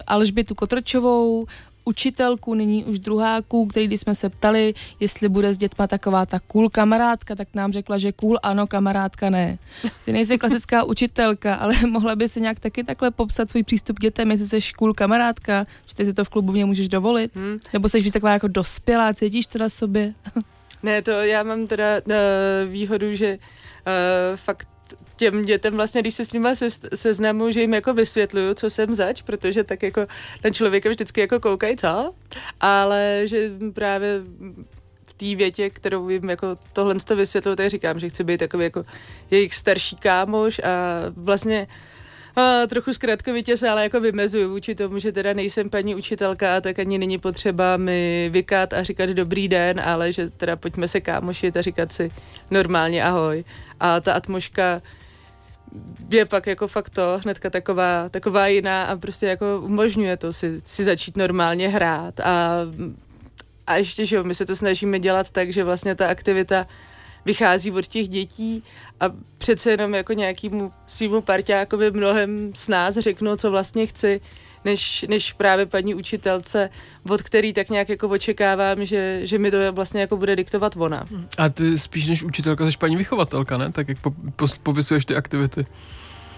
Alžbětu 0.06 0.54
Kotrčovou, 0.54 1.46
učitelku, 1.84 2.54
nyní 2.54 2.84
už 2.84 2.98
druháků, 2.98 3.66
který 3.66 3.86
když 3.86 4.00
jsme 4.00 4.14
se 4.14 4.28
ptali, 4.28 4.74
jestli 5.00 5.28
bude 5.28 5.54
s 5.54 5.56
dětma 5.56 5.86
taková 5.86 6.26
ta 6.26 6.38
cool 6.46 6.68
kamarádka, 6.68 7.34
tak 7.34 7.48
nám 7.54 7.72
řekla, 7.72 7.98
že 7.98 8.12
cool 8.12 8.38
ano, 8.42 8.66
kamarádka 8.66 9.30
ne. 9.30 9.58
Ty 10.04 10.12
nejsi 10.12 10.38
klasická 10.38 10.84
učitelka, 10.94 11.54
ale 11.54 11.74
mohla 11.88 12.16
by 12.16 12.28
se 12.28 12.40
nějak 12.40 12.60
taky 12.60 12.84
takhle 12.84 13.10
popsat 13.10 13.50
svůj 13.50 13.62
přístup 13.62 13.98
k 13.98 14.02
dětem, 14.02 14.30
jestli 14.30 14.46
jsi 14.46 14.72
cool 14.72 14.94
kamarádka, 14.94 15.66
že 15.86 15.94
ty 15.94 16.04
si 16.04 16.12
to 16.12 16.24
v 16.24 16.28
klubovně 16.28 16.64
můžeš 16.64 16.88
dovolit, 16.88 17.36
hmm. 17.36 17.58
nebo 17.72 17.88
jsi 17.88 18.00
víc 18.00 18.12
taková 18.12 18.32
jako 18.32 18.48
dospělá, 18.48 19.14
cítíš 19.14 19.46
to 19.46 19.58
na 19.58 19.68
sobě? 19.68 20.14
ne, 20.82 21.02
to 21.02 21.10
já 21.10 21.42
mám 21.42 21.66
teda 21.66 22.00
uh, 22.06 22.12
výhodu, 22.72 23.14
že 23.14 23.34
uh, 23.34 23.63
fakt 24.36 24.68
těm 25.16 25.44
dětem 25.44 25.74
vlastně, 25.74 26.00
když 26.00 26.14
se 26.14 26.24
s 26.24 26.32
nimi 26.32 26.56
se, 26.56 26.68
seznamu, 26.94 27.50
že 27.50 27.60
jim 27.60 27.74
jako 27.74 27.94
vysvětluju, 27.94 28.54
co 28.54 28.70
jsem 28.70 28.94
zač, 28.94 29.22
protože 29.22 29.64
tak 29.64 29.82
jako 29.82 30.06
na 30.44 30.50
člověka 30.50 30.88
vždycky 30.88 31.20
jako 31.20 31.40
koukají, 31.40 31.76
co? 31.76 32.14
Ale 32.60 33.22
že 33.24 33.50
právě 33.74 34.20
v 35.04 35.12
té 35.12 35.34
větě, 35.34 35.70
kterou 35.70 36.08
jim 36.08 36.30
jako 36.30 36.56
tohle 36.72 36.94
to 36.94 37.16
vysvětluju, 37.16 37.56
tak 37.56 37.70
říkám, 37.70 37.98
že 37.98 38.08
chci 38.08 38.24
být 38.24 38.38
takový 38.38 38.64
jako 38.64 38.84
jejich 39.30 39.54
starší 39.54 39.96
kámoš 39.96 40.58
a 40.58 40.70
vlastně 41.16 41.66
a 42.36 42.66
trochu 42.66 42.92
zkratkovitě 42.92 43.56
se 43.56 43.68
ale 43.68 43.82
jako 43.82 44.00
vymezuju 44.00 44.50
vůči 44.50 44.74
tomu, 44.74 44.98
že 44.98 45.12
teda 45.12 45.32
nejsem 45.32 45.70
paní 45.70 45.94
učitelka, 45.94 46.60
tak 46.60 46.78
ani 46.78 46.98
není 46.98 47.18
potřeba 47.18 47.76
mi 47.76 48.28
vykat 48.32 48.72
a 48.72 48.82
říkat 48.82 49.10
dobrý 49.10 49.48
den, 49.48 49.80
ale 49.80 50.12
že 50.12 50.30
teda 50.30 50.56
pojďme 50.56 50.88
se 50.88 51.00
kámošit 51.00 51.56
a 51.56 51.62
říkat 51.62 51.92
si 51.92 52.10
normálně 52.50 53.04
ahoj. 53.04 53.44
A 53.80 54.00
ta 54.00 54.12
atmoška 54.12 54.82
je 56.10 56.24
pak 56.24 56.46
jako 56.46 56.68
fakt 56.68 56.90
to, 56.90 57.20
hnedka 57.22 57.50
taková, 57.50 58.08
taková 58.08 58.46
jiná 58.46 58.84
a 58.84 58.96
prostě 58.96 59.26
jako 59.26 59.60
umožňuje 59.60 60.16
to 60.16 60.32
si, 60.32 60.60
si 60.64 60.84
začít 60.84 61.16
normálně 61.16 61.68
hrát. 61.68 62.20
A, 62.20 62.58
a 63.66 63.76
ještě, 63.76 64.06
že 64.06 64.16
jo, 64.16 64.24
my 64.24 64.34
se 64.34 64.46
to 64.46 64.56
snažíme 64.56 64.98
dělat 64.98 65.30
tak, 65.30 65.52
že 65.52 65.64
vlastně 65.64 65.94
ta 65.94 66.08
aktivita 66.08 66.66
vychází 67.24 67.70
od 67.70 67.86
těch 67.86 68.08
dětí 68.08 68.62
a 69.00 69.04
přece 69.38 69.70
jenom 69.70 69.94
jako 69.94 70.12
nějakýmu 70.12 70.72
svýmu 70.86 71.20
parťákovi 71.20 71.90
mnohem 71.90 72.52
s 72.54 72.68
nás 72.68 72.94
řeknu, 72.94 73.36
co 73.36 73.50
vlastně 73.50 73.86
chci, 73.86 74.20
než, 74.64 75.04
než 75.08 75.32
právě 75.32 75.66
paní 75.66 75.94
učitelce, 75.94 76.70
od 77.08 77.22
který 77.22 77.52
tak 77.52 77.70
nějak 77.70 77.88
jako 77.88 78.08
očekávám, 78.08 78.84
že, 78.84 79.20
že 79.22 79.38
mi 79.38 79.50
to 79.50 79.72
vlastně 79.72 80.00
jako 80.00 80.16
bude 80.16 80.36
diktovat 80.36 80.76
ona. 80.76 81.06
A 81.38 81.48
ty 81.48 81.78
spíš 81.78 82.08
než 82.08 82.22
učitelka 82.22 82.70
jsi 82.70 82.78
paní 82.78 82.96
vychovatelka, 82.96 83.58
ne? 83.58 83.72
Tak 83.72 83.88
jak 83.88 83.98
po, 84.00 84.10
po, 84.36 84.46
popisuješ 84.62 85.04
ty 85.04 85.16
aktivity. 85.16 85.64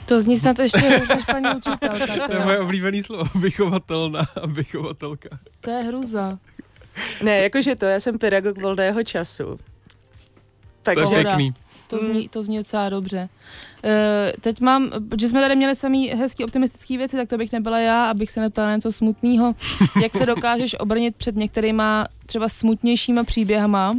To 0.06 0.20
zní 0.20 0.36
snad 0.36 0.58
ještě 0.58 0.80
hůř 0.80 1.08
než 1.08 1.24
paní 1.24 1.46
učitelka. 1.56 2.26
To 2.26 2.32
je 2.32 2.44
moje 2.44 2.58
oblíbený 2.58 3.02
slovo, 3.02 3.24
vychovatelná 3.34 4.20
a 4.42 4.46
vychovatelka. 4.46 5.28
To 5.60 5.70
je 5.70 5.82
hruza. 5.82 6.38
Ne, 7.22 7.38
jakože 7.42 7.76
to, 7.76 7.84
já 7.84 8.00
jsem 8.00 8.18
pedagog 8.18 8.62
volného 8.62 9.02
času. 9.02 9.58
Tak 10.82 10.94
to 10.94 11.00
je 11.00 11.24
pěkný. 11.24 11.54
To 11.88 11.98
zní, 11.98 12.28
to 12.28 12.42
zní 12.42 12.56
docela 12.56 12.88
dobře. 12.88 13.28
Uh, 13.84 13.90
teď 14.40 14.60
mám, 14.60 14.90
že 15.20 15.28
jsme 15.28 15.40
tady 15.40 15.56
měli 15.56 15.74
samý 15.74 16.08
hezký 16.08 16.44
optimistický 16.44 16.96
věci, 16.96 17.16
tak 17.16 17.28
to 17.28 17.38
bych 17.38 17.52
nebyla 17.52 17.78
já, 17.78 18.10
abych 18.10 18.30
se 18.30 18.40
neptala 18.40 18.74
něco 18.74 18.92
smutného. 18.92 19.54
Jak 20.02 20.16
se 20.16 20.26
dokážeš 20.26 20.76
obrnit 20.78 21.16
před 21.16 21.36
některýma 21.36 22.08
třeba 22.26 22.48
smutnějšíma 22.48 23.24
příběhama, 23.24 23.96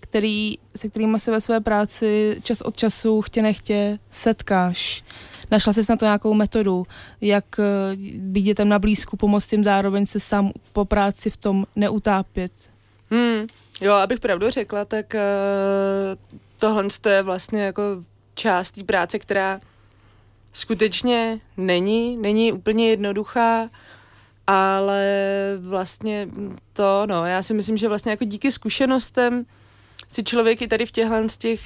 který, 0.00 0.58
se 0.76 0.88
kterými 0.88 1.20
se 1.20 1.30
ve 1.30 1.40
své 1.40 1.60
práci 1.60 2.40
čas 2.42 2.60
od 2.60 2.76
času 2.76 3.22
chtě 3.22 3.42
nechtě 3.42 3.98
setkáš? 4.10 5.04
Našla 5.50 5.72
jsi 5.72 5.80
na 5.88 5.96
to 5.96 6.04
nějakou 6.04 6.34
metodu, 6.34 6.86
jak 7.20 7.44
eh, 7.58 7.96
být 8.14 8.42
dětem 8.42 8.68
na 8.68 8.78
blízku, 8.78 9.16
pomoct 9.16 9.46
tím 9.46 9.64
zároveň 9.64 10.06
se 10.06 10.20
sám 10.20 10.52
po 10.72 10.84
práci 10.84 11.30
v 11.30 11.36
tom 11.36 11.66
neutápět? 11.76 12.52
Hmm. 13.10 13.46
Jo, 13.80 13.92
abych 13.92 14.20
pravdu 14.20 14.50
řekla, 14.50 14.84
tak 14.84 15.14
uh, 15.14 16.38
tohle 16.60 16.84
je 17.08 17.22
vlastně 17.22 17.62
jako 17.62 17.82
část 18.34 18.70
té 18.70 18.84
práce, 18.84 19.18
která 19.18 19.60
skutečně 20.52 21.40
není, 21.56 22.16
není 22.16 22.52
úplně 22.52 22.90
jednoduchá, 22.90 23.70
ale 24.46 25.04
vlastně 25.60 26.28
to, 26.72 27.06
no, 27.06 27.26
já 27.26 27.42
si 27.42 27.54
myslím, 27.54 27.76
že 27.76 27.88
vlastně 27.88 28.10
jako 28.10 28.24
díky 28.24 28.52
zkušenostem 28.52 29.46
si 30.08 30.22
člověk 30.22 30.62
i 30.62 30.68
tady 30.68 30.86
v 30.86 30.90
těchhle 30.90 31.28
z 31.28 31.36
těch 31.36 31.60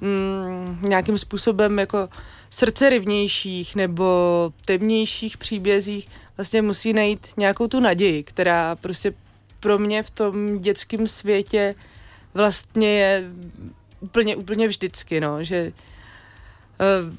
mm, 0.00 0.78
nějakým 0.82 1.18
způsobem 1.18 1.78
jako 1.78 2.08
srdcerivnějších 2.50 3.76
nebo 3.76 4.52
temnějších 4.64 5.36
příbězích 5.38 6.08
vlastně 6.36 6.62
musí 6.62 6.92
najít 6.92 7.26
nějakou 7.36 7.66
tu 7.66 7.80
naději, 7.80 8.22
která 8.22 8.76
prostě 8.76 9.14
pro 9.60 9.78
mě 9.78 10.02
v 10.02 10.10
tom 10.10 10.58
dětském 10.58 11.06
světě 11.06 11.74
vlastně 12.34 12.88
je 12.88 13.30
úplně, 14.04 14.36
úplně 14.36 14.68
vždycky, 14.68 15.20
no, 15.20 15.44
že 15.44 15.72
uh, 16.80 17.14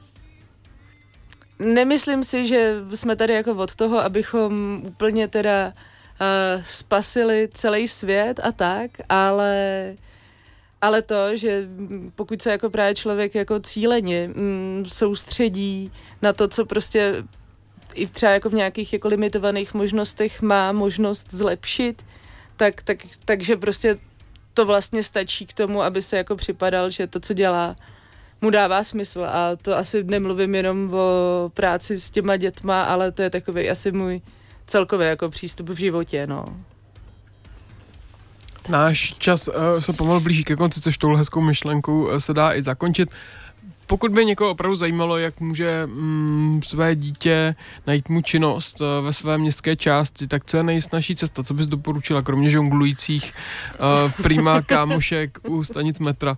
nemyslím 1.68 2.24
si, 2.24 2.48
že 2.48 2.76
jsme 2.94 3.16
tady 3.16 3.34
jako 3.34 3.52
od 3.52 3.76
toho, 3.76 4.00
abychom 4.00 4.82
úplně 4.86 5.28
teda 5.28 5.68
uh, 5.68 6.64
spasili 6.64 7.50
celý 7.54 7.88
svět 7.88 8.40
a 8.44 8.52
tak, 8.52 8.92
ale 9.10 9.96
ale 10.82 11.02
to, 11.02 11.38
že 11.38 11.68
pokud 12.16 12.42
se 12.42 12.52
jako 12.52 12.70
právě 12.70 12.96
člověk 12.96 13.36
jako 13.36 13.60
cíleně 13.60 14.28
mm, 14.28 14.86
soustředí 14.88 15.92
na 16.22 16.34
to, 16.34 16.48
co 16.48 16.66
prostě 16.66 17.24
i 17.94 18.08
třeba 18.08 18.32
jako 18.32 18.50
v 18.50 18.54
nějakých 18.54 18.94
jako 18.94 19.08
limitovaných 19.08 19.74
možnostech 19.74 20.42
má 20.42 20.72
možnost 20.72 21.28
zlepšit, 21.32 22.06
tak, 22.56 22.82
tak, 22.84 22.98
takže 23.26 23.58
prostě 23.58 23.98
to 24.56 24.66
vlastně 24.66 25.04
stačí 25.04 25.46
k 25.46 25.54
tomu, 25.54 25.82
aby 25.82 26.02
se 26.02 26.18
jako 26.18 26.36
připadal, 26.36 26.90
že 26.90 27.08
to, 27.08 27.20
co 27.20 27.34
dělá, 27.34 27.76
mu 28.42 28.50
dává 28.50 28.84
smysl 28.84 29.26
a 29.26 29.56
to 29.56 29.78
asi 29.78 30.04
nemluvím 30.04 30.56
jenom 30.56 30.94
o 30.94 31.52
práci 31.54 32.00
s 32.00 32.10
těma 32.10 32.38
dětma, 32.38 32.84
ale 32.84 33.12
to 33.12 33.22
je 33.22 33.30
takový 33.30 33.70
asi 33.70 33.92
můj 33.92 34.22
celkový 34.68 35.06
jako 35.06 35.30
přístup 35.30 35.70
v 35.70 35.78
životě, 35.78 36.28
no. 36.28 36.46
Náš 38.70 39.16
čas 39.18 39.48
uh, 39.48 39.54
se 39.80 39.94
pomalu 39.94 40.20
blíží 40.20 40.44
ke 40.44 40.56
konci, 40.56 40.82
což 40.82 40.98
touhle 40.98 41.18
hezkou 41.18 41.42
myšlenkou 41.42 42.04
uh, 42.04 42.18
se 42.18 42.34
dá 42.34 42.54
i 42.54 42.62
zakončit. 42.62 43.10
Pokud 43.88 44.12
by 44.12 44.26
někoho 44.26 44.50
opravdu 44.50 44.76
zajímalo, 44.76 45.18
jak 45.18 45.40
může 45.40 45.86
mm, 45.86 46.62
své 46.64 46.96
dítě 46.96 47.56
najít 47.88 48.10
mu 48.10 48.22
činnost 48.22 48.82
uh, 48.82 49.06
ve 49.06 49.14
své 49.14 49.38
městské 49.38 49.76
části, 49.76 50.28
tak 50.28 50.46
co 50.46 50.58
je 50.58 50.64
nejsnažší 50.64 51.16
cesta? 51.16 51.44
Co 51.44 51.54
bys 51.54 51.68
doporučila, 51.68 52.22
kromě 52.22 52.50
žonglujících 52.50 53.34
uh, 53.80 54.12
prýma 54.24 54.62
kámošek 54.62 55.38
u 55.48 55.64
stanic 55.64 56.00
metra? 56.00 56.38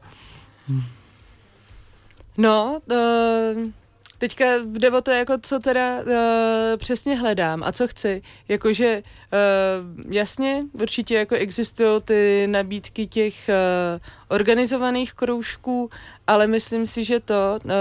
No, 2.38 2.82
uh, 2.92 3.72
teďka 4.18 4.46
jde 4.66 4.92
o 4.92 5.02
to, 5.02 5.12
jako 5.12 5.34
co 5.42 5.60
teda 5.60 6.00
uh, 6.00 6.04
přesně 6.78 7.16
hledám 7.16 7.64
a 7.64 7.72
co 7.72 7.88
chci. 7.88 8.22
Jakože 8.48 9.04
uh, 9.04 10.14
jasně, 10.14 10.64
určitě 10.74 11.16
jako 11.16 11.36
existují 11.36 12.02
ty 12.02 12.48
nabídky 12.50 13.08
těch 13.08 13.50
uh, 13.50 14.00
organizovaných 14.28 15.14
kroužků, 15.14 15.90
ale 16.28 16.48
myslím 16.48 16.88
si, 16.88 17.04
že 17.04 17.20
to 17.20 17.60
uh, 17.66 17.72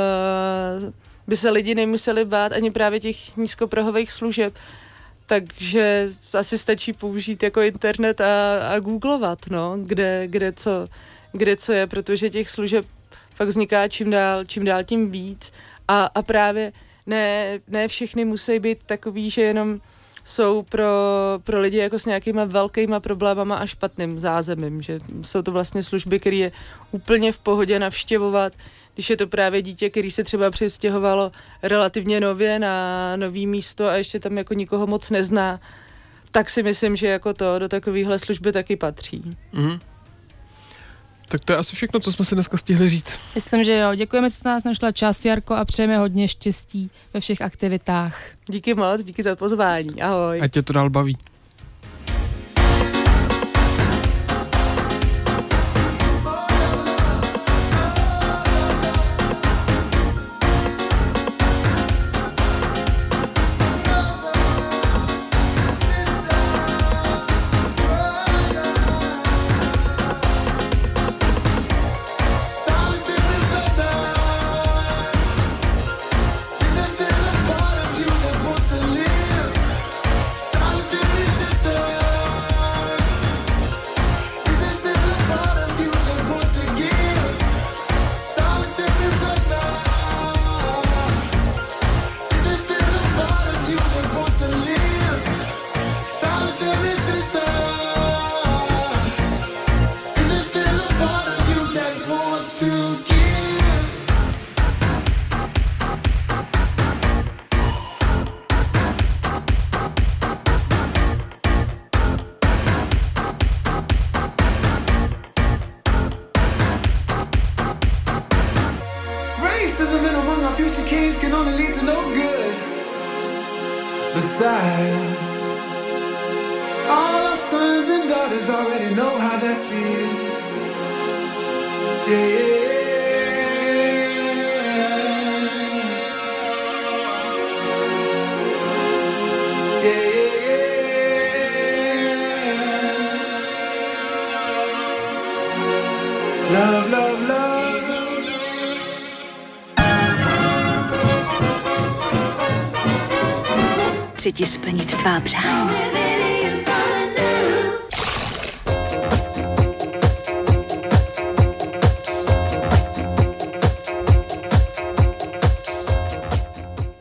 by 1.26 1.36
se 1.36 1.50
lidi 1.50 1.74
nemuseli 1.74 2.24
bát 2.24 2.52
ani 2.52 2.70
právě 2.70 3.00
těch 3.00 3.36
nízkoprahových 3.36 4.12
služeb, 4.12 4.54
takže 5.26 6.08
asi 6.32 6.58
stačí 6.58 6.92
použít 6.92 7.42
jako 7.42 7.60
internet 7.60 8.20
a, 8.20 8.58
a 8.68 8.78
googlovat, 8.78 9.38
no, 9.50 9.78
kde, 9.82 10.26
kde, 10.26 10.52
co, 10.52 10.70
kde 11.32 11.56
co 11.56 11.72
je, 11.72 11.86
protože 11.86 12.30
těch 12.30 12.50
služeb 12.50 12.86
fakt 13.34 13.48
vzniká 13.48 13.88
čím 13.88 14.10
dál, 14.10 14.44
čím 14.44 14.64
dál 14.64 14.84
tím 14.84 15.10
víc 15.10 15.52
a, 15.88 16.04
a 16.04 16.22
právě 16.22 16.72
ne, 17.06 17.58
ne 17.68 17.88
všechny 17.88 18.24
musí 18.24 18.58
být 18.58 18.78
takový, 18.86 19.30
že 19.30 19.42
jenom 19.42 19.80
jsou 20.24 20.62
pro, 20.62 20.90
pro 21.44 21.60
lidi 21.60 21.76
jako 21.76 21.98
s 21.98 22.06
nějakýma 22.06 22.44
velkýma 22.44 23.00
problémama 23.00 23.56
a 23.56 23.66
špatným 23.66 24.18
zázemím, 24.18 24.82
že 24.82 25.00
jsou 25.22 25.42
to 25.42 25.52
vlastně 25.52 25.82
služby, 25.82 26.20
které 26.20 26.36
je 26.36 26.52
úplně 26.90 27.32
v 27.32 27.38
pohodě 27.38 27.78
navštěvovat, 27.78 28.52
když 28.94 29.10
je 29.10 29.16
to 29.16 29.26
právě 29.26 29.62
dítě, 29.62 29.90
který 29.90 30.10
se 30.10 30.24
třeba 30.24 30.50
přestěhovalo 30.50 31.32
relativně 31.62 32.20
nově 32.20 32.58
na 32.58 33.16
nový 33.16 33.46
místo 33.46 33.86
a 33.86 33.94
ještě 33.94 34.20
tam 34.20 34.38
jako 34.38 34.54
nikoho 34.54 34.86
moc 34.86 35.10
nezná, 35.10 35.60
tak 36.30 36.50
si 36.50 36.62
myslím, 36.62 36.96
že 36.96 37.06
jako 37.06 37.34
to 37.34 37.58
do 37.58 37.68
takovéhle 37.68 38.18
služby 38.18 38.52
taky 38.52 38.76
patří. 38.76 39.22
Mm. 39.52 39.78
Tak 41.28 41.44
to 41.44 41.52
je 41.52 41.56
asi 41.56 41.76
všechno, 41.76 42.00
co 42.00 42.12
jsme 42.12 42.24
si 42.24 42.34
dneska 42.34 42.56
stihli 42.56 42.90
říct. 42.90 43.18
Myslím, 43.34 43.64
že 43.64 43.78
jo. 43.78 43.94
Děkujeme, 43.94 44.28
že 44.28 44.34
jsi 44.34 44.48
nás 44.48 44.64
našla 44.64 44.92
čas, 44.92 45.24
Jarko, 45.24 45.54
a 45.54 45.64
přejeme 45.64 45.98
hodně 45.98 46.28
štěstí 46.28 46.90
ve 47.14 47.20
všech 47.20 47.42
aktivitách. 47.42 48.18
Díky 48.46 48.74
moc, 48.74 49.04
díky 49.04 49.22
za 49.22 49.36
pozvání. 49.36 50.02
Ahoj. 50.02 50.40
Ať 50.42 50.52
tě 50.52 50.62
to 50.62 50.72
dál 50.72 50.90
baví. 50.90 51.18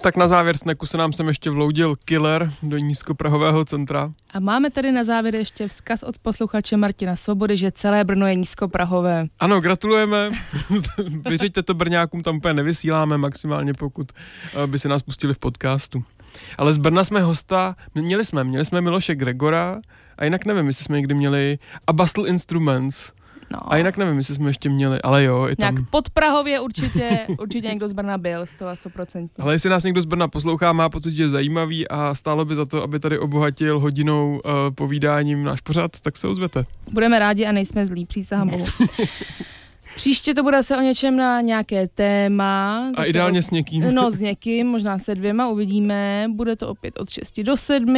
Tak 0.06 0.16
na 0.16 0.28
závěr 0.28 0.58
sneku 0.58 0.86
se 0.86 0.98
nám 0.98 1.14
sem 1.14 1.28
ještě 1.28 1.50
vloudil 1.50 1.96
killer 2.06 2.52
do 2.64 2.78
nízkoprahového 2.78 3.66
centra. 3.66 4.14
A 4.34 4.40
máme 4.40 4.70
tady 4.70 4.92
na 4.92 5.04
závěr 5.04 5.36
ještě 5.36 5.68
vzkaz 5.68 6.04
od 6.04 6.18
posluchače 6.18 6.78
Martina 6.78 7.16
Svobody, 7.16 7.58
že 7.58 7.72
celé 7.72 8.04
Brno 8.04 8.28
je 8.28 8.36
nízkoprahové. 8.36 9.28
Ano, 9.40 9.62
gratulujeme. 9.62 10.32
Vyřiďte 11.30 11.64
to 11.64 11.74
Brňákům, 11.74 12.24
tam 12.24 12.38
úplně 12.38 12.54
nevysíláme 12.54 13.18
maximálně, 13.18 13.74
pokud 13.74 14.12
eh, 14.64 14.68
by 14.68 14.80
se 14.80 14.90
nás 14.90 15.02
pustili 15.02 15.34
v 15.34 15.40
podcastu. 15.40 16.04
Ale 16.58 16.74
z 16.74 16.78
Brna 16.78 17.04
jsme 17.04 17.22
hosta, 17.22 17.76
měli 17.96 18.26
jsme, 18.26 18.44
měli 18.44 18.66
jsme 18.66 18.82
Miloše 18.82 19.16
Gregora 19.16 19.80
a 20.18 20.24
jinak 20.24 20.46
nevím, 20.46 20.68
jestli 20.68 20.84
jsme 20.84 20.98
někdy 20.98 21.14
měli 21.14 21.58
a 21.88 21.94
Bastel 21.94 22.26
Instruments. 22.26 23.12
No. 23.52 23.74
A 23.74 23.78
jinak 23.78 23.98
nevím, 23.98 24.18
jestli 24.18 24.36
jsme 24.36 24.50
ještě 24.50 24.70
měli, 24.70 25.02
ale 25.02 25.24
jo, 25.24 25.46
je 25.46 25.56
tam... 25.56 25.76
Nějak 25.76 25.90
pod 25.90 26.10
Prahově 26.10 26.60
určitě, 26.60 27.20
určitě 27.40 27.68
někdo 27.68 27.88
z 27.88 27.94
Brna 27.94 28.18
byl, 28.18 28.46
100 28.46 28.66
100%. 28.66 29.30
Ale 29.40 29.54
jestli 29.54 29.70
nás 29.70 29.84
někdo 29.84 30.02
z 30.02 30.06
Brna 30.06 30.28
poslouchá, 30.28 30.74
má 30.74 30.90
pocit, 30.90 31.16
že 31.16 31.24
je 31.24 31.30
zajímavý 31.30 31.88
a 31.88 32.16
stálo 32.16 32.46
by 32.46 32.56
za 32.56 32.66
to, 32.66 32.84
aby 32.84 33.00
tady 33.00 33.20
obohatil 33.20 33.80
hodinou 33.80 34.42
uh, 34.46 34.52
povídáním 34.76 35.44
náš 35.44 35.62
pořad, 35.62 35.92
tak 36.02 36.18
se 36.18 36.28
ozvěte. 36.28 36.66
Budeme 36.92 37.20
rádi 37.20 37.46
a 37.46 37.52
nejsme 37.52 37.86
zlí, 37.86 38.06
přísahám 38.06 38.50
Bohu. 38.50 38.66
Příště 39.96 40.34
to 40.34 40.44
bude 40.44 40.64
se 40.64 40.78
o 40.78 40.82
něčem 40.82 41.18
na 41.18 41.42
nějaké 41.42 41.88
téma. 41.88 42.78
A 42.88 42.98
zase 42.98 43.10
ideálně 43.10 43.40
o, 43.40 43.42
s 43.42 43.52
někým. 43.52 43.96
No 43.96 44.12
s 44.12 44.20
někým, 44.20 44.68
možná 44.68 45.00
se 45.00 45.16
dvěma, 45.16 45.48
uvidíme. 45.48 46.28
Bude 46.30 46.56
to 46.56 46.68
opět 46.68 47.00
od 47.00 47.10
6 47.10 47.40
do 47.40 47.58
7 47.58 47.96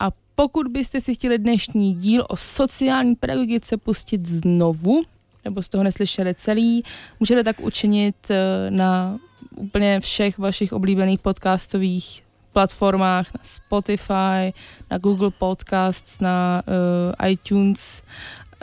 a 0.00 0.10
pokud 0.40 0.68
byste 0.68 1.00
si 1.00 1.14
chtěli 1.14 1.38
dnešní 1.38 1.94
díl 1.94 2.24
o 2.28 2.36
sociální 2.36 3.14
pedagogice 3.14 3.76
pustit 3.76 4.26
znovu, 4.26 5.02
nebo 5.44 5.62
z 5.62 5.68
toho 5.68 5.84
neslyšeli 5.84 6.34
celý, 6.34 6.82
můžete 7.20 7.44
tak 7.44 7.60
učinit 7.60 8.16
eh, 8.30 8.70
na 8.70 9.18
úplně 9.56 10.00
všech 10.00 10.38
vašich 10.38 10.72
oblíbených 10.72 11.20
podcastových 11.20 12.22
platformách, 12.52 13.34
na 13.34 13.40
Spotify, 13.42 14.52
na 14.90 14.98
Google 14.98 15.30
Podcasts, 15.30 16.20
na 16.20 16.62
uh, 16.66 17.30
iTunes, 17.30 18.02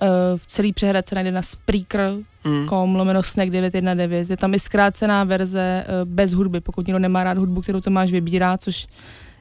uh, 0.02 0.08
celý 0.48 0.74
přehrad 0.74 1.10
se 1.10 1.16
najde 1.16 1.32
na 1.32 1.42
Spreaker.com, 1.42 2.90
Mm. 2.90 2.96
lomeno 2.96 3.24
snack 3.24 3.50
919. 3.50 4.30
Je 4.30 4.38
tam 4.38 4.54
i 4.54 4.60
zkrácená 4.60 5.24
verze 5.24 5.86
uh, 5.88 6.10
bez 6.10 6.34
hudby, 6.34 6.62
pokud 6.62 6.88
někdo 6.88 7.00
nemá 7.00 7.24
rád 7.24 7.38
hudbu, 7.38 7.62
kterou 7.62 7.82
Tomáš 7.82 8.12
vybírá, 8.12 8.58
což 8.58 8.88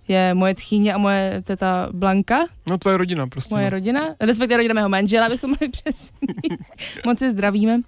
je 0.08 0.34
moje 0.34 0.54
tchýně 0.54 0.94
a 0.94 0.98
moje 0.98 1.42
teta 1.42 1.88
Blanka, 1.92 2.46
No 2.68 2.78
tvoje 2.78 2.96
rodina 2.96 3.26
prostě. 3.26 3.54
moje 3.54 3.64
no. 3.64 3.70
rodina, 3.70 4.00
respektive 4.20 4.56
rodina 4.56 4.74
mého 4.74 4.88
manžela, 4.88 5.26
abychom 5.26 5.54
byli 5.58 5.70
přesní. 5.70 6.28
Moc 7.06 7.18
si 7.18 7.30
zdravíme. 7.30 7.80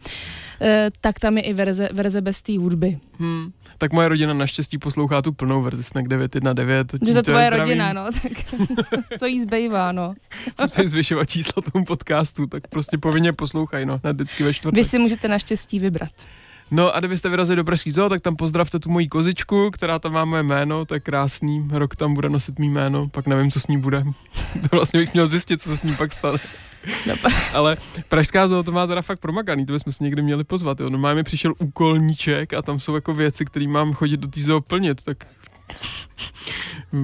Eh, 0.60 0.90
tak 1.00 1.18
tam 1.18 1.36
je 1.36 1.42
i 1.42 1.52
verze, 1.52 1.88
verze 1.92 2.20
bez 2.20 2.42
té 2.42 2.58
hudby. 2.58 2.98
Hmm. 3.18 3.52
Tak 3.78 3.92
moje 3.92 4.08
rodina 4.08 4.34
naštěstí 4.34 4.78
poslouchá 4.78 5.22
tu 5.22 5.32
plnou 5.32 5.62
verzi 5.62 5.82
Snack 5.82 6.08
919. 6.08 7.06
Že 7.06 7.14
to 7.14 7.22
tvoje 7.22 7.50
rodina, 7.50 7.92
no, 7.92 8.06
tak 8.22 8.32
co 9.18 9.26
jí 9.26 9.40
zbývá, 9.40 9.92
no. 9.92 10.14
Musím 10.62 10.88
zvyšovat 10.88 11.28
čísla 11.28 11.62
tomu 11.72 11.84
podcastu, 11.84 12.46
tak 12.46 12.68
prostě 12.68 12.98
povinně 12.98 13.32
poslouchaj, 13.32 13.86
no, 13.86 14.00
na 14.04 14.12
vždycky 14.12 14.44
ve 14.44 14.54
čtvrtek. 14.54 14.76
Vy 14.76 14.84
si 14.84 14.98
můžete 14.98 15.28
naštěstí 15.28 15.78
vybrat. 15.78 16.10
No 16.70 16.96
a 16.96 16.98
kdybyste 16.98 17.28
vyrazili 17.28 17.56
do 17.56 17.64
Pražský 17.64 17.90
zoo, 17.90 18.08
tak 18.08 18.20
tam 18.20 18.36
pozdravte 18.36 18.78
tu 18.78 18.90
moji 18.90 19.08
kozičku, 19.08 19.70
která 19.70 19.98
tam 19.98 20.12
má 20.12 20.24
moje 20.24 20.42
jméno, 20.42 20.84
to 20.84 20.94
je 20.94 21.00
krásný, 21.00 21.68
rok 21.70 21.96
tam 21.96 22.14
bude 22.14 22.28
nosit 22.28 22.58
mý 22.58 22.68
jméno, 22.68 23.08
pak 23.08 23.26
nevím, 23.26 23.50
co 23.50 23.60
s 23.60 23.66
ní 23.66 23.78
bude. 23.78 24.04
to 24.70 24.76
vlastně 24.76 25.00
bych 25.00 25.12
měl 25.12 25.26
zjistit, 25.26 25.62
co 25.62 25.68
se 25.68 25.76
s 25.76 25.82
ní 25.82 25.96
pak 25.96 26.12
stane. 26.12 26.38
No, 27.06 27.14
Ale 27.54 27.76
Pražská 28.08 28.48
zoo 28.48 28.62
to 28.62 28.72
má 28.72 28.86
teda 28.86 29.02
fakt 29.02 29.20
promakaný, 29.20 29.66
to 29.66 29.72
bychom 29.72 29.92
si 29.92 30.04
někdy 30.04 30.22
měli 30.22 30.44
pozvat. 30.44 30.80
Jo. 30.80 30.90
Normálně 30.90 31.14
mi 31.14 31.24
přišel 31.24 31.54
úkolníček 31.58 32.52
a 32.52 32.62
tam 32.62 32.80
jsou 32.80 32.94
jako 32.94 33.14
věci, 33.14 33.44
které 33.44 33.68
mám 33.68 33.92
chodit 33.92 34.20
do 34.20 34.28
té 34.28 34.40
zoo 34.40 34.60
plnit, 34.60 35.04
tak 35.04 35.26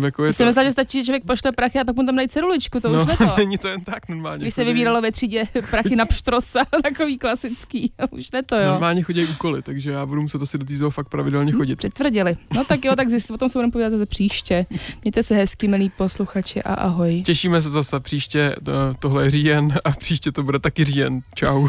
jako 0.04 0.22
je 0.24 0.26
Já 0.26 0.32
to... 0.32 0.36
jsem 0.36 0.46
myslela, 0.46 0.68
že 0.68 0.72
stačí, 0.72 0.98
že 0.98 1.04
člověk 1.04 1.24
pošle 1.24 1.52
prachy 1.52 1.78
a 1.78 1.84
pak 1.84 1.96
mu 1.96 2.06
tam 2.06 2.16
dají 2.16 2.28
ceruličku, 2.28 2.80
to 2.80 2.88
no, 2.92 3.02
už 3.02 3.06
ne 3.08 3.16
to. 3.16 3.34
není 3.36 3.58
to 3.58 3.68
jen 3.68 3.80
tak 3.80 4.08
normálně. 4.08 4.42
Když 4.42 4.54
se 4.54 4.62
chodí- 4.62 4.72
vybíralo 4.72 5.00
ve 5.02 5.12
třídě 5.12 5.44
prachy 5.70 5.96
na 5.96 6.04
pštrosa, 6.06 6.64
takový 6.82 7.18
klasický, 7.18 7.92
už 8.10 8.30
ne 8.30 8.42
to 8.42 8.56
jo. 8.56 8.70
Normálně 8.70 9.02
chodí 9.02 9.26
úkoly, 9.26 9.62
takže 9.62 9.90
já 9.90 10.06
budu 10.06 10.22
muset 10.22 10.42
asi 10.42 10.58
do 10.58 10.64
té 10.64 10.74
fakt 10.90 11.08
pravidelně 11.08 11.52
chodit. 11.52 11.76
Přitvrdili. 11.76 12.36
No 12.54 12.64
tak 12.64 12.84
jo, 12.84 12.96
tak 12.96 13.08
zjist, 13.08 13.30
o 13.30 13.38
tom 13.38 13.48
se 13.48 13.58
budeme 13.58 13.72
povídat 13.72 13.92
zase 13.92 14.06
příště. 14.06 14.66
Mějte 15.04 15.22
se 15.22 15.34
hezky, 15.34 15.68
milí 15.68 15.90
posluchači 15.90 16.62
a 16.62 16.74
ahoj. 16.74 17.22
Těšíme 17.26 17.62
se 17.62 17.70
zase 17.70 18.00
příště, 18.00 18.56
to- 18.64 18.94
tohle 18.98 19.24
je 19.24 19.30
říjen 19.30 19.78
a 19.84 19.90
příště 19.90 20.32
to 20.32 20.42
bude 20.42 20.58
taky 20.58 20.84
říjen. 20.84 21.20
Čau. 21.34 21.68